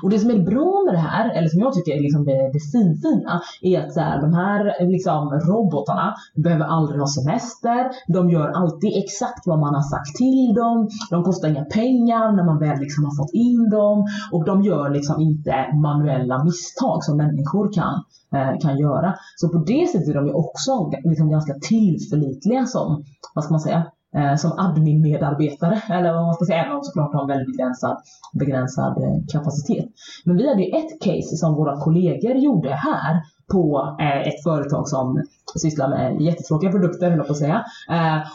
[0.04, 2.52] Och det som är bra med det här, eller som jag tycker är liksom det,
[2.54, 7.92] det finfina, är att så här, de här liksom, robotarna behöver aldrig ha semester.
[8.08, 10.90] De gör alltid exakt vad man har sagt till dem.
[11.10, 14.08] De kostar inga pengar när man väl liksom har fått in dem.
[14.32, 17.96] Och de gör liksom inte manuella misstag som människor kan,
[18.36, 19.16] eh, kan göra.
[19.36, 23.04] Så på det sättet är de ju också liksom ganska tillförlitliga som,
[23.36, 23.86] vad ska man säga,
[24.16, 25.82] Eh, som admin-medarbetare.
[25.90, 27.98] Eller vad man ska säga, även om såklart har en väldigt begränsad,
[28.34, 29.86] begränsad eh, kapacitet.
[30.26, 34.90] Men vi hade ju ett case som våra kollegor gjorde här på eh, ett företag
[34.90, 35.24] som
[35.62, 37.66] sysslar med jättetråkiga produkter, höll jag på att säga.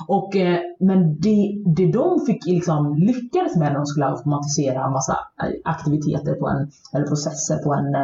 [0.08, 0.30] Och,
[0.80, 5.16] men det, det de fick liksom lyckades med när de skulle automatisera en massa
[5.64, 7.94] aktiviteter på en, eller processer på en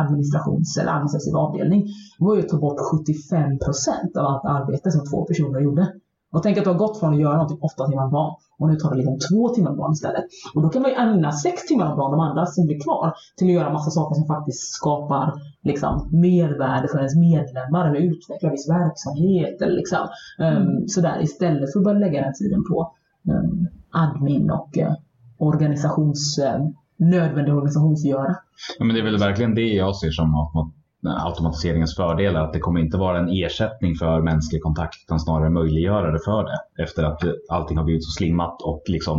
[0.00, 1.86] administrations eller administrativ avdelning
[2.18, 5.92] var ju att ta bort 75% av allt arbete som två personer gjorde.
[6.34, 8.68] Och tänk att du har gått från att göra någonting åtta timmar om dagen och
[8.68, 10.24] nu tar det liksom två timmar om dagen istället.
[10.54, 13.14] Och då kan man ju ägna sex timmar om dagen, de andra som blir kvar,
[13.36, 15.32] till att göra massa saker som faktiskt skapar
[15.62, 19.62] liksom, mervärde för ens medlemmar eller utveckla viss verksamhet.
[19.62, 20.08] Eller liksom,
[20.38, 22.92] um, sådär, istället för att bara lägga den tiden på
[23.32, 24.92] um, admin och uh,
[25.38, 28.36] organisations, uh, nödvändig organisationsgöra.
[28.78, 30.52] Ja, men det är väl verkligen det jag ser som att
[31.06, 32.44] automatiseringens fördelar.
[32.44, 36.44] Att det kommer inte vara en ersättning för mänsklig kontakt utan snarare möjliggöra det för
[36.44, 36.82] det.
[36.82, 39.18] Efter att allting har blivit så slimmat och liksom,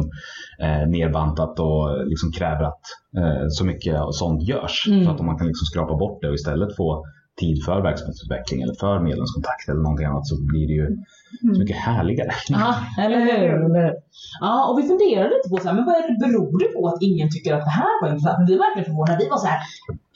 [0.60, 2.82] eh, nerbantat och liksom kräver att
[3.18, 4.88] eh, så mycket sånt görs.
[4.88, 5.06] Mm.
[5.06, 7.06] Så att om man kan liksom skrapa bort det och istället få
[7.40, 10.98] tid för verksamhetsutveckling eller för medlemskontakt eller någonting annat så blir det ju
[11.42, 12.32] så mycket härligare.
[12.50, 13.94] Ja, eller hur?
[14.42, 16.88] Ja, och vi funderade lite på så här, men vad är det beror det på
[16.88, 18.50] att ingen tycker att det här var intressant?
[18.50, 19.18] vi var verkligen förvånade.
[19.24, 19.60] Vi var så här,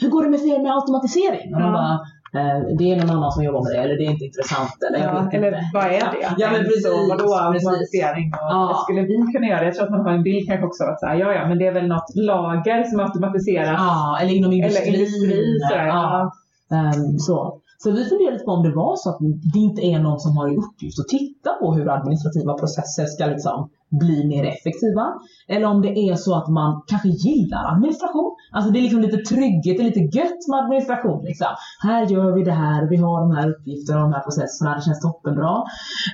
[0.01, 1.47] hur går det med er med automatisering?
[1.55, 1.93] Och de bara,
[2.38, 4.78] eh, det är någon annan som jobbar med det eller det är inte intressant.
[4.88, 6.24] Eller, ja, eller vad är det?
[6.41, 8.28] Ja, men precis, så, vadå automatisering?
[8.34, 8.80] Och ja.
[8.84, 9.70] Skulle vi kunna göra det?
[9.70, 11.66] Jag tror att man har en bild kanske också att säga, ja, ja, men det
[11.68, 13.80] är väl något lager som automatiseras.
[13.84, 14.93] Ja, eller inom industrin.
[14.93, 16.32] Eller industri, så, ja.
[16.78, 17.38] Um, så.
[17.84, 19.19] Så vi funderade på om det var så att
[19.53, 23.25] det inte är någon som har i uppgift att titta på hur administrativa processer ska
[23.25, 23.69] liksom
[24.01, 25.05] bli mer effektiva.
[25.47, 28.36] Eller om det är så att man kanske gillar administration.
[28.51, 31.25] Alltså det är liksom lite trygghet, det är lite gött med administration.
[31.25, 31.47] Liksom.
[31.84, 34.82] Här gör vi det här, vi har de här uppgifterna och de här processerna, det
[34.82, 35.63] känns toppenbra.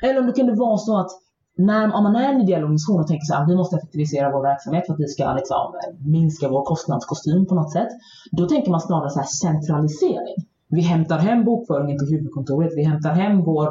[0.01, 1.11] Eller om det kunde vara så att
[1.57, 4.85] när, om man är en ideell organisation och tänker att vi måste effektivisera vår verksamhet
[4.85, 7.91] för att vi ska liksom, eh, minska vår kostnadskostym på något sätt.
[8.31, 10.37] Då tänker man snarare så centralisering.
[10.75, 12.71] Vi hämtar hem bokföringen till huvudkontoret.
[12.75, 13.69] Vi hämtar hem vår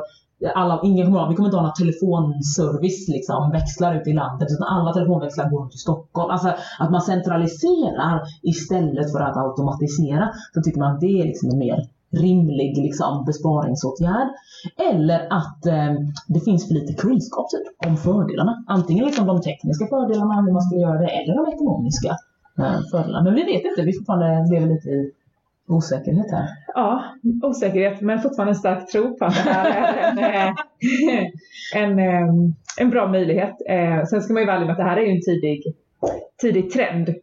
[0.55, 4.67] alla, ingen kommer vi kommer inte ha någon telefonservice, liksom, växlar ute i landet, utan
[4.69, 6.31] alla telefonväxlar går till Stockholm.
[6.31, 6.49] Alltså
[6.79, 10.31] att man centraliserar istället för att automatisera.
[10.55, 14.29] Då tycker man att det är liksom en mer rimlig liksom, besparingsåtgärd.
[14.91, 15.93] Eller att eh,
[16.29, 18.65] det finns för lite kunskap typ, om fördelarna.
[18.67, 22.17] Antingen liksom de tekniska fördelarna, hur man ska göra det, eller de ekonomiska
[22.59, 23.25] eh, fördelarna.
[23.25, 25.13] Men vi vet inte, vi fortfarande lever lite i
[25.67, 26.49] osäkerhet här.
[26.75, 27.05] Ja,
[27.43, 30.53] osäkerhet men fortfarande en stark tro på att det här är en, eh,
[31.75, 32.35] en, en, eh,
[32.79, 33.55] en bra möjlighet.
[33.69, 35.63] Eh, sen ska man ju vara ärlig med att det här är ju en tidig,
[36.41, 37.15] tidig trend.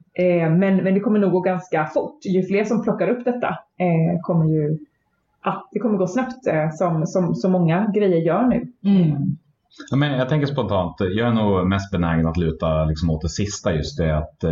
[0.59, 2.25] Men, men det kommer nog gå ganska fort.
[2.25, 3.57] Ju fler som plockar upp detta
[4.21, 4.77] kommer ju
[5.43, 6.37] ja, det kommer gå snabbt
[6.73, 8.67] som, som så många grejer gör nu.
[8.85, 9.37] Mm.
[9.89, 13.29] Ja, men jag tänker spontant, jag är nog mest benägen att luta liksom åt det
[13.29, 14.51] sista just det att eh,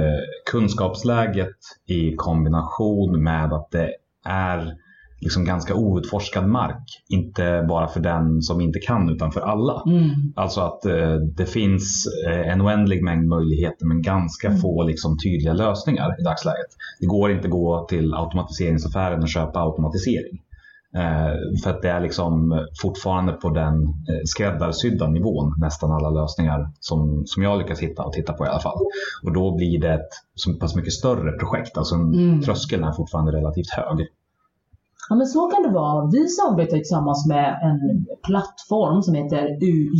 [0.51, 3.89] kunskapsläget i kombination med att det
[4.25, 4.73] är
[5.21, 6.83] liksom ganska outforskad mark.
[7.09, 9.83] Inte bara för den som inte kan utan för alla.
[9.87, 10.09] Mm.
[10.35, 14.59] Alltså att eh, det finns eh, en oändlig mängd möjligheter men ganska mm.
[14.59, 16.67] få liksom, tydliga lösningar i dagsläget.
[16.99, 20.39] Det går inte att gå till automatiseringsaffären och köpa automatisering.
[20.95, 26.71] Eh, för att det är liksom fortfarande på den eh, skräddarsydda nivån nästan alla lösningar
[26.79, 28.77] som, som jag lyckas hitta och titta på i alla fall.
[29.23, 31.77] Och då blir det ett så pass mycket större projekt.
[31.77, 32.41] Alltså Mm.
[32.41, 34.07] tröskeln är fortfarande relativt hög.
[35.09, 36.05] Ja men så kan det vara.
[36.11, 39.91] Vi samarbetar tillsammans med en plattform som heter U-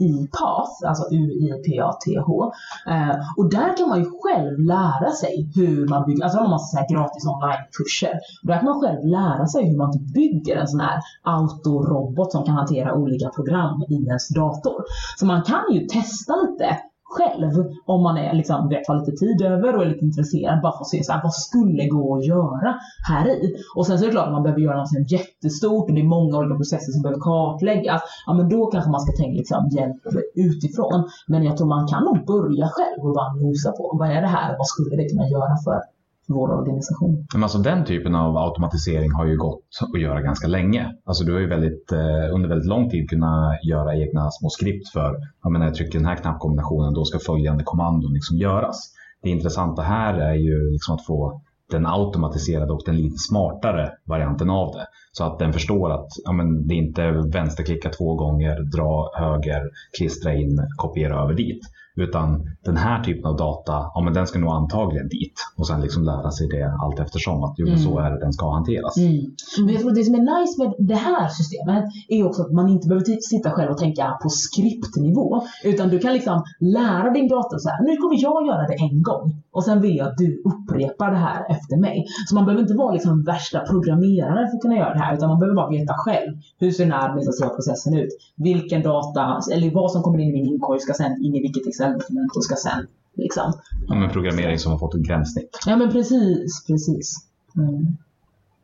[0.00, 2.52] UiPath, alltså U-I-P-A-T-H.
[2.92, 6.50] Eh, och där kan man ju själv lära sig hur man bygger, alltså de har
[6.50, 8.14] massa gratis onlinekurser.
[8.42, 12.54] Där kan man själv lära sig hur man bygger en sån här autorobot som kan
[12.54, 14.84] hantera olika program i ens dator.
[15.18, 16.68] Så man kan ju testa lite
[17.08, 17.52] själv
[17.86, 20.80] om man är, liksom, vet, har lite tid över och är lite intresserad bara för
[20.80, 22.74] att se så här, vad skulle gå att göra
[23.08, 23.54] här i.
[23.76, 26.14] Och sen så är det klart att man behöver göra något jättestort och det är
[26.16, 28.02] många olika processer som behöver kartläggas.
[28.26, 30.02] Ja men då kanske man ska tänka liksom hjälp
[30.34, 31.08] utifrån.
[31.26, 34.32] Men jag tror man kan nog börja själv och bara nosa på vad är det
[34.38, 34.48] här?
[34.58, 35.80] Vad skulle det kunna göra för
[36.28, 37.26] vår organisation?
[37.34, 40.92] Men alltså den typen av automatisering har ju gått att göra ganska länge.
[41.04, 44.88] Alltså du har ju väldigt, eh, under väldigt lång tid kunnat göra egna små skript
[44.88, 48.92] för, ja, men när jag trycker den här knappkombinationen då ska följande kommandon liksom göras.
[49.22, 51.40] Det intressanta här är ju liksom att få
[51.70, 54.86] den automatiserade och den lite smartare varianten av det.
[55.12, 59.62] Så att den förstår att ja, men det är inte vänsterklicka två gånger, dra höger,
[59.98, 61.60] klistra in, kopiera över dit.
[61.96, 65.34] Utan den här typen av data, ja, men den ska nog antagligen dit.
[65.56, 68.32] Och sen liksom lära sig det allt eftersom att jo, men så är det den
[68.32, 68.96] ska hanteras.
[68.96, 69.24] Mm.
[69.58, 72.52] Men jag tror att det som är nice med det här systemet är också att
[72.52, 75.42] man inte behöver sitta själv och tänka på skriptnivå.
[75.64, 79.02] Utan du kan liksom lära din dator så här, nu kommer jag göra det en
[79.02, 79.42] gång.
[79.52, 82.04] Och sen vill jag att du upprepar det här efter mig.
[82.28, 85.14] Så man behöver inte vara liksom värsta programmeraren för att kunna göra det här.
[85.16, 86.30] Utan man behöver bara veta själv.
[86.58, 88.08] Hur ser den här administrativa processen ut?
[88.36, 91.66] Vilken data, eller vad som kommer in i min inkorg ska sen in i vilket
[91.86, 93.52] Excel-dokument och ska sen liksom.
[93.88, 95.58] Ja, men programmering som har fått ett gränssnitt.
[95.66, 97.14] Ja men precis, precis.
[97.56, 97.86] Mm.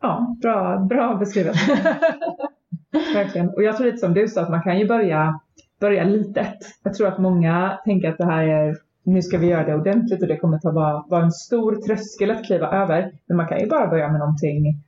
[0.01, 1.57] Ja, bra, bra beskrivet.
[3.15, 3.49] Verkligen.
[3.49, 5.41] Och jag tror lite som du sa att man kan ju börja,
[5.81, 6.59] börja litet.
[6.83, 10.23] Jag tror att många tänker att det här är nu ska vi göra det ordentligt
[10.23, 13.13] och det kommer att vara, vara en stor tröskel att kliva över.
[13.27, 14.83] Men man kan ju bara börja med någonting,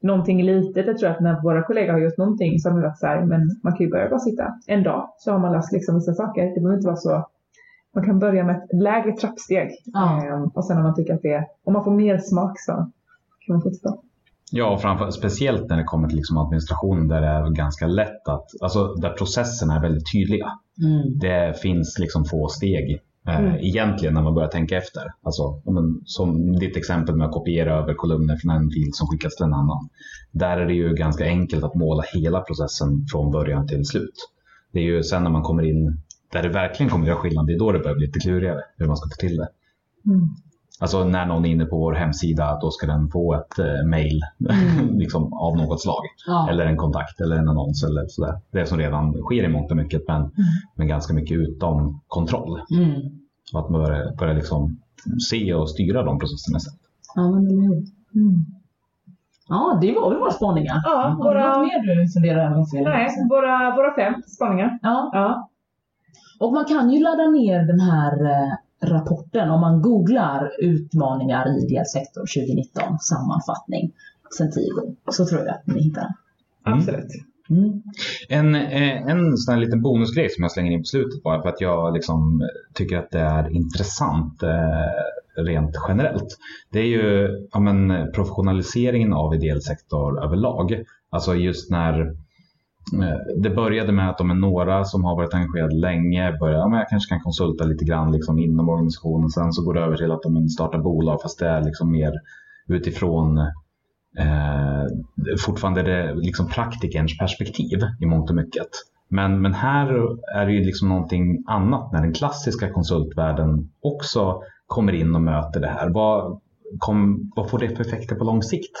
[0.00, 0.86] någonting litet.
[0.86, 3.24] Jag tror att när våra kollegor har gjort någonting så har man varit så här,
[3.24, 6.12] men man kan ju börja bara sitta en dag så har man löst liksom vissa
[6.12, 6.42] saker.
[6.42, 7.28] Det behöver inte vara så.
[7.94, 9.68] Man kan börja med ett lägre trappsteg.
[9.96, 12.72] Ehm, och sen om man tycker att det är, om man får mer smak så
[13.46, 13.94] kan man fortsätta.
[14.54, 18.28] Ja, och framför, speciellt när det kommer till liksom administration där det är ganska lätt
[18.28, 20.46] att, alltså där processerna är väldigt tydliga.
[20.82, 21.18] Mm.
[21.18, 23.54] Det finns liksom få steg eh, Mm.
[23.60, 25.02] egentligen när man börjar tänka efter.
[25.22, 29.36] Alltså, men, som ditt exempel med att kopiera över kolumner från en fil som skickas
[29.36, 29.88] till en annan.
[30.32, 34.14] Där är det ju ganska enkelt att måla hela processen från början till slut.
[34.72, 35.98] Det är ju sen när man kommer in
[36.32, 38.86] där det verkligen kommer göra skillnad, det är då det börjar bli lite klurigare hur
[38.86, 39.48] man ska få till det.
[40.06, 40.28] Mm.
[40.80, 44.20] Alltså när någon är inne på vår hemsida, då ska den få ett eh, mail
[44.98, 46.02] liksom, av något slag.
[46.26, 46.48] Ja.
[46.50, 48.34] Eller en kontakt eller en annons eller sådär.
[48.50, 50.30] Det som redan sker i mångt och mycket men,
[50.76, 52.60] men ganska mycket utom kontroll.
[52.76, 52.92] Mm.
[53.54, 54.76] Och att man börjar, börjar liksom
[55.30, 56.80] se och styra de processerna istället.
[57.14, 57.76] Ja, men eller hur.
[58.20, 58.44] Mm.
[59.48, 60.80] Ja, det var väl våra spaningar.
[60.84, 62.84] Ja, Har du våra- något mer du funderar över?
[62.84, 64.78] Nej, våra, våra fem spaningar.
[64.82, 65.48] Ja, Ja.
[66.42, 68.52] Och man kan ju ladda ner den här eh,
[68.88, 73.92] rapporten om man googlar utmaningar i ideell sektor 2019 sammanfattning
[74.38, 74.96] Centigo.
[75.10, 76.12] Så tror jag att ni hittar den.
[76.66, 76.78] Mm.
[76.78, 77.10] Absolut.
[77.50, 77.82] Mm.
[78.28, 81.48] En, eh, en sån här liten bonusgrej som jag slänger in på slutet bara för
[81.48, 86.38] att jag liksom tycker att det är intressant eh, rent generellt.
[86.70, 90.84] Det är ju ja, men, professionaliseringen av ideell sektor överlag.
[91.10, 92.06] Alltså just när eh,
[93.02, 96.68] Eh, det började med att de är några som har varit engagerade länge börjar, ja,
[96.68, 99.30] men jag kanske kan konsulta lite grann liksom inom organisationen.
[99.30, 102.12] Sen så går det över till att de startar bolag fast det är liksom mer
[102.68, 103.38] utifrån
[104.18, 104.84] eh,
[105.46, 108.68] fortfarande det liksom praktikerns perspektiv i mångt och mycket.
[109.08, 109.86] Men, men här
[110.34, 115.60] är det ju liksom någonting annat när den klassiska konsultvärlden också kommer in och möter
[115.60, 115.88] det här.
[115.88, 116.40] Vad,
[116.78, 118.76] kom, vad får det för effekter på lång sikt?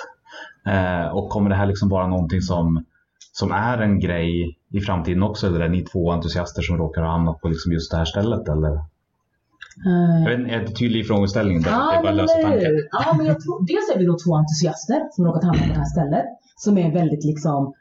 [0.66, 2.84] Eh, och kommer det här liksom vara någonting som,
[3.32, 5.46] som är en grej i framtiden också?
[5.46, 8.48] Eller är ni två entusiaster som råkar ha hamnat på liksom just det här stället?
[8.48, 8.80] Eller?
[10.24, 12.72] Jag vet inte, är det tydlig att det är bara lösa tankar.
[12.90, 15.78] Ja, men jag tror, dels är vi då två entusiaster som råkat hamna på det
[15.78, 16.24] här stället.
[16.56, 17.74] Som är väldigt liksom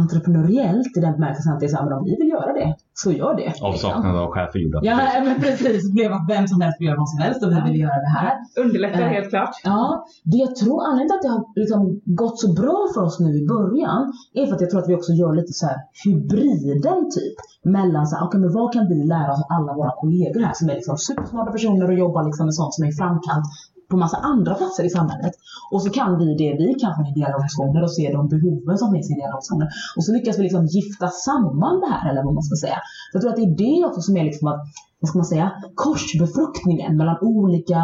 [0.00, 2.68] entreprenöriellt i den bemärkelsen att det är så här, men om vi vill göra det,
[3.02, 3.46] så gör det.
[3.46, 3.66] liksom.
[3.66, 5.92] Avsaknad av chefer gjorde att Ja, men precis.
[5.96, 8.12] Blev att vem som helst får göra vad som helst och vi vill göra det
[8.18, 8.32] här.
[8.64, 9.08] Underlättar Eh.
[9.16, 9.54] helt klart.
[9.64, 11.80] Ja, det jag tror, anledningen till att det har liksom
[12.22, 14.02] gått så bra för oss nu i början
[14.38, 17.36] är för att jag tror att vi också gör lite så här hybriden typ.
[17.76, 20.54] Mellan så här, okay, men vad kan vi lära oss av alla våra kollegor här
[20.60, 23.44] som är liksom supersmarta personer och jobbar liksom med sånt som är i framkant
[23.90, 25.32] på massa andra platser i samhället.
[25.72, 28.92] Och så kan vi det vi kan från ideella organisationer och se de behoven som
[28.92, 29.68] finns i ideella organisationer.
[29.96, 32.78] Och så lyckas vi liksom gifta samman det här, eller vad man ska säga.
[33.10, 34.60] Så jag tror att det är det också som är liksom att,
[35.00, 37.80] vad ska man säga, korsbefruktningen mellan olika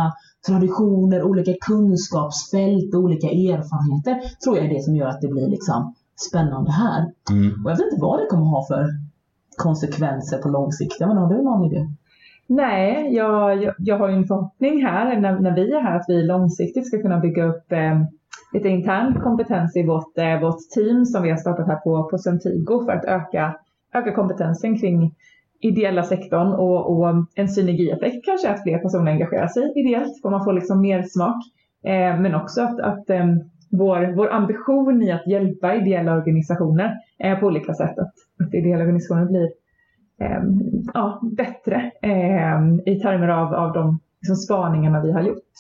[0.47, 5.49] traditioner, olika kunskapsfält och olika erfarenheter tror jag är det som gör att det blir
[5.49, 5.95] liksom
[6.28, 7.01] spännande här.
[7.31, 7.65] Mm.
[7.65, 8.87] Och jag vet inte vad det kommer ha för
[9.57, 11.01] konsekvenser på lång sikt.
[11.01, 11.87] Men har du någon idé?
[12.47, 16.05] Nej, jag, jag, jag har ju en förhoppning här när, när vi är här att
[16.09, 18.01] vi långsiktigt ska kunna bygga upp eh,
[18.52, 22.18] lite intern kompetens i vårt, eh, vårt team som vi har startat här på, på
[22.18, 23.56] Centigo för att öka,
[23.94, 25.14] öka kompetensen kring
[25.60, 30.44] ideella sektorn och, och en synergieffekt kanske att fler personer engagerar sig ideellt för man
[30.44, 31.44] får liksom mer smak.
[31.85, 33.27] Eh, men också att, att eh,
[33.70, 38.14] vår, vår ambition i att hjälpa ideella organisationer eh, på olika sätt, att,
[38.47, 39.48] att ideella organisationer blir
[40.20, 40.60] Ehm,
[40.94, 45.52] ja, bättre eh, i termer av, av de liksom, spaningarna vi har gjort.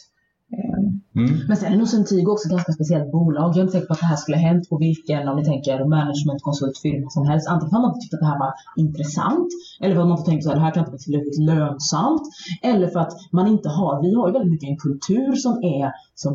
[0.52, 1.30] Ehm, Mm.
[1.48, 3.48] Men sen är nog Centigo också ett ganska speciellt bolag.
[3.50, 5.44] Jag är inte säker på att det här skulle ha hänt på vilken, om ni
[5.44, 7.48] tänker managementkonsultfirma som helst.
[7.48, 8.52] Antingen för att man inte tyckte att det här var
[8.84, 9.48] intressant,
[9.82, 12.24] eller för att man inte tänkte att det här kan inte bli tillräckligt lönsamt.
[12.70, 15.86] Eller för att man inte har, vi har ju väldigt mycket en kultur som är,
[16.14, 16.32] som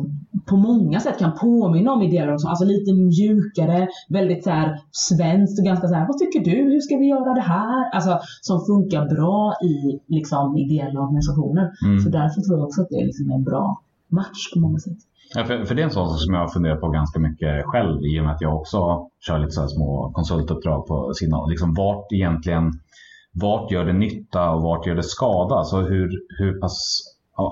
[0.50, 2.54] på många sätt kan påminna om ideella organisationer.
[2.54, 4.68] Alltså lite mjukare, väldigt så här
[5.08, 6.56] svenskt och ganska så här, vad tycker du?
[6.72, 7.90] Hur ska vi göra det här?
[7.96, 9.74] Alltså som funkar bra i
[10.16, 11.64] liksom ideella organisationer.
[11.86, 11.98] Mm.
[12.02, 13.82] Så därför tror jag också att det är liksom en bra
[14.12, 14.98] match på många sätt.
[15.34, 17.64] Ja, för, för det är en sån sak som jag har funderat på ganska mycket
[17.64, 21.46] själv i och med att jag också kör lite så här små konsultuppdrag på sina.
[21.46, 22.72] Liksom vart egentligen,
[23.32, 25.64] vart gör det nytta och vart gör det skada?
[25.64, 27.02] Så hur, hur pass,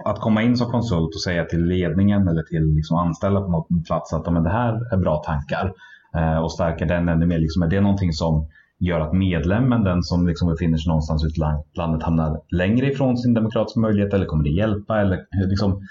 [0.04, 3.82] att komma in som konsult och säga till ledningen eller till liksom anställda på någon
[3.82, 5.72] plats att men det här är bra tankar
[6.16, 7.38] eh, och stärka den ännu mer.
[7.38, 8.46] Liksom, är det någonting som
[8.78, 11.42] gör att medlemmen, den som liksom befinner sig någonstans ute i
[11.76, 15.00] landet, hamnar längre ifrån sin demokratiska möjlighet eller kommer det hjälpa?
[15.00, 15.82] Eller liksom,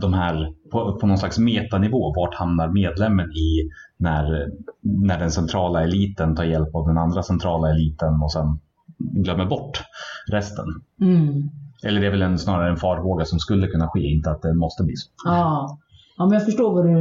[0.00, 4.50] de här, på, på någon slags metanivå, vart hamnar medlemmen i när,
[4.82, 8.58] när den centrala eliten tar hjälp av den andra centrala eliten och sen
[8.98, 9.82] glömmer bort
[10.30, 10.66] resten?
[11.00, 11.50] Mm.
[11.84, 14.54] Eller det är väl en, snarare en farhåga som skulle kunna ske, inte att det
[14.54, 15.10] måste bli så.
[15.24, 15.78] Ja.
[16.20, 16.94] Ja, men jag förstår vad du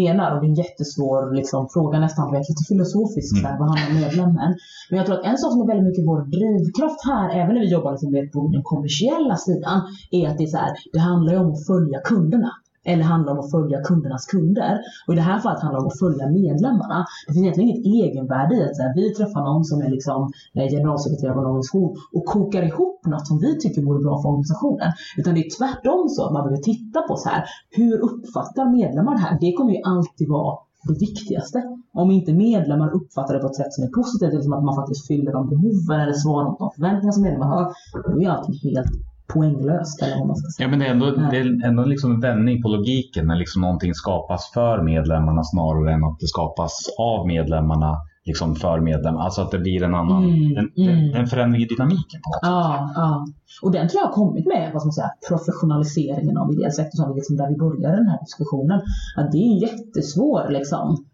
[0.00, 3.44] menar och det är en jättesvår liksom, fråga, nästan vet, lite filosofisk, Mm.
[3.44, 4.50] här, vad handlar medlemmen?
[4.88, 7.62] Men jag tror att en sak som är väldigt mycket vår drivkraft här, även när
[7.66, 9.78] vi jobbar liksom, med på den kommersiella sidan,
[10.18, 12.52] är att det är så här, det handlar ju om att följa kunderna.
[12.84, 14.78] Eller handlar om att följa kundernas kunder.
[15.06, 16.98] Och i det här fallet handlar det om att följa medlemmarna.
[17.26, 20.20] Det finns egentligen inget egenvärde i att så här, vi träffar någon som är liksom,
[20.54, 24.90] generalsekreterare på en organisation och kokar ihop något som vi tycker vore bra för organisationen.
[25.18, 27.42] Utan det är tvärtom så att man behöver titta på så här,
[27.78, 29.38] hur uppfattar medlemmar det här?
[29.40, 30.52] Det kommer ju alltid vara
[30.88, 31.58] det viktigaste.
[31.92, 34.76] Om inte medlemmar uppfattar det på ett sätt som är positivt, eller som att man
[34.80, 37.64] faktiskt fyller de behoven eller svarar mot de förväntningar som medlemmar har,
[38.04, 38.92] då är allting helt
[39.32, 40.02] poänglöst.
[40.02, 40.66] Eller vad man ska säga.
[40.66, 43.62] Ja, men det är ändå, det är ändå liksom en vändning på logiken när liksom
[43.62, 49.24] någonting skapas för medlemmarna snarare än att det skapas av medlemmarna liksom för medlemmarna.
[49.24, 51.14] Alltså att det blir en annan Mm, en, mm.
[51.14, 52.50] en förändring i dynamiken på något sätt.
[52.50, 53.26] Ja, ja.
[53.62, 56.96] Och den tror jag har kommit med vad ska man säga, professionaliseringen av ideell sektor,
[56.96, 58.80] som liksom där vi började den här diskussionen.
[59.16, 61.04] Att det är en jättesvår liksom,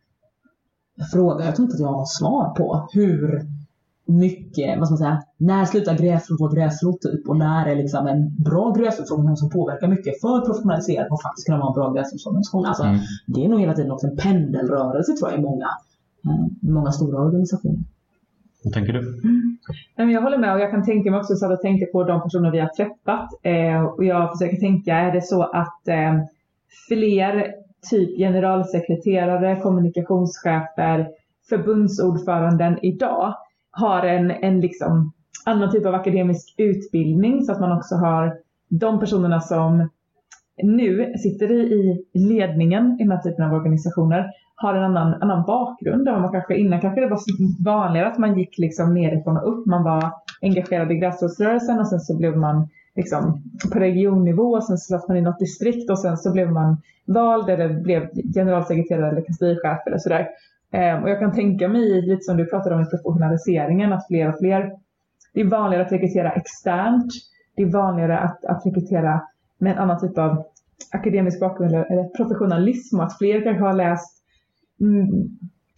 [1.12, 1.44] fråga.
[1.44, 3.42] Jag tror inte att jag har något svar på hur
[4.06, 8.06] mycket, vad ska man säga, när slutar gräsrot vara gräsrot typ och när är liksom
[8.06, 12.66] en bra gräsrotsorganisation som påverkar mycket för professionaliserad och faktiskt kunna vara en bra gräsrotsorganisation.
[12.66, 12.98] Alltså, Mm.
[13.26, 15.68] Det är nog hela tiden också en pendelrörelse tror jag i många,
[16.24, 17.78] eh, i många stora organisationer.
[18.64, 19.00] Vad tänker du?
[19.96, 21.86] Nej, men jag håller med och jag kan tänka mig också så att jag tänker
[21.86, 25.88] på de personer vi har träffat eh, och jag försöker tänka, är det så att
[25.88, 26.14] eh,
[26.88, 27.52] fler
[27.90, 31.08] typ generalsekreterare, kommunikationschefer,
[31.48, 33.34] förbundsordföranden idag
[33.70, 35.12] har en, en liksom
[35.46, 38.36] annan typ av akademisk utbildning så att man också har
[38.68, 39.88] de personerna som
[40.62, 46.04] nu sitter i, ledningen i den här typen av organisationer har en annan, annan bakgrund.
[46.04, 47.20] Där man kanske, innan kanske det var
[47.64, 49.66] vanligare att man gick liksom nerifrån och upp.
[49.66, 50.12] Man var
[50.42, 53.42] engagerad i gräsrotsrörelsen och sen så blev man liksom
[53.72, 56.76] på regionnivå och sen så satt man i något distrikt och sen så blev man
[57.06, 60.28] vald eller blev generalsekreterare eller kanslichef eller sådär.
[60.70, 64.28] Ehm, och jag kan tänka mig, lite som du pratade om i professionaliseringen, att fler
[64.28, 64.72] och fler,
[65.36, 67.12] det är vanligare att rekrytera externt.
[67.56, 69.22] Det är vanligare att, att rekrytera
[69.58, 70.44] med en annan typ av
[70.92, 74.22] akademisk bakgrund eller, professionalism och att fler kanske har läst
[74.80, 75.06] mm,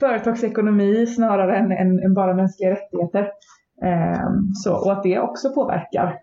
[0.00, 3.30] företagsekonomi snarare än, än, än bara mänskliga rättigheter.
[3.82, 6.18] Ehm, så, och att det också påverkar.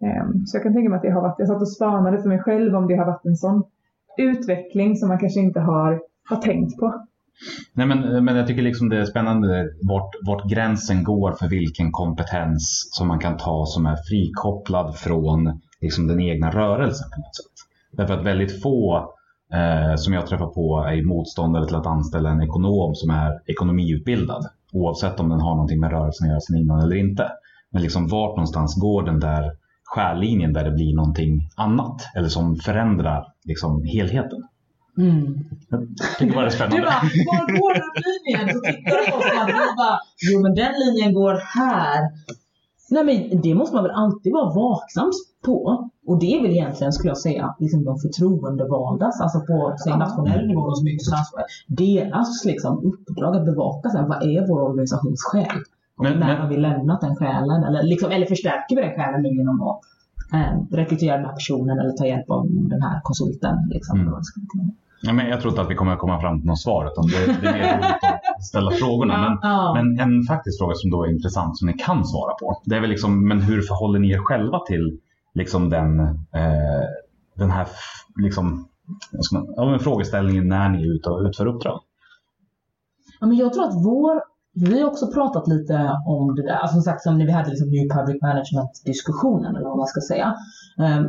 [0.00, 2.28] Ehm, så jag kan tänka mig att det har varit, jag satt och spanade för
[2.28, 3.64] mig själv om det har varit en sån
[4.18, 7.06] utveckling som man kanske inte har, har tänkt på.
[7.72, 11.48] Nej, men, eh, men jag tycker liksom det är spännande vart, vart gränsen går för
[11.48, 17.20] vilken kompetens som man kan ta som är frikopplad från liksom den egna rörelsen på
[17.20, 17.52] något sätt.
[17.92, 18.96] Därför att väldigt få
[19.52, 24.46] eh, som jag träffar på är motståndare till att anställa en ekonom som är ekonomiutbildad.
[24.72, 27.30] Oavsett om den har någonting med rörelsen att göra sedan innan eller inte.
[27.70, 29.52] Men liksom vart någonstans går den där
[29.84, 34.42] skärlinjen där det blir någonting annat eller som förändrar liksom helheten.
[34.98, 35.44] Mm.
[35.70, 36.82] Jag tycker bara det är Du spännande.
[36.86, 37.00] bara,
[37.30, 38.54] var går den linjen?
[38.54, 39.98] Så tittar du på oss och vi bara,
[40.30, 42.00] jo men den linjen går här.
[42.90, 45.10] Nej men det måste man väl alltid vara vaksam
[45.46, 45.90] på.
[46.06, 50.46] Och det är väl egentligen, skulle jag säga, liksom de förtroendevaldas, alltså på säg, nationell
[50.46, 51.46] nivå, de som är ytterst ansvariga,
[51.82, 55.58] deras liksom, uppdrag att bevaka, så här, vad är vår organisations själ?
[55.96, 57.64] Och Men- när men- har vi lämnat den själen?
[57.64, 59.80] Eller, liksom, eller förstärker vi den själen nu genom att
[60.34, 63.56] eh, rekrytera den här personen eller ta hjälp av den här konsulten?
[63.70, 64.12] Liksom, Mm.
[65.02, 67.40] Ja, men jag tror inte att vi kommer komma fram till något svar utan det,
[67.42, 68.04] det är mer roligt
[68.36, 69.18] att ställa frågorna.
[69.18, 69.74] Men, Ja.
[69.74, 72.62] men en faktisk fråga som då är intressant som ni kan svara på.
[72.64, 74.98] Det är väl liksom, men hur förhåller ni er själva till
[75.34, 76.00] liksom den,
[76.40, 76.86] eh,
[77.36, 77.66] den här
[78.22, 78.68] liksom,
[79.32, 81.80] man, ja, frågeställningen när ni är ute och utför uppdrag?
[83.20, 84.22] Ja, men jag tror att vår,
[84.54, 87.50] vi har också pratat lite om det där, alltså som sagt som när vi hade
[87.50, 90.34] liksom New Public Management-diskussionen eller vad man ska säga.
[90.78, 91.06] Ehm,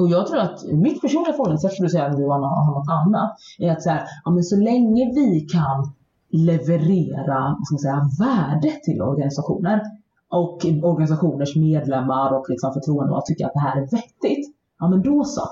[0.00, 3.30] och jag tror att mitt personliga förhållningssätt, skulle du säga om Johanna har något annat,
[3.58, 5.92] är att så, här, ja, men så länge vi kan
[6.30, 9.82] leverera vad ska man säga, värde till organisationer
[10.30, 15.24] och organisationers medlemmar och liksom förtroendevalda tycker att det här är vettigt, ja men då
[15.24, 15.42] så.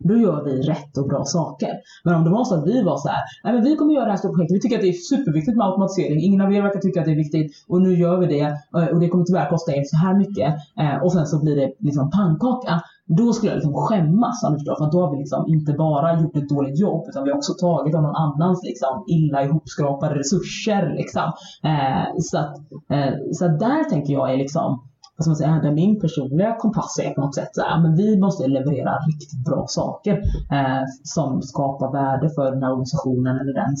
[0.00, 1.72] Då gör vi rätt och bra saker.
[2.04, 4.04] Men om det var så att vi var så här, nej men vi kommer göra
[4.04, 6.62] det här stora projektet, vi tycker att det är superviktigt med automatisering, ingen av er
[6.62, 9.24] verkar tycka att det är viktigt och nu gör vi det eh, och det kommer
[9.24, 12.82] tyvärr kosta er så här mycket eh, och sen så blir det liksom pannkaka.
[13.16, 16.20] Då skulle jag liksom skämmas, om du förstår, för då har vi liksom inte bara
[16.20, 20.14] gjort ett dåligt jobb utan vi har också tagit av någon annans liksom illa ihopskrapade
[20.18, 20.94] resurser.
[20.96, 21.32] Liksom.
[21.64, 22.56] Eh, så, att,
[22.88, 24.80] eh, så att där tänker jag är liksom
[25.16, 27.96] vad ska man säga, där min personliga kompass är på något sätt så här, men
[27.96, 30.12] vi måste leverera riktigt bra saker
[30.52, 33.76] eh, som skapar värde för den här organisationen eller den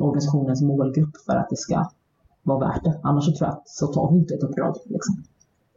[0.00, 1.90] organisationens målgrupp för att det ska
[2.42, 3.00] vara värt det.
[3.02, 4.76] Annars så tror jag att så tar vi inte ett uppdrag.
[4.84, 5.14] Liksom.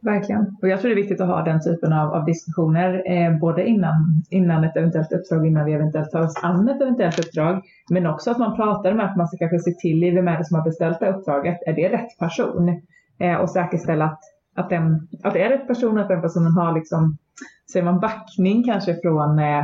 [0.03, 0.55] Verkligen.
[0.61, 3.65] Och jag tror det är viktigt att ha den typen av, av diskussioner eh, både
[3.65, 7.61] innan, innan ett eventuellt uppdrag, innan vi eventuellt tar oss an ett eventuellt uppdrag.
[7.89, 10.37] Men också att man pratar med att man ska kanske se till i vem är
[10.37, 11.57] det som har beställt det uppdraget.
[11.65, 12.81] Är det rätt person?
[13.19, 14.19] Eh, och säkerställa att,
[14.55, 17.17] att, den, att det är rätt person, att den personen har liksom,
[17.71, 19.63] säger man backning kanske från, eh,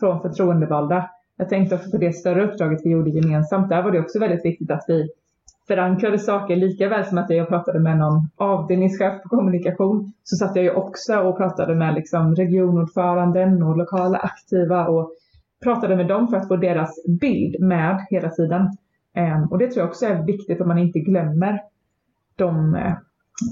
[0.00, 1.10] från förtroendevalda.
[1.36, 3.68] Jag tänkte också på det större uppdraget vi gjorde gemensamt.
[3.68, 5.08] Där var det också väldigt viktigt att vi
[5.66, 10.56] förankrade saker lika väl som att jag pratade med någon avdelningschef på kommunikation så satt
[10.56, 15.12] jag ju också och pratade med liksom regionordföranden och lokala aktiva och
[15.62, 18.76] pratade med dem för att få deras bild med hela tiden.
[19.14, 21.60] Ehm, och det tror jag också är viktigt att man inte glömmer
[22.36, 22.94] de, eh,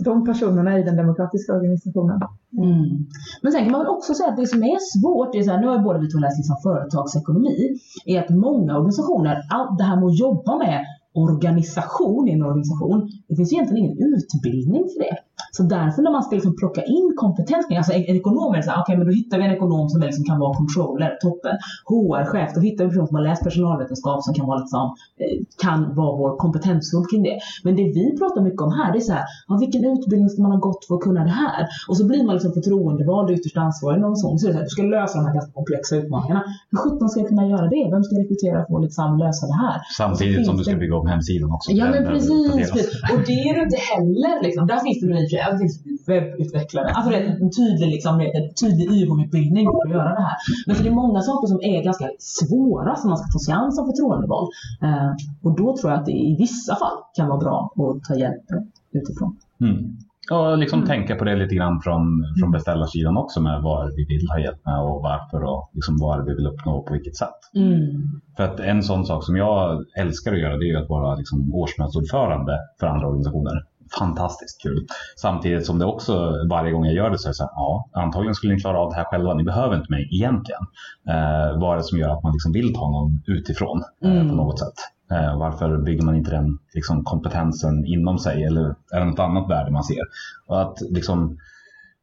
[0.05, 2.21] de personerna i den demokratiska organisationen.
[2.59, 3.07] Mm.
[3.43, 5.51] Men sen kan man väl också säga att det som är svårt, det är så
[5.51, 9.79] här, nu har ju båda vi två läst liksom företagsekonomi, är att många organisationer, allt
[9.79, 10.85] det här med att jobba med
[11.15, 15.17] organisation i en organisation, det finns egentligen ingen utbildning för det.
[15.57, 18.71] Så därför när man ska liksom plocka in kompetens, alltså en, en ekonom är så
[18.71, 21.57] här, okej men då hittar vi en ekonom som är liksom kan vara controller, toppen.
[21.91, 24.85] HR-chef, då hittar vi en person som har läst personalvetenskap som kan vara liksom,
[25.23, 27.37] eh, kan vara vår kompetenshund kring det.
[27.65, 30.43] Men det vi pratar mycket om här, det är så här, ja, vilken utbildning ska
[30.43, 31.61] man ha gått för att kunna det här?
[31.89, 34.39] Och så blir man liksom förtroendevald och ytterst ansvarig någon sån.
[34.39, 36.43] Så är det så här, du ska lösa de här ganska komplexa utmaningarna.
[36.71, 37.83] Hur sjutton ska jag kunna göra det?
[37.95, 39.77] Vem ska rekrytera för att liksom lösa det här?
[40.03, 41.69] Samtidigt som du ska bygga upp hemsidan också.
[41.81, 42.67] Ja men precis.
[43.13, 44.35] Och det är det inte heller.
[44.47, 44.63] Liksom.
[44.73, 45.07] Där finns det
[45.39, 45.77] i det finns
[46.09, 46.89] webbutvecklare.
[46.97, 50.37] Alltså det är en tydlig, liksom, en tydlig YH-utbildning för att göra det här.
[50.67, 53.55] Men så det är många saker som är ganska svåra som man ska ta sig
[53.55, 54.49] an som förtroendevald.
[54.87, 55.11] Eh,
[55.43, 58.47] och då tror jag att det i vissa fall kan vara bra att ta hjälp
[58.93, 59.37] utifrån.
[59.61, 59.97] Mm.
[60.31, 60.89] Och liksom Mm.
[60.89, 62.03] tänka på det lite grann från,
[62.41, 66.25] från beställarsidan också med vad vi vill ha hjälp med och varför och liksom vad
[66.27, 67.39] vi vill uppnå och på vilket sätt.
[67.55, 68.03] Mm.
[68.37, 71.55] För att en sån sak som jag älskar att göra det är att vara liksom
[71.55, 73.63] årsmötesordförande för andra organisationer.
[73.99, 74.87] Fantastiskt kul.
[75.17, 77.89] Samtidigt som det också varje gång jag gör det så är det så här, ja,
[77.93, 79.35] antagligen skulle ni klara av det här själva.
[79.35, 80.63] Ni behöver inte mig egentligen.
[81.09, 84.29] Eh, vad är det som gör att man liksom vill ta någon utifrån eh, Mm.
[84.29, 84.75] på något sätt?
[85.13, 88.45] Eh, varför bygger man inte den liksom, kompetensen inom sig?
[88.45, 90.03] Eller är det något annat värde man ser?
[90.47, 91.39] Och att liksom,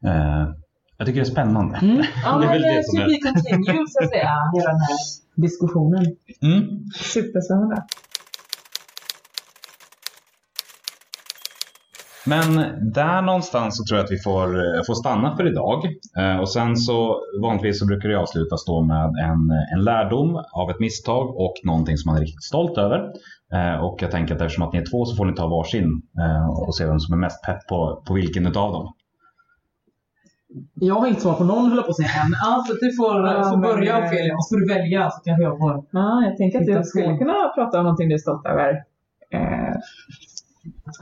[0.05, 0.45] eh,
[0.97, 1.77] jag tycker det är spännande.
[1.81, 1.97] Mm.
[2.25, 4.79] Ja, Det är väl det det som är- be continued så att säga, hela den
[4.79, 4.97] här
[5.35, 6.05] diskussionen.
[6.41, 6.61] Mm.
[7.13, 7.83] Superspännande.
[12.25, 12.55] Men
[12.93, 15.85] där någonstans så tror jag att vi får, eh, får stanna för idag.
[16.17, 19.41] Eh, och sen så vanligtvis så brukar det avslutas då med en,
[19.73, 22.99] en lärdom av ett misstag och någonting som man är riktigt stolt över.
[23.53, 26.01] Eh, och jag tänker att eftersom att ni är två så får ni ta varsin
[26.19, 28.93] eh, och se vem som är mest pepp på, på vilken utav dem.
[30.73, 32.33] Jag har inte svar på någon höll jag på att säga än.
[32.53, 35.57] Alltså du får, Ja, får börja Ofelia och så får du välja så kanske jag
[35.57, 35.83] får.
[35.91, 38.69] Ja, jag tänker att du skulle kunna prata om någonting du är stolt över.
[39.37, 39.75] Eh,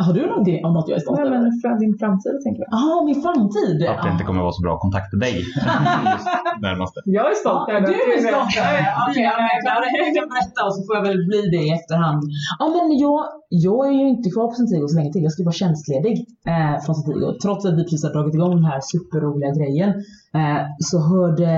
[0.06, 1.38] Har du någonting om något jag är stolt nej, över?
[1.42, 2.70] men för din framtid tänker jag.
[2.78, 3.78] Jaha, min framtid.
[3.92, 5.36] Att det inte kommer vara så bra kontakt till dig.
[6.14, 6.28] Just
[6.68, 6.98] närmaste.
[7.18, 8.90] Jag är stolt över du att är stolt över det?
[9.06, 9.24] Okej,
[9.68, 12.22] ja, men jag kan berätta och så får jag väl bli det i efterhand.
[12.60, 13.20] Ja, men jag,
[13.68, 15.26] jag är ju inte kvar på Centigo så länge till.
[15.28, 16.16] Jag ska vara tjänstledig
[16.52, 17.28] eh, från Centigo.
[17.44, 19.90] Trots att vi precis har dragit igång den här superroliga grejen
[20.40, 21.50] eh, så hörde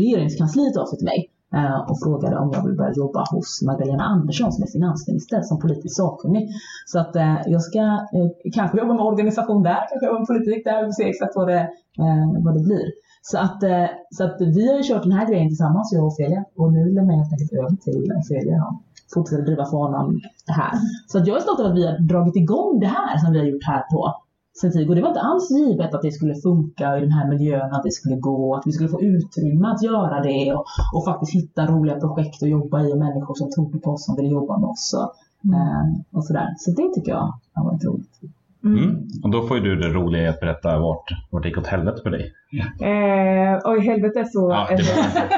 [0.00, 1.20] regeringskansliet av sig till mig
[1.54, 5.58] Eh, och frågade om jag vill börja jobba hos Magdalena Andersson som är finansminister som
[5.58, 6.48] politisk sakkunnig.
[6.86, 7.78] Så att eh, jag ska
[8.16, 10.76] eh, kanske jobba med organisation där, kanske jobba med politik där.
[10.80, 11.62] Vi får se exakt vad det,
[12.04, 12.86] eh, vad det blir.
[13.22, 16.12] Så att, eh, så att vi har ju kört den här grejen tillsammans, jag och
[16.12, 16.44] Ofelia.
[16.56, 18.76] Och nu lämnar jag helt enkelt över till Ofelia och
[19.14, 20.72] fortsätter driva fanan här.
[21.10, 23.38] Så att jag är stolt över att vi har dragit igång det här som vi
[23.38, 24.14] har gjort här på
[24.60, 24.94] Centigo.
[24.94, 27.92] Det var inte alls givet att det skulle funka i den här miljön, att det
[27.92, 30.64] skulle gå, att vi skulle få utrymme att göra det och,
[30.94, 34.16] och faktiskt hitta roliga projekt att jobba i och människor som tror på oss, som
[34.16, 35.10] vill jobba med oss och,
[35.54, 36.48] eh, och sådär.
[36.58, 38.20] Så det tycker jag har varit roligt.
[38.64, 39.08] Mm.
[39.22, 41.66] Och då får ju du det roliga i att berätta vart, vart det gick åt
[41.66, 42.32] helvete för dig.
[42.80, 44.50] Eh, oj, helvete så...
[44.50, 45.28] Ja, det var inte,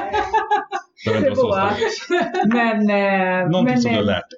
[1.05, 1.55] det var inte så.
[2.57, 4.29] Men, eh, Någonting men som du har eh, lärt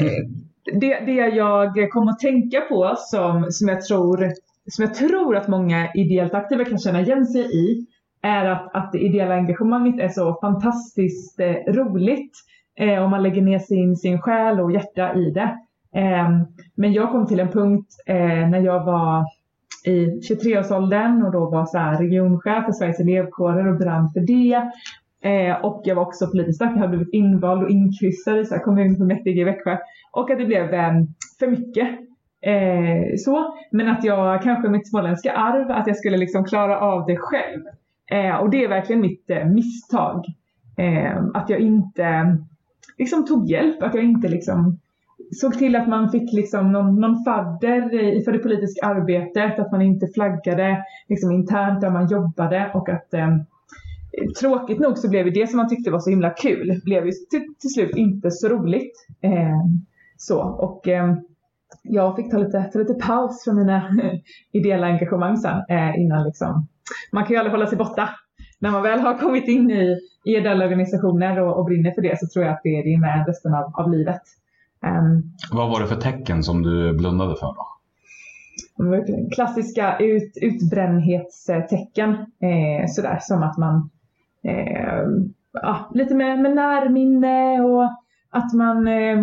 [0.00, 0.30] dig
[0.64, 4.32] det, det jag kom att tänka på som, som, jag tror,
[4.70, 7.86] som jag tror att många ideellt aktiva kan känna igen sig i
[8.22, 12.32] är att, att det ideella engagemanget är så fantastiskt eh, roligt
[12.78, 15.58] eh, om man lägger ner sin, sin själ och hjärta i det.
[15.94, 16.28] Eh,
[16.74, 19.24] men jag kom till en punkt eh, när jag var
[19.84, 24.70] i 23-årsåldern och då var så här regionchef för Sveriges elevkårer och brann för det.
[25.22, 28.54] Eh, och jag var också politiskt aktiv, jag hade blivit invald och inkryssad i så
[28.54, 29.76] här kommunfullmäktige i Växjö.
[30.12, 30.92] Och att det blev eh,
[31.38, 31.88] för mycket.
[32.40, 33.54] Eh, så.
[33.70, 37.62] Men att jag kanske mitt småländska arv, att jag skulle liksom klara av det själv.
[38.10, 40.24] Eh, och det är verkligen mitt eh, misstag.
[40.76, 42.38] Eh, att jag inte
[42.98, 44.78] liksom tog hjälp, att jag inte liksom
[45.40, 49.72] såg till att man fick liksom någon, någon fadder i, för det politiska arbetet, att
[49.72, 53.36] man inte flaggade liksom internt där man jobbade och att eh,
[54.40, 57.12] tråkigt nog så blev ju det som man tyckte var så himla kul, blev ju
[57.30, 58.92] till, till slut inte så roligt.
[59.20, 59.60] Eh,
[60.16, 61.14] så, och eh,
[61.82, 63.90] jag fick ta lite, ta lite paus från mina
[64.52, 66.66] ideella engagemang sen eh, innan liksom,
[67.12, 68.08] man kan ju aldrig hålla sig borta.
[68.58, 72.18] När man väl har kommit in i, i ideella organisationer och, och brinner för det
[72.20, 74.22] så tror jag att det är det med resten av, av livet.
[74.84, 75.22] Ehm,
[75.52, 77.68] Vad var det för tecken som du blundade för då?
[79.34, 82.10] klassiska ut, utbrändhetstecken.
[82.10, 83.90] Eh, sådär som att man
[84.48, 85.02] eh,
[85.52, 87.84] ja, lite med, med närminne och
[88.30, 89.18] att man eh,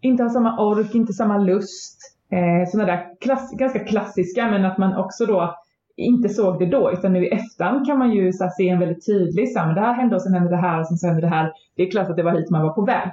[0.00, 1.98] inte har samma ork, inte samma lust.
[2.30, 5.54] Eh, sådana där klass, ganska klassiska men att man också då
[5.96, 8.78] inte såg det då utan nu i efterhand kan man ju så här, se en
[8.78, 11.10] väldigt tydlig, så här, men det här hände och sen hände det här och sen
[11.10, 11.52] hände det här.
[11.76, 13.10] Det är klart att det var hit man var på väg.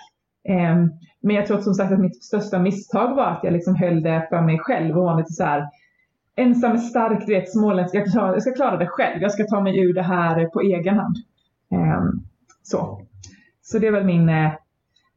[0.50, 0.76] Eh,
[1.22, 4.28] men jag tror som sagt att mitt största misstag var att jag liksom höll det
[4.30, 5.68] för mig själv och var lite så här
[6.36, 9.44] ensam är stark, du vet småländsk, jag, klar- jag ska klara det själv, jag ska
[9.44, 11.16] ta mig ur det här på egen hand.
[11.72, 12.24] Ehm,
[12.64, 13.02] så.
[13.62, 14.52] så det är väl min eh,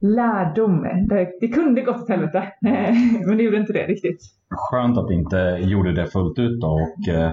[0.01, 0.82] lärdom.
[1.09, 2.94] Det, det kunde gått åt helvete, eh,
[3.26, 4.20] men det gjorde inte det riktigt.
[4.51, 7.32] Skönt att det inte gjorde det fullt ut då och eh,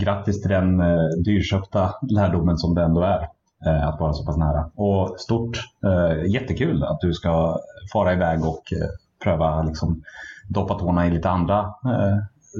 [0.00, 3.28] grattis till den eh, dyrköpta lärdomen som det ändå är.
[3.66, 4.70] Eh, att vara så pass nära.
[4.74, 7.58] Och stort, eh, jättekul att du ska
[7.92, 8.88] fara iväg och eh,
[9.24, 10.02] pröva liksom
[10.48, 12.16] doppa tårna i lite andra eh,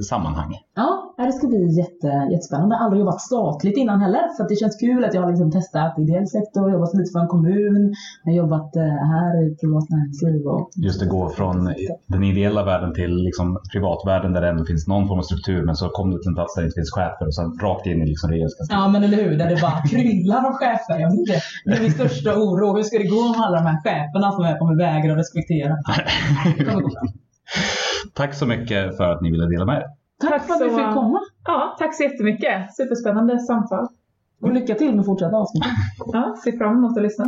[0.09, 0.51] sammanhang.
[0.75, 2.75] Ja, det ska bli jätte, jättespännande.
[2.75, 4.23] Jag har aldrig jobbat statligt innan heller.
[4.37, 7.27] Så det känns kul att jag har liksom testat ideell sektor, jobbat lite för en
[7.27, 7.93] kommun,
[8.23, 10.41] jag har jobbat eh, här i privat näringsliv.
[10.53, 10.69] Och...
[10.87, 11.73] Just det, gå från
[12.07, 15.75] den ideella världen till liksom privatvärlden där det ändå finns någon form av struktur men
[15.75, 18.01] så kom du till en plats där det inte finns chefer och sen rakt in
[18.03, 18.79] i liksom regeringskansliet.
[18.79, 20.95] Ja men eller hur, där det bara kryllar av chefer.
[21.03, 22.67] Jag vet inte, det är min största oro.
[22.75, 25.73] Hur ska det gå med alla de här cheferna som jag kommer vägra att respektera?
[28.13, 29.83] Tack så mycket för att ni ville dela med er.
[30.21, 31.19] Tack, Tack för att du så- fick komma.
[31.45, 32.75] Ja, tack så jättemycket.
[32.75, 33.87] Superspännande samtal.
[34.41, 35.63] Och lycka till med fortsatta avsnitt.
[36.13, 37.25] Ja, ser fram emot att lyssna.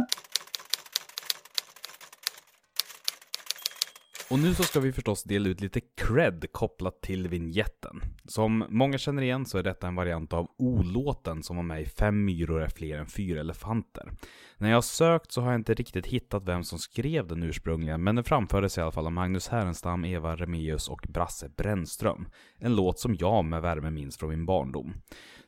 [4.33, 8.01] Och nu så ska vi förstås dela ut lite cred kopplat till vignetten.
[8.25, 11.85] Som många känner igen så är detta en variant av O-låten som var med i
[11.85, 14.11] Fem myror är fler än fyra elefanter.
[14.57, 18.03] När jag har sökt så har jag inte riktigt hittat vem som skrev den ursprungligen,
[18.03, 22.27] men den framfördes i alla fall av Magnus Härenstam, Eva Remius och Brasse Brännström.
[22.57, 24.93] En låt som jag med värme minns från min barndom.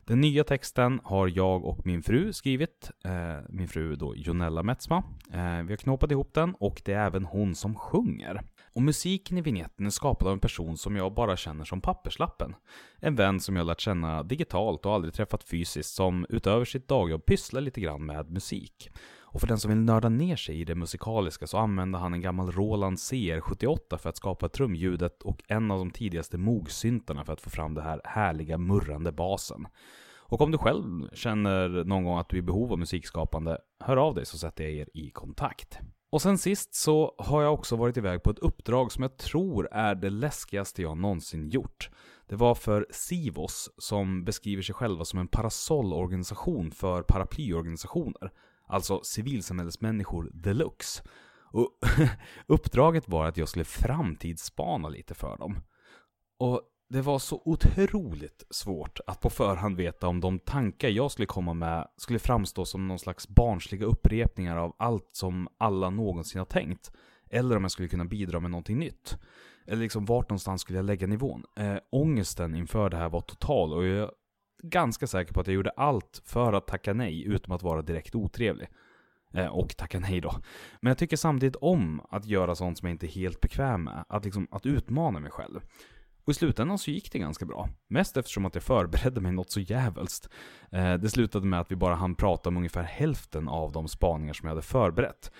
[0.04, 2.90] Den nya texten har jag och min fru skrivit.
[3.04, 4.96] Eh, min fru då Jonella Metsma.
[5.32, 8.42] Eh, vi har knåpat ihop den och det är även hon som sjunger.
[8.76, 12.54] Och musiken i vignetten är skapad av en person som jag bara känner som papperslappen.
[12.98, 17.26] En vän som jag lärt känna digitalt och aldrig träffat fysiskt som utöver sitt dagjobb
[17.26, 18.90] pysslar lite grann med musik.
[19.18, 22.20] Och för den som vill nörda ner sig i det musikaliska så använder han en
[22.20, 27.40] gammal Roland CR78 för att skapa trumljudet och en av de tidigaste Moog-syntarna för att
[27.40, 29.66] få fram den här härliga murrande basen.
[30.18, 33.96] Och om du själv känner någon gång att du är i behov av musikskapande, hör
[33.96, 35.80] av dig så sätter jag er i kontakt.
[36.10, 39.68] Och sen sist så har jag också varit iväg på ett uppdrag som jag tror
[39.72, 41.90] är det läskigaste jag någonsin gjort.
[42.28, 48.32] Det var för Sivos, som beskriver sig själva som en parasollorganisation för paraplyorganisationer.
[48.66, 51.02] Alltså civilsamhällesmänniskor deluxe.
[51.52, 51.70] Och
[52.46, 55.60] uppdraget var att jag skulle framtidsspana lite för dem.
[56.38, 61.26] Och det var så otroligt svårt att på förhand veta om de tankar jag skulle
[61.26, 66.46] komma med skulle framstå som någon slags barnsliga upprepningar av allt som alla någonsin har
[66.46, 66.92] tänkt.
[67.30, 69.18] Eller om jag skulle kunna bidra med någonting nytt.
[69.66, 71.44] Eller liksom vart någonstans skulle jag lägga nivån.
[71.56, 74.10] Äh, ångesten inför det här var total och jag är
[74.62, 78.14] ganska säker på att jag gjorde allt för att tacka nej utom att vara direkt
[78.14, 78.68] otrevlig.
[79.34, 80.32] Äh, och tacka nej då.
[80.80, 84.04] Men jag tycker samtidigt om att göra sånt som jag inte är helt bekväm med.
[84.08, 85.60] Att liksom, att utmana mig själv.
[86.26, 87.68] Och i slutändan så gick det ganska bra.
[87.88, 90.28] Mest eftersom att jag förberedde mig något så jävligt.
[90.70, 94.32] Eh, det slutade med att vi bara hann prata om ungefär hälften av de spaningar
[94.32, 95.32] som jag hade förberett.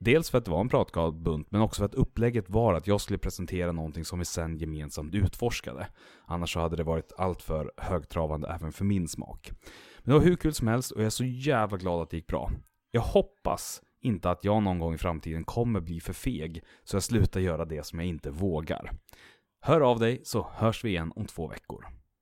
[0.00, 2.86] Dels för att det var en pratglad bunt, men också för att upplägget var att
[2.86, 5.86] jag skulle presentera någonting som vi sen gemensamt utforskade.
[6.26, 9.52] Annars så hade det varit alltför högtravande även för min smak.
[9.98, 12.16] Men det var hur kul som helst och jag är så jävla glad att det
[12.16, 12.50] gick bra.
[12.90, 17.02] Jag hoppas inte att jag någon gång i framtiden kommer bli för feg, så jag
[17.02, 18.90] slutar göra det som jag inte vågar.
[19.66, 21.86] Hör av dig så hörs vi igen om två veckor.